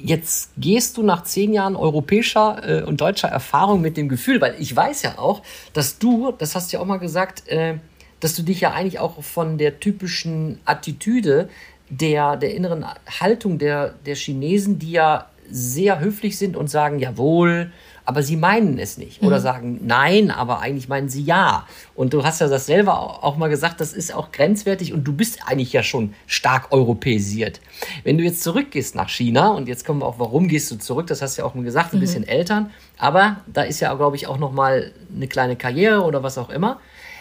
jetzt 0.02 0.50
gehst 0.56 0.96
du 0.96 1.02
nach 1.02 1.24
zehn 1.24 1.52
Jahren 1.52 1.76
europäischer 1.76 2.80
äh, 2.80 2.82
und 2.82 3.00
deutscher 3.00 3.28
Erfahrung 3.28 3.80
mit 3.80 3.96
dem 3.96 4.08
Gefühl, 4.08 4.40
weil 4.40 4.56
ich 4.58 4.74
weiß 4.74 5.02
ja 5.02 5.18
auch, 5.18 5.42
dass 5.72 5.98
du, 5.98 6.32
das 6.36 6.54
hast 6.54 6.72
du 6.72 6.76
ja 6.76 6.82
auch 6.82 6.86
mal 6.86 6.98
gesagt, 6.98 7.48
äh, 7.48 7.78
dass 8.20 8.34
du 8.34 8.42
dich 8.42 8.60
ja 8.60 8.72
eigentlich 8.72 8.98
auch 8.98 9.22
von 9.22 9.58
der 9.58 9.80
typischen 9.80 10.60
Attitüde 10.64 11.48
der, 11.90 12.36
der 12.36 12.54
inneren 12.54 12.84
Haltung 13.20 13.58
der, 13.58 13.94
der 14.06 14.14
Chinesen, 14.14 14.78
die 14.78 14.92
ja 14.92 15.28
sehr 15.50 16.00
höflich 16.00 16.38
sind 16.38 16.56
und 16.56 16.68
sagen, 16.68 16.98
jawohl, 16.98 17.70
aber 18.04 18.22
sie 18.22 18.36
meinen 18.36 18.78
es 18.78 18.98
nicht. 18.98 19.22
Oder 19.22 19.38
mhm. 19.38 19.42
sagen 19.42 19.80
nein, 19.82 20.30
aber 20.30 20.60
eigentlich 20.60 20.88
meinen 20.88 21.08
sie 21.08 21.22
ja. 21.22 21.66
Und 21.94 22.12
du 22.12 22.24
hast 22.24 22.40
ja 22.40 22.48
das 22.48 22.66
selber 22.66 23.24
auch 23.24 23.36
mal 23.36 23.48
gesagt, 23.48 23.80
das 23.80 23.92
ist 23.92 24.14
auch 24.14 24.32
grenzwertig 24.32 24.92
und 24.92 25.04
du 25.04 25.12
bist 25.12 25.40
eigentlich 25.46 25.72
ja 25.72 25.82
schon 25.82 26.14
stark 26.26 26.70
europäisiert. 26.70 27.60
Wenn 28.02 28.18
du 28.18 28.24
jetzt 28.24 28.42
zurückgehst 28.42 28.94
nach 28.94 29.08
China, 29.08 29.48
und 29.48 29.68
jetzt 29.68 29.86
kommen 29.86 30.00
wir 30.00 30.06
auch, 30.06 30.18
warum 30.18 30.48
gehst 30.48 30.70
du 30.70 30.76
zurück, 30.76 31.06
das 31.06 31.22
hast 31.22 31.38
du 31.38 31.42
ja 31.42 31.48
auch 31.48 31.54
mal 31.54 31.64
gesagt, 31.64 31.92
ein 31.92 31.96
mhm. 31.96 32.00
bisschen 32.00 32.26
Eltern, 32.26 32.70
aber 32.98 33.38
da 33.46 33.62
ist 33.62 33.80
ja, 33.80 33.92
glaube 33.94 34.16
ich, 34.16 34.26
auch 34.26 34.38
noch 34.38 34.52
mal 34.52 34.92
eine 35.14 35.26
kleine 35.26 35.56
Karriere 35.56 36.02
oder 36.02 36.22
was 36.22 36.38
auch 36.38 36.50
immer. 36.50 36.80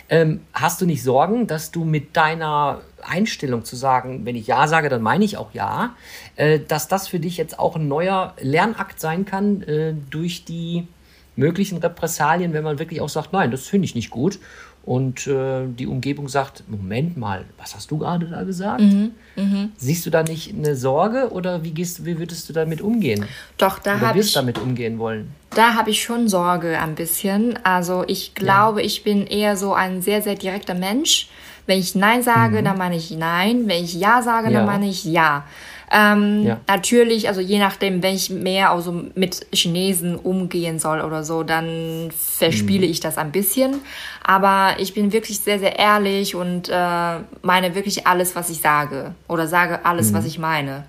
Ähm, 0.09 0.41
hast 0.53 0.81
du 0.81 0.85
nicht 0.85 1.01
Sorgen, 1.01 1.47
dass 1.47 1.71
du 1.71 1.85
mit 1.85 2.15
deiner 2.15 2.81
Einstellung 3.01 3.63
zu 3.63 3.75
sagen, 3.75 4.25
wenn 4.25 4.35
ich 4.35 4.47
Ja 4.47 4.67
sage, 4.67 4.89
dann 4.89 5.01
meine 5.01 5.25
ich 5.25 5.37
auch 5.37 5.53
Ja, 5.53 5.95
äh, 6.35 6.59
dass 6.59 6.87
das 6.87 7.07
für 7.07 7.19
dich 7.19 7.37
jetzt 7.37 7.57
auch 7.57 7.75
ein 7.75 7.87
neuer 7.87 8.33
Lernakt 8.39 8.99
sein 8.99 9.25
kann 9.25 9.61
äh, 9.63 9.93
durch 10.09 10.45
die 10.45 10.87
möglichen 11.35 11.77
Repressalien, 11.79 12.53
wenn 12.53 12.63
man 12.63 12.79
wirklich 12.79 13.01
auch 13.01 13.09
sagt, 13.09 13.33
nein, 13.33 13.49
das 13.49 13.65
finde 13.67 13.85
ich 13.85 13.95
nicht 13.95 14.11
gut 14.11 14.39
und 14.85 15.27
äh, 15.27 15.65
die 15.67 15.87
Umgebung 15.87 16.27
sagt, 16.27 16.63
Moment 16.67 17.15
mal, 17.15 17.45
was 17.57 17.73
hast 17.73 17.89
du 17.89 17.97
gerade 17.97 18.25
da 18.27 18.43
gesagt? 18.43 18.81
Mhm, 18.81 19.11
mh. 19.37 19.69
Siehst 19.77 20.05
du 20.05 20.09
da 20.09 20.23
nicht 20.23 20.53
eine 20.53 20.75
Sorge 20.75 21.31
oder 21.31 21.63
wie, 21.63 21.71
gehst, 21.71 22.05
wie 22.05 22.19
würdest 22.19 22.49
du 22.49 22.53
damit 22.53 22.81
umgehen? 22.81 23.25
Doch, 23.57 23.79
da 23.79 23.99
habe 24.01 24.19
ich 24.19 24.33
damit 24.33 24.59
umgehen 24.59 24.99
wollen. 24.99 25.31
Da 25.51 25.75
habe 25.75 25.91
ich 25.91 26.03
schon 26.03 26.27
Sorge 26.27 26.79
ein 26.79 26.95
bisschen. 26.95 27.57
Also 27.63 28.03
ich 28.07 28.35
glaube, 28.35 28.81
ja. 28.81 28.87
ich 28.87 29.03
bin 29.03 29.25
eher 29.25 29.55
so 29.55 29.73
ein 29.73 30.01
sehr, 30.01 30.21
sehr 30.21 30.35
direkter 30.35 30.73
Mensch. 30.73 31.29
Wenn 31.65 31.79
ich 31.79 31.95
Nein 31.95 32.21
sage, 32.21 32.59
mhm. 32.59 32.65
dann 32.65 32.77
meine 32.77 32.97
ich 32.97 33.11
Nein. 33.11 33.67
Wenn 33.67 33.85
ich 33.85 33.93
Ja 33.93 34.21
sage, 34.21 34.51
ja. 34.51 34.57
dann 34.57 34.65
meine 34.65 34.89
ich 34.89 35.05
Ja. 35.05 35.45
Ähm, 35.91 36.43
ja. 36.43 36.59
Natürlich, 36.67 37.27
also 37.27 37.41
je 37.41 37.59
nachdem, 37.59 38.01
wenn 38.01 38.15
ich 38.15 38.29
mehr 38.29 38.71
also 38.71 39.03
mit 39.15 39.45
Chinesen 39.53 40.15
umgehen 40.15 40.79
soll 40.79 41.01
oder 41.01 41.23
so, 41.23 41.43
dann 41.43 42.09
verspiele 42.11 42.85
mhm. 42.85 42.91
ich 42.91 42.99
das 42.99 43.17
ein 43.17 43.31
bisschen. 43.31 43.81
Aber 44.23 44.75
ich 44.79 44.93
bin 44.93 45.11
wirklich 45.13 45.39
sehr, 45.39 45.59
sehr 45.59 45.77
ehrlich 45.77 46.35
und 46.35 46.69
äh, 46.69 47.19
meine 47.41 47.75
wirklich 47.75 48.07
alles, 48.07 48.35
was 48.35 48.49
ich 48.49 48.61
sage. 48.61 49.13
Oder 49.27 49.47
sage 49.47 49.85
alles, 49.85 50.11
mhm. 50.11 50.15
was 50.15 50.25
ich 50.25 50.39
meine. 50.39 50.85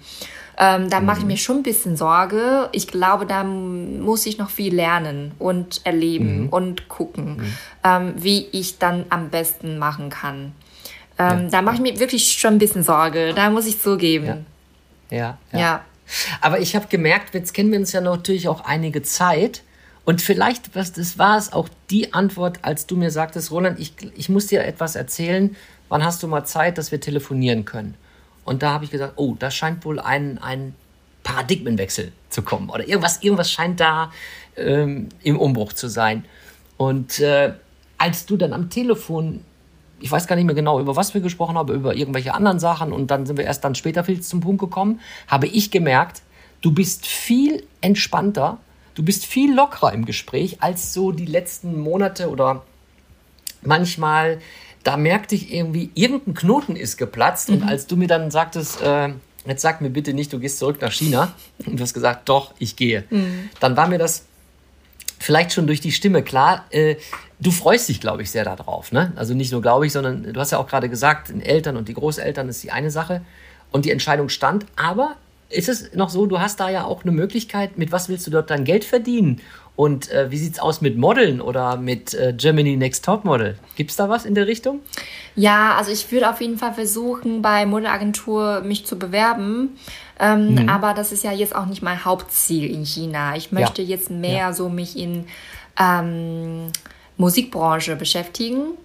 Ähm, 0.57 0.89
da 0.89 1.01
mache 1.01 1.19
ich 1.19 1.25
mhm. 1.25 1.31
mir 1.33 1.37
schon 1.37 1.57
ein 1.59 1.63
bisschen 1.63 1.97
Sorge. 1.97 2.69
Ich 2.73 2.87
glaube, 2.87 3.27
da 3.27 3.43
muss 3.45 4.25
ich 4.27 4.39
noch 4.39 4.51
viel 4.51 4.75
lernen 4.75 5.33
und 5.39 5.81
erleben 5.85 6.43
mhm. 6.43 6.49
und 6.51 6.89
gucken, 6.89 7.37
mhm. 7.37 7.53
ähm, 7.83 8.15
wie 8.17 8.47
ich 8.53 8.79
dann 8.79 9.05
am 9.09 9.31
besten 9.31 9.79
machen 9.79 10.11
kann. 10.11 10.53
Ähm, 11.19 11.45
ja. 11.45 11.49
Da 11.51 11.63
mache 11.63 11.77
ich 11.77 11.81
mir 11.81 11.99
wirklich 11.99 12.33
schon 12.33 12.55
ein 12.55 12.59
bisschen 12.59 12.83
Sorge. 12.83 13.33
Da 13.35 13.51
muss 13.51 13.67
ich 13.67 13.81
zugeben. 13.81 14.27
Ja. 14.27 14.37
Ja. 15.11 15.39
ja. 15.53 15.59
ja. 15.59 15.85
Aber 16.41 16.61
ich 16.61 16.77
habe 16.77 16.87
gemerkt, 16.89 17.35
jetzt 17.35 17.55
kennen 17.55 17.73
wir 17.73 17.79
uns 17.79 17.93
ja 17.93 18.01
natürlich 18.01 18.49
auch 18.49 18.65
einige 18.65 19.03
Zeit. 19.03 19.63
Und 20.05 20.21
vielleicht, 20.21 20.75
was 20.75 20.93
das 20.93 21.19
war 21.19 21.39
es 21.39 21.53
auch 21.53 21.69
die 21.91 22.13
Antwort, 22.13 22.59
als 22.63 22.87
du 22.87 22.97
mir 22.97 23.11
sagtest, 23.11 23.51
Roland, 23.51 23.81
ich, 23.81 23.95
ich 24.15 24.29
muss 24.29 24.49
dir 24.49 24.65
etwas 24.65 24.97
erzählen. 24.97 25.57
Wann 25.89 26.05
hast 26.05 26.23
du 26.23 26.29
mal 26.29 26.45
Zeit, 26.45 26.77
dass 26.77 26.93
wir 26.93 27.01
telefonieren 27.01 27.65
können? 27.65 27.95
Und 28.45 28.63
da 28.63 28.73
habe 28.73 28.85
ich 28.85 28.91
gesagt, 28.91 29.15
oh, 29.17 29.35
da 29.39 29.51
scheint 29.51 29.85
wohl 29.85 29.99
ein, 29.99 30.39
ein 30.39 30.75
Paradigmenwechsel 31.23 32.13
zu 32.29 32.43
kommen. 32.43 32.69
Oder 32.69 32.87
irgendwas, 32.87 33.23
irgendwas 33.23 33.51
scheint 33.51 33.81
da 33.81 34.13
ähm, 34.57 35.09
im 35.23 35.39
Umbruch 35.39 35.73
zu 35.73 35.89
sein. 35.89 36.25
Und 36.77 37.21
äh, 37.21 37.55
als 37.97 38.27
du 38.27 38.37
dann 38.37 38.53
am 38.53 38.69
Telefon 38.69 39.43
ich 40.01 40.11
weiß 40.11 40.27
gar 40.27 40.37
nicht 40.37 40.45
mehr 40.45 40.55
genau, 40.55 40.81
über 40.81 40.97
was 40.97 41.15
wir 41.15 41.21
gesprochen 41.21 41.57
haben, 41.57 41.73
über 41.73 41.95
irgendwelche 41.95 42.35
anderen 42.35 42.59
Sachen. 42.59 42.93
Und 42.93 43.11
dann 43.11 43.27
sind 43.27 43.37
wir 43.37 43.45
erst 43.45 43.65
dann 43.65 43.75
später 43.75 44.05
viel 44.05 44.21
zum 44.21 44.41
Punkt 44.41 44.61
gekommen, 44.61 45.01
habe 45.29 45.47
ich 45.47 45.71
gemerkt, 45.71 46.23
du 46.61 46.73
bist 46.73 47.07
viel 47.07 47.67
entspannter, 47.81 48.59
du 48.95 49.03
bist 49.03 49.25
viel 49.25 49.55
lockerer 49.55 49.93
im 49.93 50.05
Gespräch 50.05 50.63
als 50.63 50.93
so 50.93 51.13
die 51.13 51.27
letzten 51.27 51.81
Monate 51.81 52.31
oder 52.31 52.63
manchmal, 53.63 54.41
da 54.83 54.97
merkte 54.97 55.35
ich 55.35 55.53
irgendwie, 55.53 55.91
irgendein 55.95 56.35
Knoten 56.35 56.77
ist 56.77 56.97
geplatzt. 56.97 57.49
Mhm. 57.49 57.57
und 57.57 57.63
als 57.65 57.87
du 57.87 57.97
mir 57.97 58.09
dann 58.09 58.31
sagtest, 58.31 58.83
äh, 58.83 59.11
jetzt 59.47 59.63
sag 59.63 59.81
mir 59.81 59.91
bitte 59.91 60.15
nicht, 60.15 60.33
du 60.33 60.39
gehst 60.39 60.59
zurück 60.59 60.81
nach 60.81 60.93
China. 60.93 61.35
Und 61.67 61.79
du 61.79 61.83
hast 61.83 61.95
gesagt, 61.95 62.29
doch, 62.29 62.55
ich 62.59 62.77
gehe, 62.77 63.05
mhm. 63.11 63.51
dann 63.61 63.77
war 63.77 63.89
mir 63.89 63.99
das 63.99 64.27
vielleicht 65.25 65.55
schon 65.55 65.67
durch 65.67 65.81
die 65.81 65.91
Stimme 65.91 66.23
klar, 66.23 66.67
äh, 66.71 66.97
du 67.41 67.51
freust 67.51 67.89
dich, 67.89 68.01
glaube 68.01 68.23
ich, 68.23 68.31
sehr 68.31 68.45
darauf. 68.45 68.93
Ne? 68.93 69.13
Also 69.17 69.33
nicht 69.33 69.53
nur 69.53 69.63
glaube 69.63 69.87
ich, 69.87 69.93
sondern 69.93 70.33
du 70.33 70.39
hast 70.39 70.53
ja 70.53 70.59
auch 70.59 70.67
gerade 70.67 70.91
gesagt, 70.91 71.31
den 71.31 71.41
Eltern 71.41 71.79
und 71.79 71.89
die 71.89 71.95
Großeltern 71.95 72.49
ist 72.51 72.63
die 72.63 72.71
eine 72.71 72.91
Sache 72.91 73.23
und 73.73 73.87
die 73.87 73.91
Entscheidung 73.91 74.29
stand. 74.29 74.67
Aber 74.77 75.17
ist 75.49 75.71
es 75.71 75.95
noch 75.95 76.11
so, 76.11 76.27
du 76.27 76.41
hast 76.41 76.61
da 76.61 76.69
ja 76.69 76.85
auch 76.85 77.05
eine 77.05 77.13
Möglichkeit, 77.13 77.79
mit 77.79 77.91
was 77.91 78.11
willst 78.11 78.27
du 78.27 78.31
dort 78.31 78.51
dein 78.51 78.65
Geld 78.65 78.85
verdienen? 78.85 79.41
Und 79.77 80.11
äh, 80.11 80.31
wie 80.31 80.37
es 80.37 80.59
aus 80.61 80.81
mit 80.81 80.97
Modeln 80.97 81.41
oder 81.41 81.77
mit 81.77 82.15
äh, 82.15 82.33
Germany 82.37 82.77
Next 82.77 83.05
Top 83.05 83.25
Model? 83.25 83.59
Gibt 83.75 83.91
es 83.91 83.97
da 83.97 84.09
was 84.09 84.25
in 84.25 84.37
der 84.37 84.47
Richtung? 84.47 84.81
Ja, 85.35 85.75
also 85.77 85.91
ich 85.91 86.11
würde 86.13 86.31
auf 86.31 86.41
jeden 86.41 86.59
Fall 86.59 86.75
versuchen, 86.75 87.43
bei 87.43 87.67
Modelagentur 87.67 88.61
mich 88.61 88.87
zu 88.87 88.97
bewerben. 88.99 89.77
Ähm, 90.21 90.55
mhm. 90.55 90.69
Aber 90.69 90.95
das 90.95 91.11
ist 91.11 91.25
ja 91.25 91.33
jetzt 91.33 91.57
auch 91.57 91.67
nicht 91.67 91.83
mein 91.83 92.05
Hauptziel 92.05 92.71
in 92.71 92.85
China. 92.87 93.35
Ich 93.37 93.51
möchte 93.51 93.83
ja. 93.83 93.89
jetzt 93.89 94.11
mehr 94.11 94.39
ja. 94.39 94.53
so 94.53 94.69
mich 94.69 94.97
in 94.97 95.27
ähm, 95.81 96.71
Musikbranche 97.17 97.97
beschäftigen. 97.97 98.77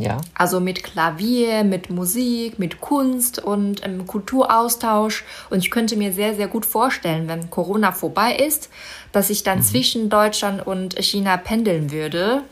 Ja. 0.00 0.16
Also 0.34 0.60
mit 0.60 0.82
Klavier, 0.82 1.62
mit 1.62 1.90
Musik, 1.90 2.58
mit 2.58 2.80
Kunst 2.80 3.38
und 3.38 3.84
ähm, 3.84 4.06
Kulturaustausch. 4.06 5.24
Und 5.50 5.58
ich 5.58 5.70
könnte 5.70 5.96
mir 5.96 6.12
sehr, 6.12 6.34
sehr 6.34 6.48
gut 6.48 6.64
vorstellen, 6.64 7.28
wenn 7.28 7.50
Corona 7.50 7.92
vorbei 7.92 8.34
ist, 8.34 8.70
dass 9.12 9.30
ich 9.30 9.42
dann 9.42 9.58
mhm. 9.58 9.62
zwischen 9.62 10.10
Deutschland 10.10 10.66
und 10.66 10.98
China 10.98 11.36
pendeln 11.36 11.90
würde 11.90 12.42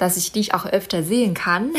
dass 0.00 0.16
ich 0.16 0.32
dich 0.32 0.54
auch 0.54 0.64
öfter 0.64 1.02
sehen 1.02 1.34
kann. 1.34 1.72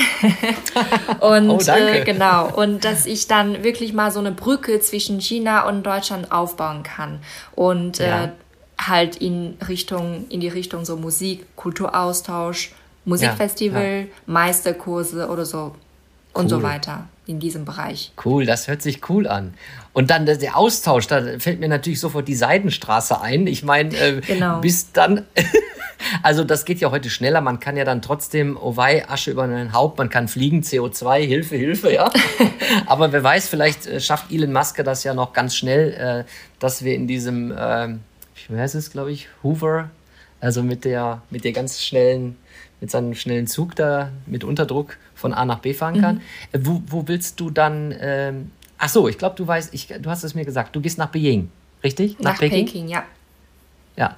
und 1.19 1.49
oh, 1.49 1.59
äh, 1.71 2.03
genau, 2.03 2.49
und 2.53 2.85
dass 2.85 3.07
ich 3.07 3.27
dann 3.27 3.63
wirklich 3.63 3.93
mal 3.93 4.11
so 4.11 4.19
eine 4.19 4.31
Brücke 4.31 4.79
zwischen 4.79 5.19
China 5.19 5.67
und 5.67 5.83
Deutschland 5.83 6.31
aufbauen 6.31 6.83
kann. 6.83 7.19
Und 7.55 7.99
äh, 7.99 8.07
ja. 8.07 8.23
äh, 8.25 8.29
halt 8.79 9.15
in 9.15 9.57
Richtung, 9.67 10.25
in 10.29 10.39
die 10.39 10.49
Richtung 10.49 10.85
so 10.85 10.97
Musik, 10.97 11.47
Kulturaustausch, 11.55 12.73
Musikfestival, 13.05 13.83
ja, 13.83 13.99
ja. 14.01 14.05
Meisterkurse 14.27 15.27
oder 15.27 15.45
so 15.45 15.57
cool. 15.57 15.73
und 16.33 16.49
so 16.49 16.61
weiter 16.61 17.07
in 17.31 17.39
diesem 17.39 17.65
Bereich. 17.65 18.11
Cool, 18.23 18.45
das 18.45 18.67
hört 18.67 18.81
sich 18.81 19.09
cool 19.09 19.27
an. 19.27 19.53
Und 19.93 20.09
dann 20.09 20.25
der 20.25 20.57
Austausch, 20.57 21.07
da 21.07 21.39
fällt 21.39 21.59
mir 21.59 21.67
natürlich 21.67 21.99
sofort 21.99 22.27
die 22.27 22.35
Seidenstraße 22.35 23.19
ein. 23.19 23.47
Ich 23.47 23.63
meine, 23.63 23.95
äh, 23.97 24.21
genau. 24.21 24.59
bis 24.59 24.91
dann, 24.91 25.25
also 26.23 26.43
das 26.43 26.65
geht 26.65 26.79
ja 26.79 26.91
heute 26.91 27.09
schneller. 27.09 27.41
Man 27.41 27.59
kann 27.59 27.77
ja 27.77 27.85
dann 27.85 28.01
trotzdem, 28.01 28.57
oh 28.61 28.77
wei, 28.77 29.09
Asche 29.09 29.31
über 29.31 29.47
den 29.47 29.73
Haupt, 29.73 29.97
man 29.97 30.09
kann 30.09 30.27
fliegen, 30.27 30.61
CO2, 30.61 31.25
Hilfe, 31.25 31.55
Hilfe, 31.55 31.93
ja. 31.93 32.11
Aber 32.85 33.11
wer 33.11 33.23
weiß, 33.23 33.49
vielleicht 33.49 33.87
äh, 33.87 33.99
schafft 33.99 34.31
Elon 34.31 34.53
Musk 34.53 34.81
das 34.83 35.03
ja 35.03 35.13
noch 35.13 35.33
ganz 35.33 35.55
schnell, 35.55 35.93
äh, 35.93 36.31
dass 36.59 36.83
wir 36.83 36.93
in 36.93 37.07
diesem, 37.07 37.51
äh, 37.51 37.95
wie 38.49 38.57
heißt 38.57 38.75
es, 38.75 38.91
glaube 38.91 39.11
ich, 39.11 39.29
Hoover, 39.43 39.89
also 40.39 40.63
mit 40.63 40.85
der, 40.85 41.21
mit 41.29 41.43
der 41.43 41.53
ganz 41.53 41.81
schnellen 41.81 42.37
mit 42.81 42.91
seinem 42.91 43.13
schnellen 43.13 43.47
Zug 43.47 43.75
da 43.75 44.09
mit 44.25 44.43
Unterdruck 44.43 44.97
von 45.15 45.33
A 45.33 45.45
nach 45.45 45.59
B 45.59 45.73
fahren 45.73 46.01
kann. 46.01 46.15
Mhm. 46.15 46.21
Äh, 46.51 46.59
wo, 46.63 46.83
wo 46.87 47.07
willst 47.07 47.39
du 47.39 47.49
dann? 47.49 47.95
Ähm, 47.97 48.51
ach 48.77 48.89
so, 48.89 49.07
ich 49.07 49.17
glaube, 49.17 49.35
du 49.37 49.47
weißt, 49.47 49.73
ich, 49.73 49.87
du 49.87 50.09
hast 50.09 50.23
es 50.23 50.35
mir 50.35 50.43
gesagt. 50.43 50.75
Du 50.75 50.81
gehst 50.81 50.97
nach 50.97 51.09
Beijing, 51.09 51.49
richtig? 51.83 52.19
Nach, 52.19 52.31
nach 52.31 52.39
Peking? 52.39 52.65
Peking, 52.65 52.87
ja. 52.89 53.03
Ja. 53.95 54.17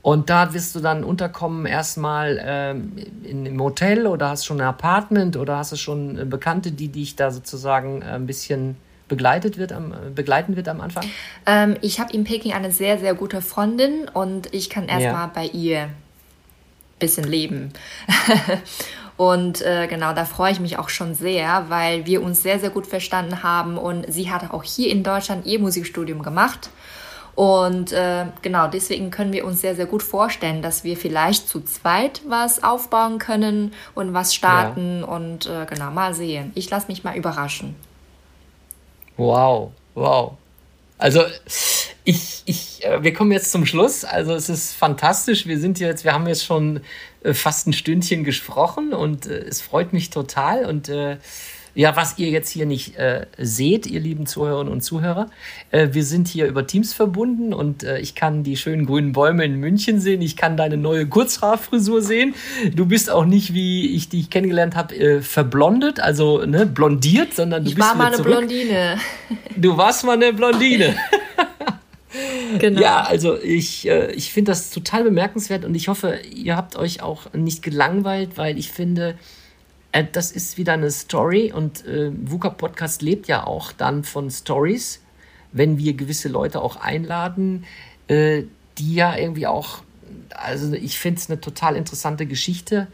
Und 0.00 0.30
da 0.30 0.54
wirst 0.54 0.74
du 0.74 0.80
dann 0.80 1.04
unterkommen 1.04 1.66
erstmal 1.66 2.40
ähm, 2.40 2.92
in 3.24 3.46
einem 3.46 3.60
Hotel 3.60 4.06
oder 4.06 4.30
hast 4.30 4.46
schon 4.46 4.60
ein 4.60 4.66
Apartment 4.68 5.36
oder 5.36 5.58
hast 5.58 5.72
du 5.72 5.76
schon 5.76 6.30
Bekannte, 6.30 6.70
die 6.70 6.88
dich 6.88 7.16
da 7.16 7.30
sozusagen 7.30 8.02
äh, 8.02 8.06
ein 8.06 8.26
bisschen 8.26 8.76
begleitet 9.08 9.58
wird 9.58 9.72
am, 9.72 9.94
begleiten 10.14 10.56
wird 10.56 10.68
am 10.68 10.80
Anfang? 10.80 11.04
Ähm, 11.44 11.76
ich 11.80 12.00
habe 12.00 12.12
in 12.12 12.24
Peking 12.24 12.52
eine 12.52 12.70
sehr, 12.70 12.98
sehr 12.98 13.14
gute 13.14 13.42
Freundin 13.42 14.08
und 14.12 14.52
ich 14.54 14.70
kann 14.70 14.86
erstmal 14.88 15.26
ja. 15.26 15.32
bei 15.34 15.46
ihr 15.46 15.88
bisschen 16.98 17.24
leben. 17.24 17.72
und 19.16 19.62
äh, 19.62 19.86
genau, 19.86 20.12
da 20.12 20.24
freue 20.24 20.52
ich 20.52 20.60
mich 20.60 20.78
auch 20.78 20.88
schon 20.88 21.14
sehr, 21.14 21.66
weil 21.68 22.06
wir 22.06 22.22
uns 22.22 22.42
sehr, 22.42 22.58
sehr 22.58 22.70
gut 22.70 22.86
verstanden 22.86 23.42
haben 23.42 23.78
und 23.78 24.10
sie 24.12 24.30
hat 24.30 24.50
auch 24.50 24.62
hier 24.62 24.90
in 24.90 25.02
Deutschland 25.02 25.46
ihr 25.46 25.58
Musikstudium 25.58 26.22
gemacht. 26.22 26.70
Und 27.36 27.92
äh, 27.92 28.24
genau, 28.40 28.66
deswegen 28.66 29.10
können 29.10 29.30
wir 29.34 29.44
uns 29.44 29.60
sehr, 29.60 29.76
sehr 29.76 29.84
gut 29.84 30.02
vorstellen, 30.02 30.62
dass 30.62 30.84
wir 30.84 30.96
vielleicht 30.96 31.46
zu 31.50 31.60
zweit 31.60 32.22
was 32.26 32.64
aufbauen 32.64 33.18
können 33.18 33.74
und 33.94 34.14
was 34.14 34.34
starten 34.34 35.00
ja. 35.00 35.06
und 35.06 35.44
äh, 35.44 35.66
genau, 35.68 35.90
mal 35.90 36.14
sehen. 36.14 36.50
Ich 36.54 36.70
lasse 36.70 36.86
mich 36.88 37.04
mal 37.04 37.14
überraschen. 37.14 37.76
Wow, 39.18 39.72
wow. 39.94 40.32
Also 40.96 41.24
ich, 42.06 42.42
ich, 42.46 42.84
äh, 42.84 43.02
wir 43.02 43.12
kommen 43.12 43.32
jetzt 43.32 43.50
zum 43.50 43.66
Schluss. 43.66 44.04
Also 44.04 44.32
es 44.32 44.48
ist 44.48 44.72
fantastisch. 44.74 45.46
Wir 45.46 45.58
sind 45.58 45.80
jetzt, 45.80 46.04
wir 46.04 46.12
haben 46.12 46.26
jetzt 46.28 46.44
schon 46.44 46.80
äh, 47.24 47.34
fast 47.34 47.66
ein 47.66 47.72
Stündchen 47.72 48.22
gesprochen 48.22 48.94
und 48.94 49.26
äh, 49.26 49.40
es 49.40 49.60
freut 49.60 49.92
mich 49.92 50.10
total. 50.10 50.66
Und 50.66 50.88
äh, 50.88 51.16
ja, 51.74 51.96
was 51.96 52.16
ihr 52.16 52.28
jetzt 52.28 52.48
hier 52.48 52.64
nicht 52.64 52.96
äh, 52.96 53.26
seht, 53.38 53.88
ihr 53.88 53.98
lieben 53.98 54.26
Zuhörerinnen 54.26 54.72
und 54.72 54.82
Zuhörer, 54.82 55.30
äh, 55.72 55.88
wir 55.90 56.04
sind 56.04 56.28
hier 56.28 56.46
über 56.46 56.64
Teams 56.64 56.94
verbunden 56.94 57.52
und 57.52 57.82
ich 57.82 58.14
kann 58.14 58.44
die 58.44 58.56
schönen 58.56 58.86
grünen 58.86 59.12
Bäume 59.12 59.44
in 59.44 59.56
München 59.56 60.00
sehen. 60.00 60.22
Ich 60.22 60.36
kann 60.36 60.56
deine 60.56 60.76
neue 60.76 61.06
Kurzhaarfrisur 61.06 62.02
sehen. 62.02 62.36
Du 62.72 62.86
bist 62.86 63.10
auch 63.10 63.24
nicht, 63.24 63.52
wie 63.52 63.96
ich 63.96 64.08
dich 64.08 64.30
kennengelernt 64.30 64.76
habe, 64.76 65.22
verblondet, 65.22 65.98
also 65.98 66.46
ne, 66.46 66.66
blondiert, 66.66 67.34
sondern 67.34 67.64
du 67.64 67.70
ich 67.70 67.74
bist 67.74 67.88
war 67.88 67.96
mal 67.96 68.06
eine 68.06 68.16
zurück. 68.16 68.38
Blondine. 68.38 68.98
Du 69.56 69.76
warst 69.76 70.04
mal 70.04 70.12
eine 70.12 70.32
Blondine. 70.32 70.94
Genau. 72.60 72.80
Ja, 72.80 73.02
also 73.02 73.38
ich, 73.40 73.88
äh, 73.88 74.12
ich 74.12 74.32
finde 74.32 74.52
das 74.52 74.70
total 74.70 75.04
bemerkenswert 75.04 75.64
und 75.64 75.74
ich 75.74 75.88
hoffe, 75.88 76.20
ihr 76.34 76.56
habt 76.56 76.76
euch 76.76 77.02
auch 77.02 77.32
nicht 77.32 77.62
gelangweilt, 77.62 78.36
weil 78.36 78.58
ich 78.58 78.70
finde, 78.70 79.16
äh, 79.92 80.04
das 80.10 80.32
ist 80.32 80.58
wieder 80.58 80.74
eine 80.74 80.90
Story 80.90 81.52
und 81.52 81.86
äh, 81.86 82.10
VUCA 82.12 82.50
Podcast 82.50 83.02
lebt 83.02 83.28
ja 83.28 83.46
auch 83.46 83.72
dann 83.72 84.04
von 84.04 84.30
Stories, 84.30 85.00
wenn 85.52 85.78
wir 85.78 85.94
gewisse 85.94 86.28
Leute 86.28 86.60
auch 86.60 86.76
einladen, 86.76 87.64
äh, 88.08 88.44
die 88.78 88.94
ja 88.94 89.16
irgendwie 89.16 89.46
auch, 89.46 89.82
also 90.30 90.72
ich 90.74 90.98
finde 90.98 91.20
es 91.20 91.30
eine 91.30 91.40
total 91.40 91.76
interessante 91.76 92.26
Geschichte 92.26 92.88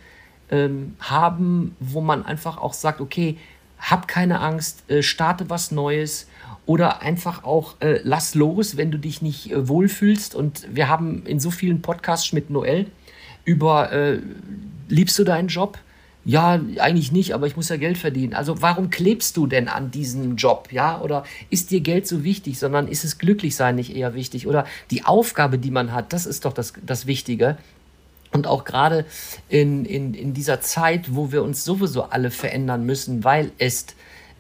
ähm, 0.51 0.97
haben, 1.01 1.75
wo 1.81 2.01
man 2.01 2.25
einfach 2.25 2.59
auch 2.59 2.73
sagt, 2.73 3.01
okay, 3.01 3.37
hab 3.79 4.07
keine 4.07 4.41
Angst, 4.41 4.89
äh, 4.89 5.03
starte 5.03 5.51
was 5.51 5.73
Neues 5.73 6.29
oder 6.67 7.03
einfach 7.03 7.45
auch 7.45 7.81
äh, 7.81 8.01
lass 8.05 8.35
los, 8.35 8.77
wenn 8.77 8.91
du 8.91 8.99
dich 8.99 9.23
nicht 9.23 9.51
äh, 9.51 9.69
wohlfühlst. 9.69 10.35
Und 10.35 10.67
wir 10.73 10.89
haben 10.89 11.27
in 11.27 11.41
so 11.41 11.51
vielen 11.51 11.83
Podcasts 11.83 12.33
mit 12.33 12.51
Noel 12.51 12.87
über 13.45 13.93
äh, 13.93 14.21
liebst 14.89 15.19
du 15.19 15.25
deinen 15.25 15.49
Job? 15.49 15.79
ja, 16.25 16.61
eigentlich 16.79 17.11
nicht, 17.11 17.35
aber 17.35 17.47
ich 17.47 17.57
muss 17.57 17.69
ja 17.69 17.77
Geld 17.77 17.99
verdienen. 17.99 18.35
Also 18.35 18.63
warum 18.63 18.91
klebst 18.91 19.37
du 19.37 19.47
denn 19.47 19.69
an 19.69 19.91
diesem 19.91 20.37
Job, 20.37 20.69
ja? 20.71 21.01
Oder 21.01 21.25
ist 21.51 21.71
dir 21.71 21.81
Geld 21.81 22.07
so 22.07 22.23
wichtig, 22.23 22.59
sondern 22.59 22.87
ist 22.87 23.05
es 23.05 23.19
Glücklichsein 23.19 23.75
nicht 23.75 23.95
eher 23.95 24.15
wichtig? 24.15 24.47
Oder 24.47 24.65
die 24.91 25.05
Aufgabe, 25.05 25.59
die 25.59 25.73
man 25.73 25.93
hat, 25.93 26.13
das 26.13 26.27
ist 26.27 26.45
doch 26.45 26.53
das, 26.53 26.75
das 26.85 27.07
Wichtige. 27.07 27.59
Und 28.31 28.47
auch 28.47 28.65
gerade 28.65 29.05
in, 29.49 29.85
in, 29.85 30.15
in 30.15 30.33
dieser 30.33 30.61
Zeit, 30.61 31.15
wo 31.15 31.33
wir 31.33 31.43
uns 31.43 31.65
sowieso 31.65 32.05
alle 32.05 32.31
verändern 32.31 32.87
müssen, 32.87 33.25
weil 33.25 33.51
es 33.59 33.87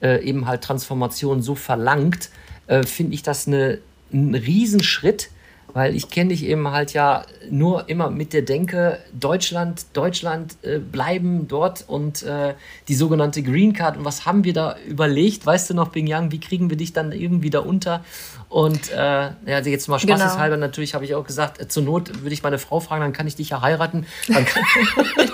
äh, 0.03 0.22
eben 0.22 0.46
halt 0.46 0.62
Transformation 0.62 1.42
so 1.42 1.55
verlangt, 1.55 2.30
äh, 2.66 2.82
finde 2.82 3.14
ich 3.14 3.22
das 3.22 3.46
eine, 3.46 3.78
ein 4.12 4.34
Riesenschritt, 4.34 5.30
weil 5.74 5.96
ich 5.96 6.11
kenne 6.11 6.30
dich 6.30 6.44
eben 6.44 6.68
halt 6.68 6.92
ja 6.92 7.24
nur 7.50 7.88
immer 7.88 8.11
mit 8.11 8.32
der 8.32 8.42
Denke, 8.42 8.98
Deutschland, 9.18 9.86
Deutschland 9.94 10.57
äh, 10.62 10.78
bleiben 10.78 11.48
dort 11.48 11.84
und 11.86 12.22
äh, 12.24 12.55
die 12.88 12.94
sogenannte 12.94 13.42
Green 13.42 13.72
Card. 13.72 13.96
Und 13.96 14.05
was 14.05 14.26
haben 14.26 14.44
wir 14.44 14.53
da 14.53 14.76
überlegt? 14.86 15.46
Weißt 15.46 15.70
du 15.70 15.74
noch, 15.74 15.88
Bing 15.88 16.07
Yang, 16.07 16.30
wie 16.32 16.40
kriegen 16.40 16.68
wir 16.68 16.76
dich 16.76 16.92
dann 16.92 17.12
irgendwie 17.12 17.50
da 17.50 17.61
unter? 17.61 18.05
Und 18.53 18.90
äh, 18.90 18.96
ja, 18.96 19.32
also 19.46 19.70
jetzt 19.70 19.88
mal 19.88 19.98
spaßeshalber 19.98 20.57
genau. 20.57 20.66
natürlich 20.66 20.92
habe 20.92 21.07
ich 21.07 21.14
auch 21.14 21.24
gesagt, 21.24 21.59
äh, 21.59 21.68
zur 21.68 21.84
Not 21.84 22.22
würde 22.22 22.34
ich 22.34 22.42
meine 22.42 22.59
Frau 22.59 22.80
fragen, 22.80 23.00
dann 23.00 23.14
kann 23.14 23.26
ich 23.26 23.34
dich 23.34 23.48
ja 23.48 23.62
heiraten. 23.62 24.05
Kann, 24.26 24.44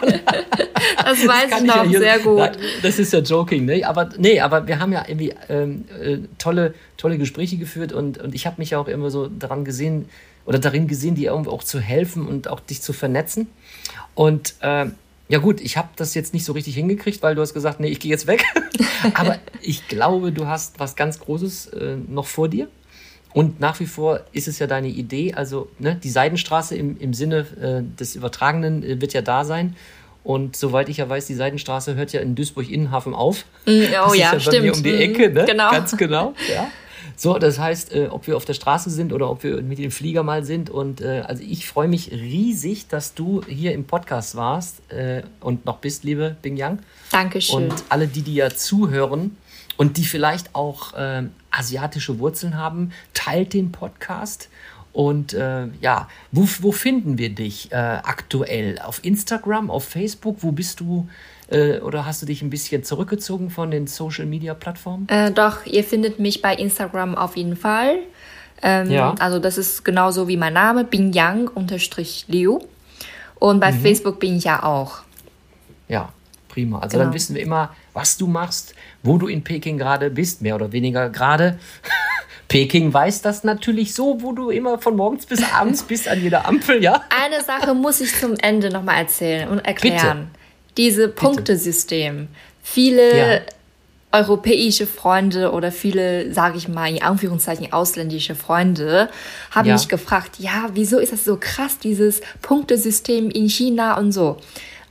das 1.04 1.26
weiß 1.26 1.50
das 1.50 1.60
ich 1.60 1.66
noch 1.66 1.84
ja 1.84 1.98
sehr 1.98 2.18
gut. 2.20 2.50
das 2.80 3.00
ist 3.00 3.12
ja 3.12 3.18
joking, 3.18 3.64
ne? 3.64 3.84
Aber 3.84 4.10
nee, 4.18 4.38
aber 4.38 4.68
wir 4.68 4.78
haben 4.78 4.92
ja 4.92 5.04
irgendwie 5.08 5.34
ähm, 5.48 5.84
äh, 6.00 6.18
tolle, 6.38 6.74
tolle 6.96 7.18
Gespräche 7.18 7.56
geführt 7.56 7.92
und, 7.92 8.18
und 8.18 8.36
ich 8.36 8.46
habe 8.46 8.54
mich 8.58 8.70
ja 8.70 8.78
auch 8.78 8.86
immer 8.86 9.10
so 9.10 9.26
daran 9.26 9.64
gesehen, 9.64 10.08
oder 10.46 10.60
darin 10.60 10.86
gesehen, 10.86 11.16
dir 11.16 11.32
irgendwie 11.32 11.50
auch 11.50 11.64
zu 11.64 11.80
helfen 11.80 12.24
und 12.24 12.46
auch 12.46 12.60
dich 12.60 12.82
zu 12.82 12.92
vernetzen. 12.92 13.48
Und 14.14 14.54
äh, 14.60 14.86
ja 15.28 15.38
gut, 15.40 15.60
ich 15.60 15.76
habe 15.76 15.88
das 15.96 16.14
jetzt 16.14 16.32
nicht 16.32 16.44
so 16.44 16.52
richtig 16.52 16.76
hingekriegt, 16.76 17.20
weil 17.20 17.34
du 17.34 17.42
hast 17.42 17.52
gesagt, 17.52 17.80
nee, 17.80 17.88
ich 17.88 17.98
gehe 17.98 18.12
jetzt 18.12 18.28
weg. 18.28 18.44
Aber 19.14 19.38
ich 19.60 19.88
glaube, 19.88 20.30
du 20.30 20.46
hast 20.46 20.78
was 20.78 20.94
ganz 20.94 21.18
Großes 21.18 21.66
äh, 21.66 21.96
noch 22.08 22.26
vor 22.26 22.48
dir. 22.48 22.68
Und 23.34 23.60
nach 23.60 23.78
wie 23.80 23.86
vor 23.86 24.20
ist 24.32 24.48
es 24.48 24.58
ja 24.58 24.66
deine 24.66 24.88
Idee, 24.88 25.34
also 25.34 25.68
ne, 25.78 25.98
die 26.02 26.10
Seidenstraße 26.10 26.76
im, 26.76 26.98
im 26.98 27.12
Sinne 27.12 27.46
äh, 27.60 27.98
des 27.98 28.16
Übertragenen 28.16 28.82
äh, 28.82 29.00
wird 29.00 29.12
ja 29.12 29.22
da 29.22 29.44
sein. 29.44 29.76
Und 30.24 30.56
soweit 30.56 30.88
ich 30.88 30.98
ja 30.98 31.08
weiß, 31.08 31.26
die 31.26 31.34
Seidenstraße 31.34 31.94
hört 31.94 32.12
ja 32.12 32.20
in 32.20 32.34
Duisburg-Innenhafen 32.34 33.14
auf. 33.14 33.44
Mm, 33.66 33.70
oh 33.70 33.80
das 33.90 33.92
ja, 33.92 34.10
ist 34.10 34.16
ja 34.18 34.30
bei 34.32 34.40
stimmt. 34.40 34.62
Mir 34.62 34.74
um 34.74 34.82
die 34.82 34.94
Ecke, 34.94 35.30
ne? 35.30 35.44
Genau. 35.46 35.70
Ganz 35.70 35.96
genau. 35.96 36.34
Ja. 36.52 36.68
So, 37.16 37.36
das 37.36 37.58
heißt, 37.58 37.94
äh, 37.94 38.06
ob 38.10 38.28
wir 38.28 38.36
auf 38.36 38.44
der 38.44 38.54
Straße 38.54 38.90
sind 38.90 39.12
oder 39.12 39.28
ob 39.28 39.42
wir 39.42 39.60
mit 39.60 39.78
dem 39.78 39.90
Flieger 39.90 40.22
mal 40.22 40.44
sind. 40.44 40.70
Und 40.70 41.00
äh, 41.00 41.24
also 41.26 41.42
ich 41.42 41.66
freue 41.66 41.88
mich 41.88 42.12
riesig, 42.12 42.86
dass 42.86 43.14
du 43.14 43.42
hier 43.44 43.72
im 43.72 43.86
Podcast 43.86 44.36
warst 44.36 44.82
äh, 44.92 45.22
und 45.40 45.66
noch 45.66 45.78
bist, 45.78 46.04
liebe 46.04 46.36
Bing 46.42 46.56
Yang. 46.56 46.78
Dankeschön. 47.10 47.70
Und 47.70 47.84
alle, 47.88 48.06
die, 48.06 48.22
die 48.22 48.34
ja 48.34 48.50
zuhören 48.50 49.36
und 49.76 49.96
die 49.96 50.04
vielleicht 50.04 50.54
auch 50.54 50.94
äh, 50.94 51.24
asiatische 51.51 52.18
Wurzeln 52.18 52.57
haben, 52.57 52.92
teilt 53.14 53.55
den 53.55 53.72
Podcast. 53.72 54.49
Und 54.92 55.32
äh, 55.34 55.66
ja, 55.80 56.09
wo, 56.32 56.49
wo 56.61 56.72
finden 56.72 57.18
wir 57.18 57.28
dich 57.30 57.70
äh, 57.72 57.76
aktuell? 57.76 58.78
Auf 58.80 59.05
Instagram, 59.05 59.70
auf 59.70 59.84
Facebook? 59.84 60.38
Wo 60.40 60.53
bist 60.53 60.80
du? 60.80 61.09
Äh, 61.51 61.78
oder 61.80 62.05
hast 62.05 62.22
du 62.22 62.26
dich 62.26 62.42
ein 62.42 62.51
bisschen 62.51 62.84
zurückgezogen 62.84 63.51
von 63.51 63.70
den 63.70 63.86
Social 63.86 64.26
Media 64.26 64.55
Plattformen? 64.55 65.09
Äh, 65.09 65.30
doch, 65.30 65.64
ihr 65.66 65.84
findet 65.84 66.18
mich 66.18 66.42
bei 66.42 66.55
Instagram 66.55 67.14
auf 67.14 67.36
jeden 67.36 67.57
Fall. 67.57 67.99
Ähm, 68.62 68.90
ja. 68.90 69.14
Also 69.18 69.38
das 69.38 69.57
ist 69.57 69.84
genauso 69.84 70.26
wie 70.28 70.36
mein 70.36 70.55
Name, 70.55 70.84
Bing 70.84 71.12
Yang 71.12 71.49
unterstrich 71.49 72.24
Liu. 72.28 72.61
Und 73.36 73.61
bei 73.61 73.72
mhm. 73.72 73.80
Facebook 73.80 74.18
bin 74.18 74.36
ich 74.36 74.44
ja 74.44 74.62
auch. 74.62 75.03
Ja, 75.88 76.12
prima. 76.59 76.80
Also 76.80 76.96
genau. 76.96 77.04
dann 77.04 77.14
wissen 77.14 77.34
wir 77.36 77.42
immer, 77.42 77.74
was 77.92 78.16
du 78.16 78.26
machst, 78.26 78.74
wo 79.02 79.16
du 79.16 79.28
in 79.28 79.44
Peking 79.44 79.78
gerade 79.78 80.11
bist, 80.11 80.42
mehr 80.42 80.56
oder 80.56 80.72
weniger 80.72 81.09
gerade. 81.09 81.59
Peking 82.48 82.92
weiß 82.92 83.22
das 83.22 83.44
natürlich 83.44 83.94
so, 83.94 84.22
wo 84.22 84.32
du 84.32 84.50
immer 84.50 84.78
von 84.78 84.96
morgens 84.96 85.26
bis 85.26 85.42
abends 85.52 85.82
bist 85.82 86.09
an 86.09 86.22
jeder 86.22 86.48
Ampel, 86.48 86.82
ja? 86.82 87.04
Eine 87.11 87.44
Sache 87.44 87.74
muss 87.74 88.00
ich 88.00 88.14
zum 88.18 88.34
Ende 88.36 88.70
nochmal 88.70 88.96
erzählen 89.02 89.48
und 89.48 89.59
erklären. 89.61 90.30
Bitte. 90.32 90.38
Diese 90.78 91.09
Punktesystem. 91.09 92.28
Viele 92.62 93.36
ja. 93.36 93.40
europäische 94.12 94.86
Freunde 94.86 95.52
oder 95.52 95.70
viele, 95.70 96.32
sage 96.32 96.56
ich 96.56 96.68
mal, 96.68 96.88
in 96.88 97.02
Anführungszeichen 97.02 97.72
ausländische 97.72 98.34
Freunde 98.34 99.11
haben 99.50 99.68
ja. 99.68 99.74
mich 99.74 99.88
gefragt, 99.88 100.36
ja, 100.38 100.70
wieso 100.72 100.98
ist 100.98 101.12
das 101.12 101.24
so 101.24 101.36
krass, 101.38 101.78
dieses 101.78 102.22
Punktesystem 102.40 103.30
in 103.30 103.48
China 103.48 103.98
und 103.98 104.12
so. 104.12 104.38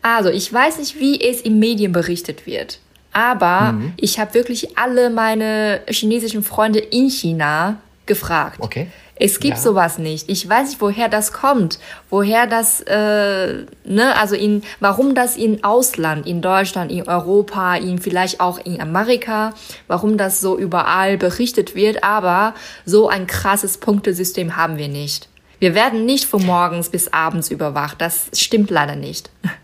Also, 0.01 0.29
ich 0.29 0.51
weiß 0.51 0.79
nicht, 0.79 0.99
wie 0.99 1.21
es 1.21 1.41
in 1.41 1.59
Medien 1.59 1.91
berichtet 1.91 2.45
wird. 2.45 2.79
Aber 3.13 3.73
mhm. 3.73 3.93
ich 3.97 4.19
habe 4.19 4.33
wirklich 4.35 4.77
alle 4.77 5.09
meine 5.09 5.81
chinesischen 5.89 6.43
Freunde 6.43 6.79
in 6.79 7.09
China 7.09 7.79
gefragt. 8.05 8.57
Okay. 8.59 8.87
Es 9.19 9.39
gibt 9.39 9.57
ja. 9.57 9.61
sowas 9.61 9.97
nicht. 9.97 10.29
Ich 10.29 10.47
weiß 10.47 10.69
nicht, 10.69 10.81
woher 10.81 11.09
das 11.09 11.33
kommt, 11.33 11.79
woher 12.09 12.45
das, 12.45 12.81
äh, 12.81 13.65
ne, 13.83 14.15
also 14.15 14.35
in, 14.35 14.63
warum 14.79 15.15
das 15.15 15.35
in 15.35 15.63
Ausland, 15.63 16.27
in 16.27 16.41
Deutschland, 16.41 16.91
in 16.91 17.07
Europa, 17.07 17.75
in 17.75 17.97
vielleicht 17.97 18.39
auch 18.39 18.59
in 18.59 18.79
Amerika, 18.79 19.53
warum 19.87 20.17
das 20.17 20.39
so 20.39 20.57
überall 20.57 21.17
berichtet 21.17 21.73
wird, 21.75 22.03
aber 22.03 22.53
so 22.85 23.09
ein 23.09 23.27
krasses 23.27 23.79
Punktesystem 23.79 24.55
haben 24.55 24.77
wir 24.77 24.87
nicht. 24.87 25.29
Wir 25.59 25.73
werden 25.73 26.05
nicht 26.05 26.25
von 26.25 26.45
morgens 26.45 26.89
bis 26.89 27.11
abends 27.11 27.49
überwacht. 27.49 27.99
Das 27.99 28.29
stimmt 28.33 28.69
leider 28.69 28.95
nicht. 28.95 29.31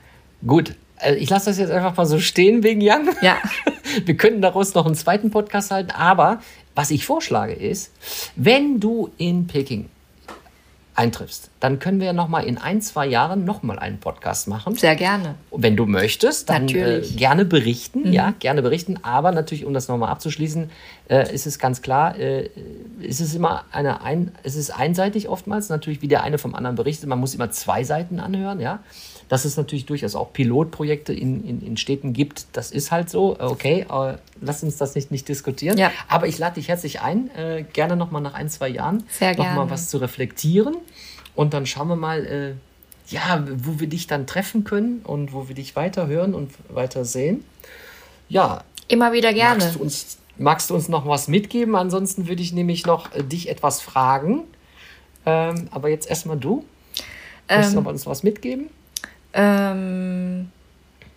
Gut, 0.45 0.75
äh, 0.99 1.15
ich 1.15 1.29
lasse 1.29 1.47
das 1.47 1.57
jetzt 1.57 1.71
einfach 1.71 1.95
mal 1.95 2.05
so 2.05 2.19
stehen 2.19 2.63
wegen 2.63 2.81
Jan. 2.81 3.09
Ja. 3.21 3.37
Wir 4.05 4.17
könnten 4.17 4.41
daraus 4.41 4.73
noch 4.73 4.85
einen 4.85 4.95
zweiten 4.95 5.29
Podcast 5.29 5.71
halten, 5.71 5.91
aber 5.91 6.41
was 6.73 6.89
ich 6.89 7.05
vorschlage 7.05 7.53
ist, 7.53 7.91
wenn 8.35 8.79
du 8.79 9.11
in 9.17 9.45
Peking 9.45 9.89
eintriffst, 10.95 11.49
dann 11.59 11.79
können 11.79 11.99
wir 11.99 12.07
ja 12.07 12.13
noch 12.13 12.27
mal 12.27 12.41
in 12.41 12.57
ein, 12.57 12.81
zwei 12.81 13.05
Jahren 13.05 13.45
noch 13.45 13.61
mal 13.61 13.77
einen 13.77 13.99
Podcast 13.99 14.47
machen. 14.47 14.75
Sehr 14.75 14.95
gerne. 14.95 15.35
Und 15.51 15.63
wenn 15.63 15.75
du 15.75 15.85
möchtest, 15.85 16.49
dann 16.49 16.67
äh, 16.69 17.01
gerne 17.01 17.45
berichten, 17.45 18.07
mhm. 18.07 18.13
ja, 18.13 18.33
gerne 18.39 18.61
berichten. 18.61 18.99
Aber 19.03 19.31
natürlich, 19.31 19.65
um 19.65 19.73
das 19.73 19.87
noch 19.87 19.97
mal 19.97 20.09
abzuschließen, 20.09 20.69
äh, 21.09 21.33
ist 21.33 21.45
es 21.45 21.59
ganz 21.59 21.81
klar, 21.81 22.17
äh, 22.17 22.49
ist 23.01 23.21
es 23.21 23.35
immer 23.35 23.65
eine, 23.71 24.01
ein, 24.01 24.31
es 24.43 24.55
ist 24.55 24.71
einseitig 24.71 25.29
oftmals, 25.29 25.69
natürlich, 25.69 26.01
wie 26.01 26.07
der 26.07 26.23
eine 26.23 26.37
vom 26.37 26.55
anderen 26.55 26.75
berichtet. 26.75 27.09
Man 27.09 27.19
muss 27.19 27.35
immer 27.35 27.51
zwei 27.51 27.83
Seiten 27.83 28.19
anhören, 28.19 28.59
ja 28.59 28.79
dass 29.33 29.45
es 29.45 29.57
natürlich 29.57 29.87
durchaus 29.87 30.13
auch 30.13 30.31
Pilotprojekte 30.31 31.11
in, 31.11 31.43
in, 31.43 31.65
in 31.65 31.75
Städten 31.75 32.13
gibt. 32.13 32.45
Das 32.53 32.69
ist 32.69 32.91
halt 32.91 33.09
so. 33.09 33.35
Okay, 33.39 33.83
äh, 33.89 34.17
lass 34.39 34.61
uns 34.61 34.77
das 34.77 34.93
nicht, 34.93 35.09
nicht 35.09 35.27
diskutieren. 35.27 35.75
Ja. 35.75 35.91
Aber 36.07 36.27
ich 36.27 36.37
lade 36.37 36.53
dich 36.53 36.67
herzlich 36.67 37.01
ein, 37.01 37.31
äh, 37.35 37.65
gerne 37.73 37.95
nochmal 37.95 38.21
nach 38.21 38.35
ein, 38.35 38.47
zwei 38.47 38.69
Jahren 38.69 39.03
nochmal 39.19 39.71
was 39.71 39.89
zu 39.89 39.97
reflektieren. 39.97 40.75
Und 41.33 41.55
dann 41.55 41.65
schauen 41.65 41.87
wir 41.87 41.95
mal, 41.95 42.23
äh, 42.27 42.53
ja, 43.11 43.43
wo 43.57 43.79
wir 43.79 43.87
dich 43.87 44.05
dann 44.05 44.27
treffen 44.27 44.65
können 44.65 45.01
und 45.03 45.33
wo 45.33 45.47
wir 45.47 45.55
dich 45.55 45.75
weiter 45.75 46.05
hören 46.05 46.35
und 46.35 46.51
weiter 46.69 47.03
sehen. 47.03 47.43
Ja. 48.29 48.63
Immer 48.87 49.13
wieder 49.13 49.33
gerne. 49.33 49.63
Magst 49.63 49.75
du 49.75 49.79
uns, 49.81 50.17
magst 50.37 50.69
du 50.69 50.75
uns 50.75 50.89
noch 50.89 51.07
was 51.07 51.27
mitgeben? 51.27 51.75
Ansonsten 51.75 52.27
würde 52.27 52.43
ich 52.43 52.53
nämlich 52.53 52.85
noch 52.85 53.11
äh, 53.15 53.23
dich 53.23 53.49
etwas 53.49 53.81
fragen. 53.81 54.43
Ähm, 55.25 55.69
aber 55.71 55.89
jetzt 55.89 56.07
erstmal 56.07 56.37
du. 56.37 56.65
Möchtest 57.49 57.75
ähm, 57.75 57.83
du 57.83 57.89
uns 57.89 58.05
was 58.05 58.21
mitgeben? 58.21 58.69
Ähm, 59.33 60.49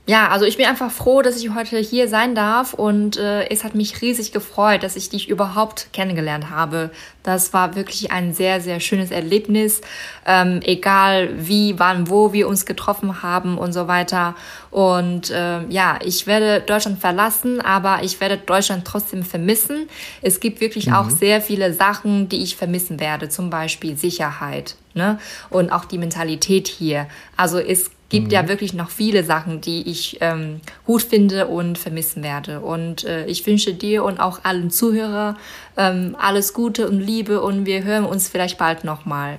ja, 0.08 0.28
also 0.28 0.44
ich 0.44 0.56
bin 0.56 0.66
einfach 0.66 0.92
froh, 0.92 1.20
dass 1.20 1.36
ich 1.36 1.52
heute 1.52 1.78
hier 1.78 2.06
sein 2.06 2.36
darf 2.36 2.74
und 2.74 3.16
äh, 3.16 3.48
es 3.48 3.64
hat 3.64 3.74
mich 3.74 4.02
riesig 4.02 4.30
gefreut, 4.30 4.84
dass 4.84 4.94
ich 4.94 5.08
dich 5.08 5.28
überhaupt 5.28 5.88
kennengelernt 5.92 6.48
habe. 6.48 6.90
Das 7.24 7.52
war 7.52 7.74
wirklich 7.74 8.12
ein 8.12 8.32
sehr, 8.32 8.60
sehr 8.60 8.78
schönes 8.78 9.10
Erlebnis, 9.10 9.80
ähm, 10.24 10.60
egal 10.62 11.30
wie, 11.36 11.80
wann, 11.80 12.08
wo 12.08 12.32
wir 12.32 12.46
uns 12.46 12.66
getroffen 12.66 13.24
haben 13.24 13.58
und 13.58 13.72
so 13.72 13.88
weiter. 13.88 14.36
Und 14.70 15.30
äh, 15.30 15.66
ja, 15.70 15.98
ich 16.04 16.28
werde 16.28 16.60
Deutschland 16.60 17.00
verlassen, 17.00 17.60
aber 17.60 18.04
ich 18.04 18.20
werde 18.20 18.38
Deutschland 18.38 18.84
trotzdem 18.84 19.24
vermissen. 19.24 19.88
Es 20.22 20.38
gibt 20.38 20.60
wirklich 20.60 20.86
mhm. 20.86 20.94
auch 20.94 21.10
sehr 21.10 21.40
viele 21.40 21.72
Sachen, 21.72 22.28
die 22.28 22.44
ich 22.44 22.54
vermissen 22.54 23.00
werde, 23.00 23.28
zum 23.28 23.50
Beispiel 23.50 23.96
Sicherheit 23.96 24.76
ne? 24.94 25.18
und 25.50 25.72
auch 25.72 25.84
die 25.84 25.98
Mentalität 25.98 26.68
hier. 26.68 27.08
Also 27.36 27.58
es 27.58 27.90
gibt 28.08 28.26
mhm. 28.26 28.32
ja 28.32 28.48
wirklich 28.48 28.72
noch 28.74 28.90
viele 28.90 29.24
Sachen, 29.24 29.60
die 29.60 29.88
ich 29.88 30.18
ähm, 30.20 30.60
gut 30.84 31.02
finde 31.02 31.46
und 31.48 31.78
vermissen 31.78 32.22
werde. 32.22 32.60
Und 32.60 33.04
äh, 33.04 33.26
ich 33.26 33.46
wünsche 33.46 33.74
dir 33.74 34.04
und 34.04 34.20
auch 34.20 34.40
allen 34.44 34.70
Zuhörer 34.70 35.36
ähm, 35.76 36.16
alles 36.18 36.52
Gute 36.52 36.88
und 36.88 37.00
Liebe 37.00 37.40
und 37.40 37.66
wir 37.66 37.84
hören 37.84 38.04
uns 38.04 38.28
vielleicht 38.28 38.58
bald 38.58 38.84
nochmal. 38.84 39.38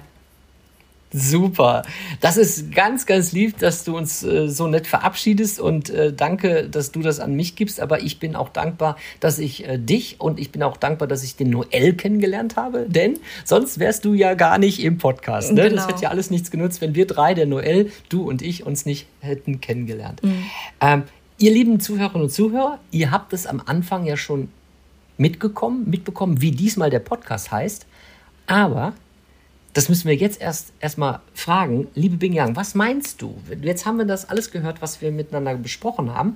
Super. 1.13 1.83
Das 2.19 2.35
ist 2.35 2.73
ganz, 2.73 3.05
ganz 3.05 3.31
lieb, 3.31 3.57
dass 3.59 3.85
du 3.85 3.95
uns 3.95 4.23
äh, 4.23 4.49
so 4.49 4.67
nett 4.67 4.87
verabschiedest 4.87 5.59
und 5.59 5.89
äh, 5.89 6.11
danke, 6.11 6.67
dass 6.69 6.91
du 6.91 7.01
das 7.01 7.19
an 7.19 7.33
mich 7.33 7.55
gibst. 7.55 7.79
Aber 7.79 8.01
ich 8.01 8.19
bin 8.19 8.35
auch 8.35 8.49
dankbar, 8.49 8.97
dass 9.19 9.39
ich 9.39 9.65
äh, 9.65 9.77
dich 9.77 10.19
und 10.19 10.37
ich 10.39 10.51
bin 10.51 10.63
auch 10.63 10.75
dankbar, 10.75 11.07
dass 11.07 11.23
ich 11.23 11.37
den 11.37 11.49
Noel 11.49 11.93
kennengelernt 11.93 12.57
habe, 12.57 12.87
denn 12.89 13.19
sonst 13.45 13.79
wärst 13.79 14.03
du 14.03 14.13
ja 14.13 14.33
gar 14.33 14.57
nicht 14.57 14.83
im 14.83 14.97
Podcast. 14.97 15.53
Ne? 15.53 15.63
Genau. 15.63 15.75
Das 15.75 15.87
hätte 15.87 16.03
ja 16.03 16.09
alles 16.09 16.29
nichts 16.29 16.51
genutzt, 16.51 16.81
wenn 16.81 16.93
wir 16.93 17.07
drei, 17.07 17.33
der 17.33 17.45
Noel, 17.45 17.89
du 18.09 18.27
und 18.27 18.41
ich, 18.41 18.65
uns 18.65 18.85
nicht 18.85 19.07
hätten 19.21 19.61
kennengelernt. 19.61 20.21
Mhm. 20.23 20.43
Ähm, 20.81 21.03
ihr 21.37 21.51
lieben 21.51 21.79
Zuhörerinnen 21.79 22.23
und 22.23 22.31
Zuhörer, 22.31 22.79
ihr 22.91 23.11
habt 23.11 23.31
es 23.31 23.47
am 23.47 23.61
Anfang 23.65 24.05
ja 24.05 24.17
schon 24.17 24.49
mitgekommen, 25.17 25.89
mitbekommen, 25.89 26.41
wie 26.41 26.51
diesmal 26.51 26.89
der 26.89 26.99
Podcast 26.99 27.51
heißt. 27.51 27.85
Aber 28.45 28.93
das 29.77 29.89
müssen 29.89 30.07
wir 30.07 30.15
jetzt 30.15 30.41
erst 30.41 30.73
erstmal 30.79 31.19
fragen. 31.35 31.87
Liebe 31.93 32.17
Bing 32.17 32.33
Yang, 32.33 32.55
was 32.55 32.73
meinst 32.73 33.21
du? 33.21 33.37
Jetzt 33.61 33.85
haben 33.85 33.99
wir 33.99 34.05
das 34.05 34.27
alles 34.27 34.49
gehört, 34.49 34.81
was 34.81 35.01
wir 35.01 35.11
miteinander 35.11 35.53
besprochen 35.53 36.15
haben. 36.15 36.29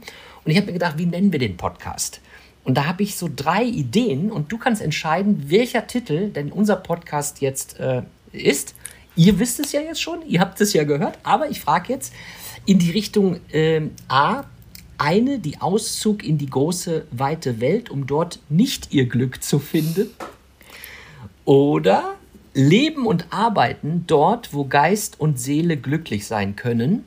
Und 0.46 0.52
ich 0.52 0.58
habe 0.58 0.68
mir 0.68 0.74
gedacht, 0.74 1.00
wie 1.00 1.08
nennen 1.08 1.32
wir 1.32 1.40
den 1.40 1.58
Podcast? 1.58 2.22
Und 2.64 2.78
da 2.78 2.86
habe 2.86 3.02
ich 3.02 3.16
so 3.16 3.28
drei 3.36 3.64
Ideen 3.64 4.32
und 4.32 4.52
du 4.52 4.60
kannst 4.60 4.80
entscheiden, 4.80 5.46
welcher 5.50 5.88
Titel 5.88 6.30
denn 6.30 6.52
unser 6.52 6.76
Podcast 6.76 7.42
jetzt 7.42 7.80
äh, 7.80 8.04
ist. 8.32 8.76
Ihr 9.16 9.40
wisst 9.40 9.60
es 9.60 9.72
ja 9.72 9.82
jetzt 9.82 10.04
schon, 10.04 10.20
ihr 10.28 10.40
habt 10.40 10.62
es 10.62 10.74
ja 10.74 10.84
gehört, 10.84 11.18
aber 11.24 11.50
ich 11.50 11.62
frage 11.62 11.92
jetzt 11.92 12.14
in 12.68 12.78
die 12.78 12.92
Richtung 12.92 13.40
äh, 13.52 13.82
A, 14.08 14.44
eine, 15.00 15.40
die 15.40 15.60
Auszug 15.60 16.24
in 16.24 16.38
die 16.38 16.46
große, 16.46 17.08
weite 17.10 17.60
Welt, 17.60 17.90
um 17.90 18.06
dort 18.06 18.38
nicht 18.50 18.94
ihr 18.94 19.08
Glück 19.08 19.42
zu 19.42 19.58
finden. 19.58 20.12
Oder 21.44 22.18
leben 22.54 23.06
und 23.06 23.26
arbeiten 23.30 24.06
dort, 24.08 24.54
wo 24.54 24.66
Geist 24.66 25.20
und 25.20 25.40
Seele 25.40 25.78
glücklich 25.78 26.28
sein 26.28 26.56
können. 26.56 27.06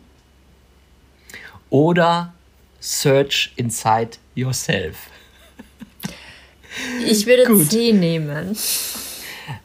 Oder 1.71 2.33
search 2.81 3.53
inside 3.57 4.13
yourself. 4.35 4.97
Ich 7.07 7.27
würde 7.27 7.45
Gut. 7.45 7.71
C 7.71 7.93
nehmen. 7.93 8.57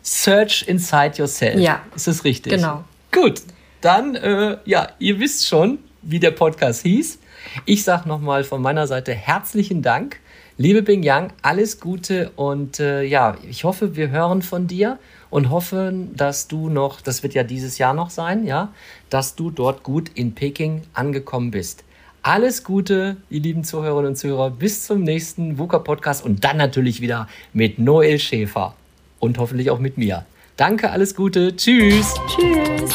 Search 0.01 0.65
inside 0.67 1.17
yourself. 1.17 1.59
Ja. 1.59 1.81
Ist 1.95 2.07
das 2.07 2.23
richtig? 2.23 2.53
Genau. 2.53 2.83
Gut. 3.11 3.41
Dann, 3.81 4.15
äh, 4.15 4.57
ja, 4.65 4.89
ihr 4.99 5.19
wisst 5.19 5.47
schon, 5.47 5.79
wie 6.01 6.19
der 6.19 6.31
Podcast 6.31 6.81
hieß. 6.83 7.19
Ich 7.65 7.83
sage 7.83 8.07
nochmal 8.07 8.43
von 8.43 8.61
meiner 8.61 8.87
Seite 8.87 9.13
herzlichen 9.13 9.81
Dank. 9.81 10.19
Liebe 10.57 10.81
Bing 10.81 11.03
Yang, 11.03 11.31
alles 11.41 11.79
Gute 11.79 12.31
und 12.35 12.81
äh, 12.81 13.03
ja, 13.03 13.37
ich 13.49 13.63
hoffe, 13.63 13.95
wir 13.95 14.09
hören 14.09 14.41
von 14.41 14.67
dir 14.67 14.99
und 15.29 15.49
hoffen, 15.49 16.15
dass 16.15 16.47
du 16.47 16.69
noch, 16.69 17.01
das 17.01 17.23
wird 17.23 17.33
ja 17.33 17.43
dieses 17.43 17.77
Jahr 17.77 17.93
noch 17.93 18.09
sein, 18.09 18.45
ja, 18.45 18.73
dass 19.09 19.35
du 19.35 19.51
dort 19.51 19.83
gut 19.83 20.09
in 20.15 20.33
Peking 20.33 20.83
angekommen 20.93 21.51
bist. 21.51 21.83
Alles 22.21 22.63
Gute, 22.63 23.17
ihr 23.29 23.39
lieben 23.39 23.63
Zuhörerinnen 23.63 24.09
und 24.09 24.15
Zuhörer, 24.17 24.51
bis 24.51 24.85
zum 24.85 25.03
nächsten 25.03 25.57
VUCA 25.57 25.79
Podcast 25.79 26.23
und 26.23 26.43
dann 26.43 26.57
natürlich 26.57 26.99
wieder 26.99 27.27
mit 27.53 27.79
Noel 27.79 28.19
Schäfer 28.19 28.75
und 29.19 29.37
hoffentlich 29.37 29.71
auch 29.71 29.79
mit 29.79 29.97
mir. 29.97 30.25
Danke, 30.57 30.91
alles 30.91 31.15
Gute, 31.15 31.55
tschüss. 31.55 32.15
Tschüss. 32.27 32.91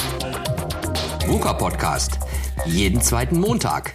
VUCA 1.26 1.55
Podcast, 1.55 2.18
jeden 2.66 3.01
zweiten 3.01 3.41
Montag. 3.41 3.95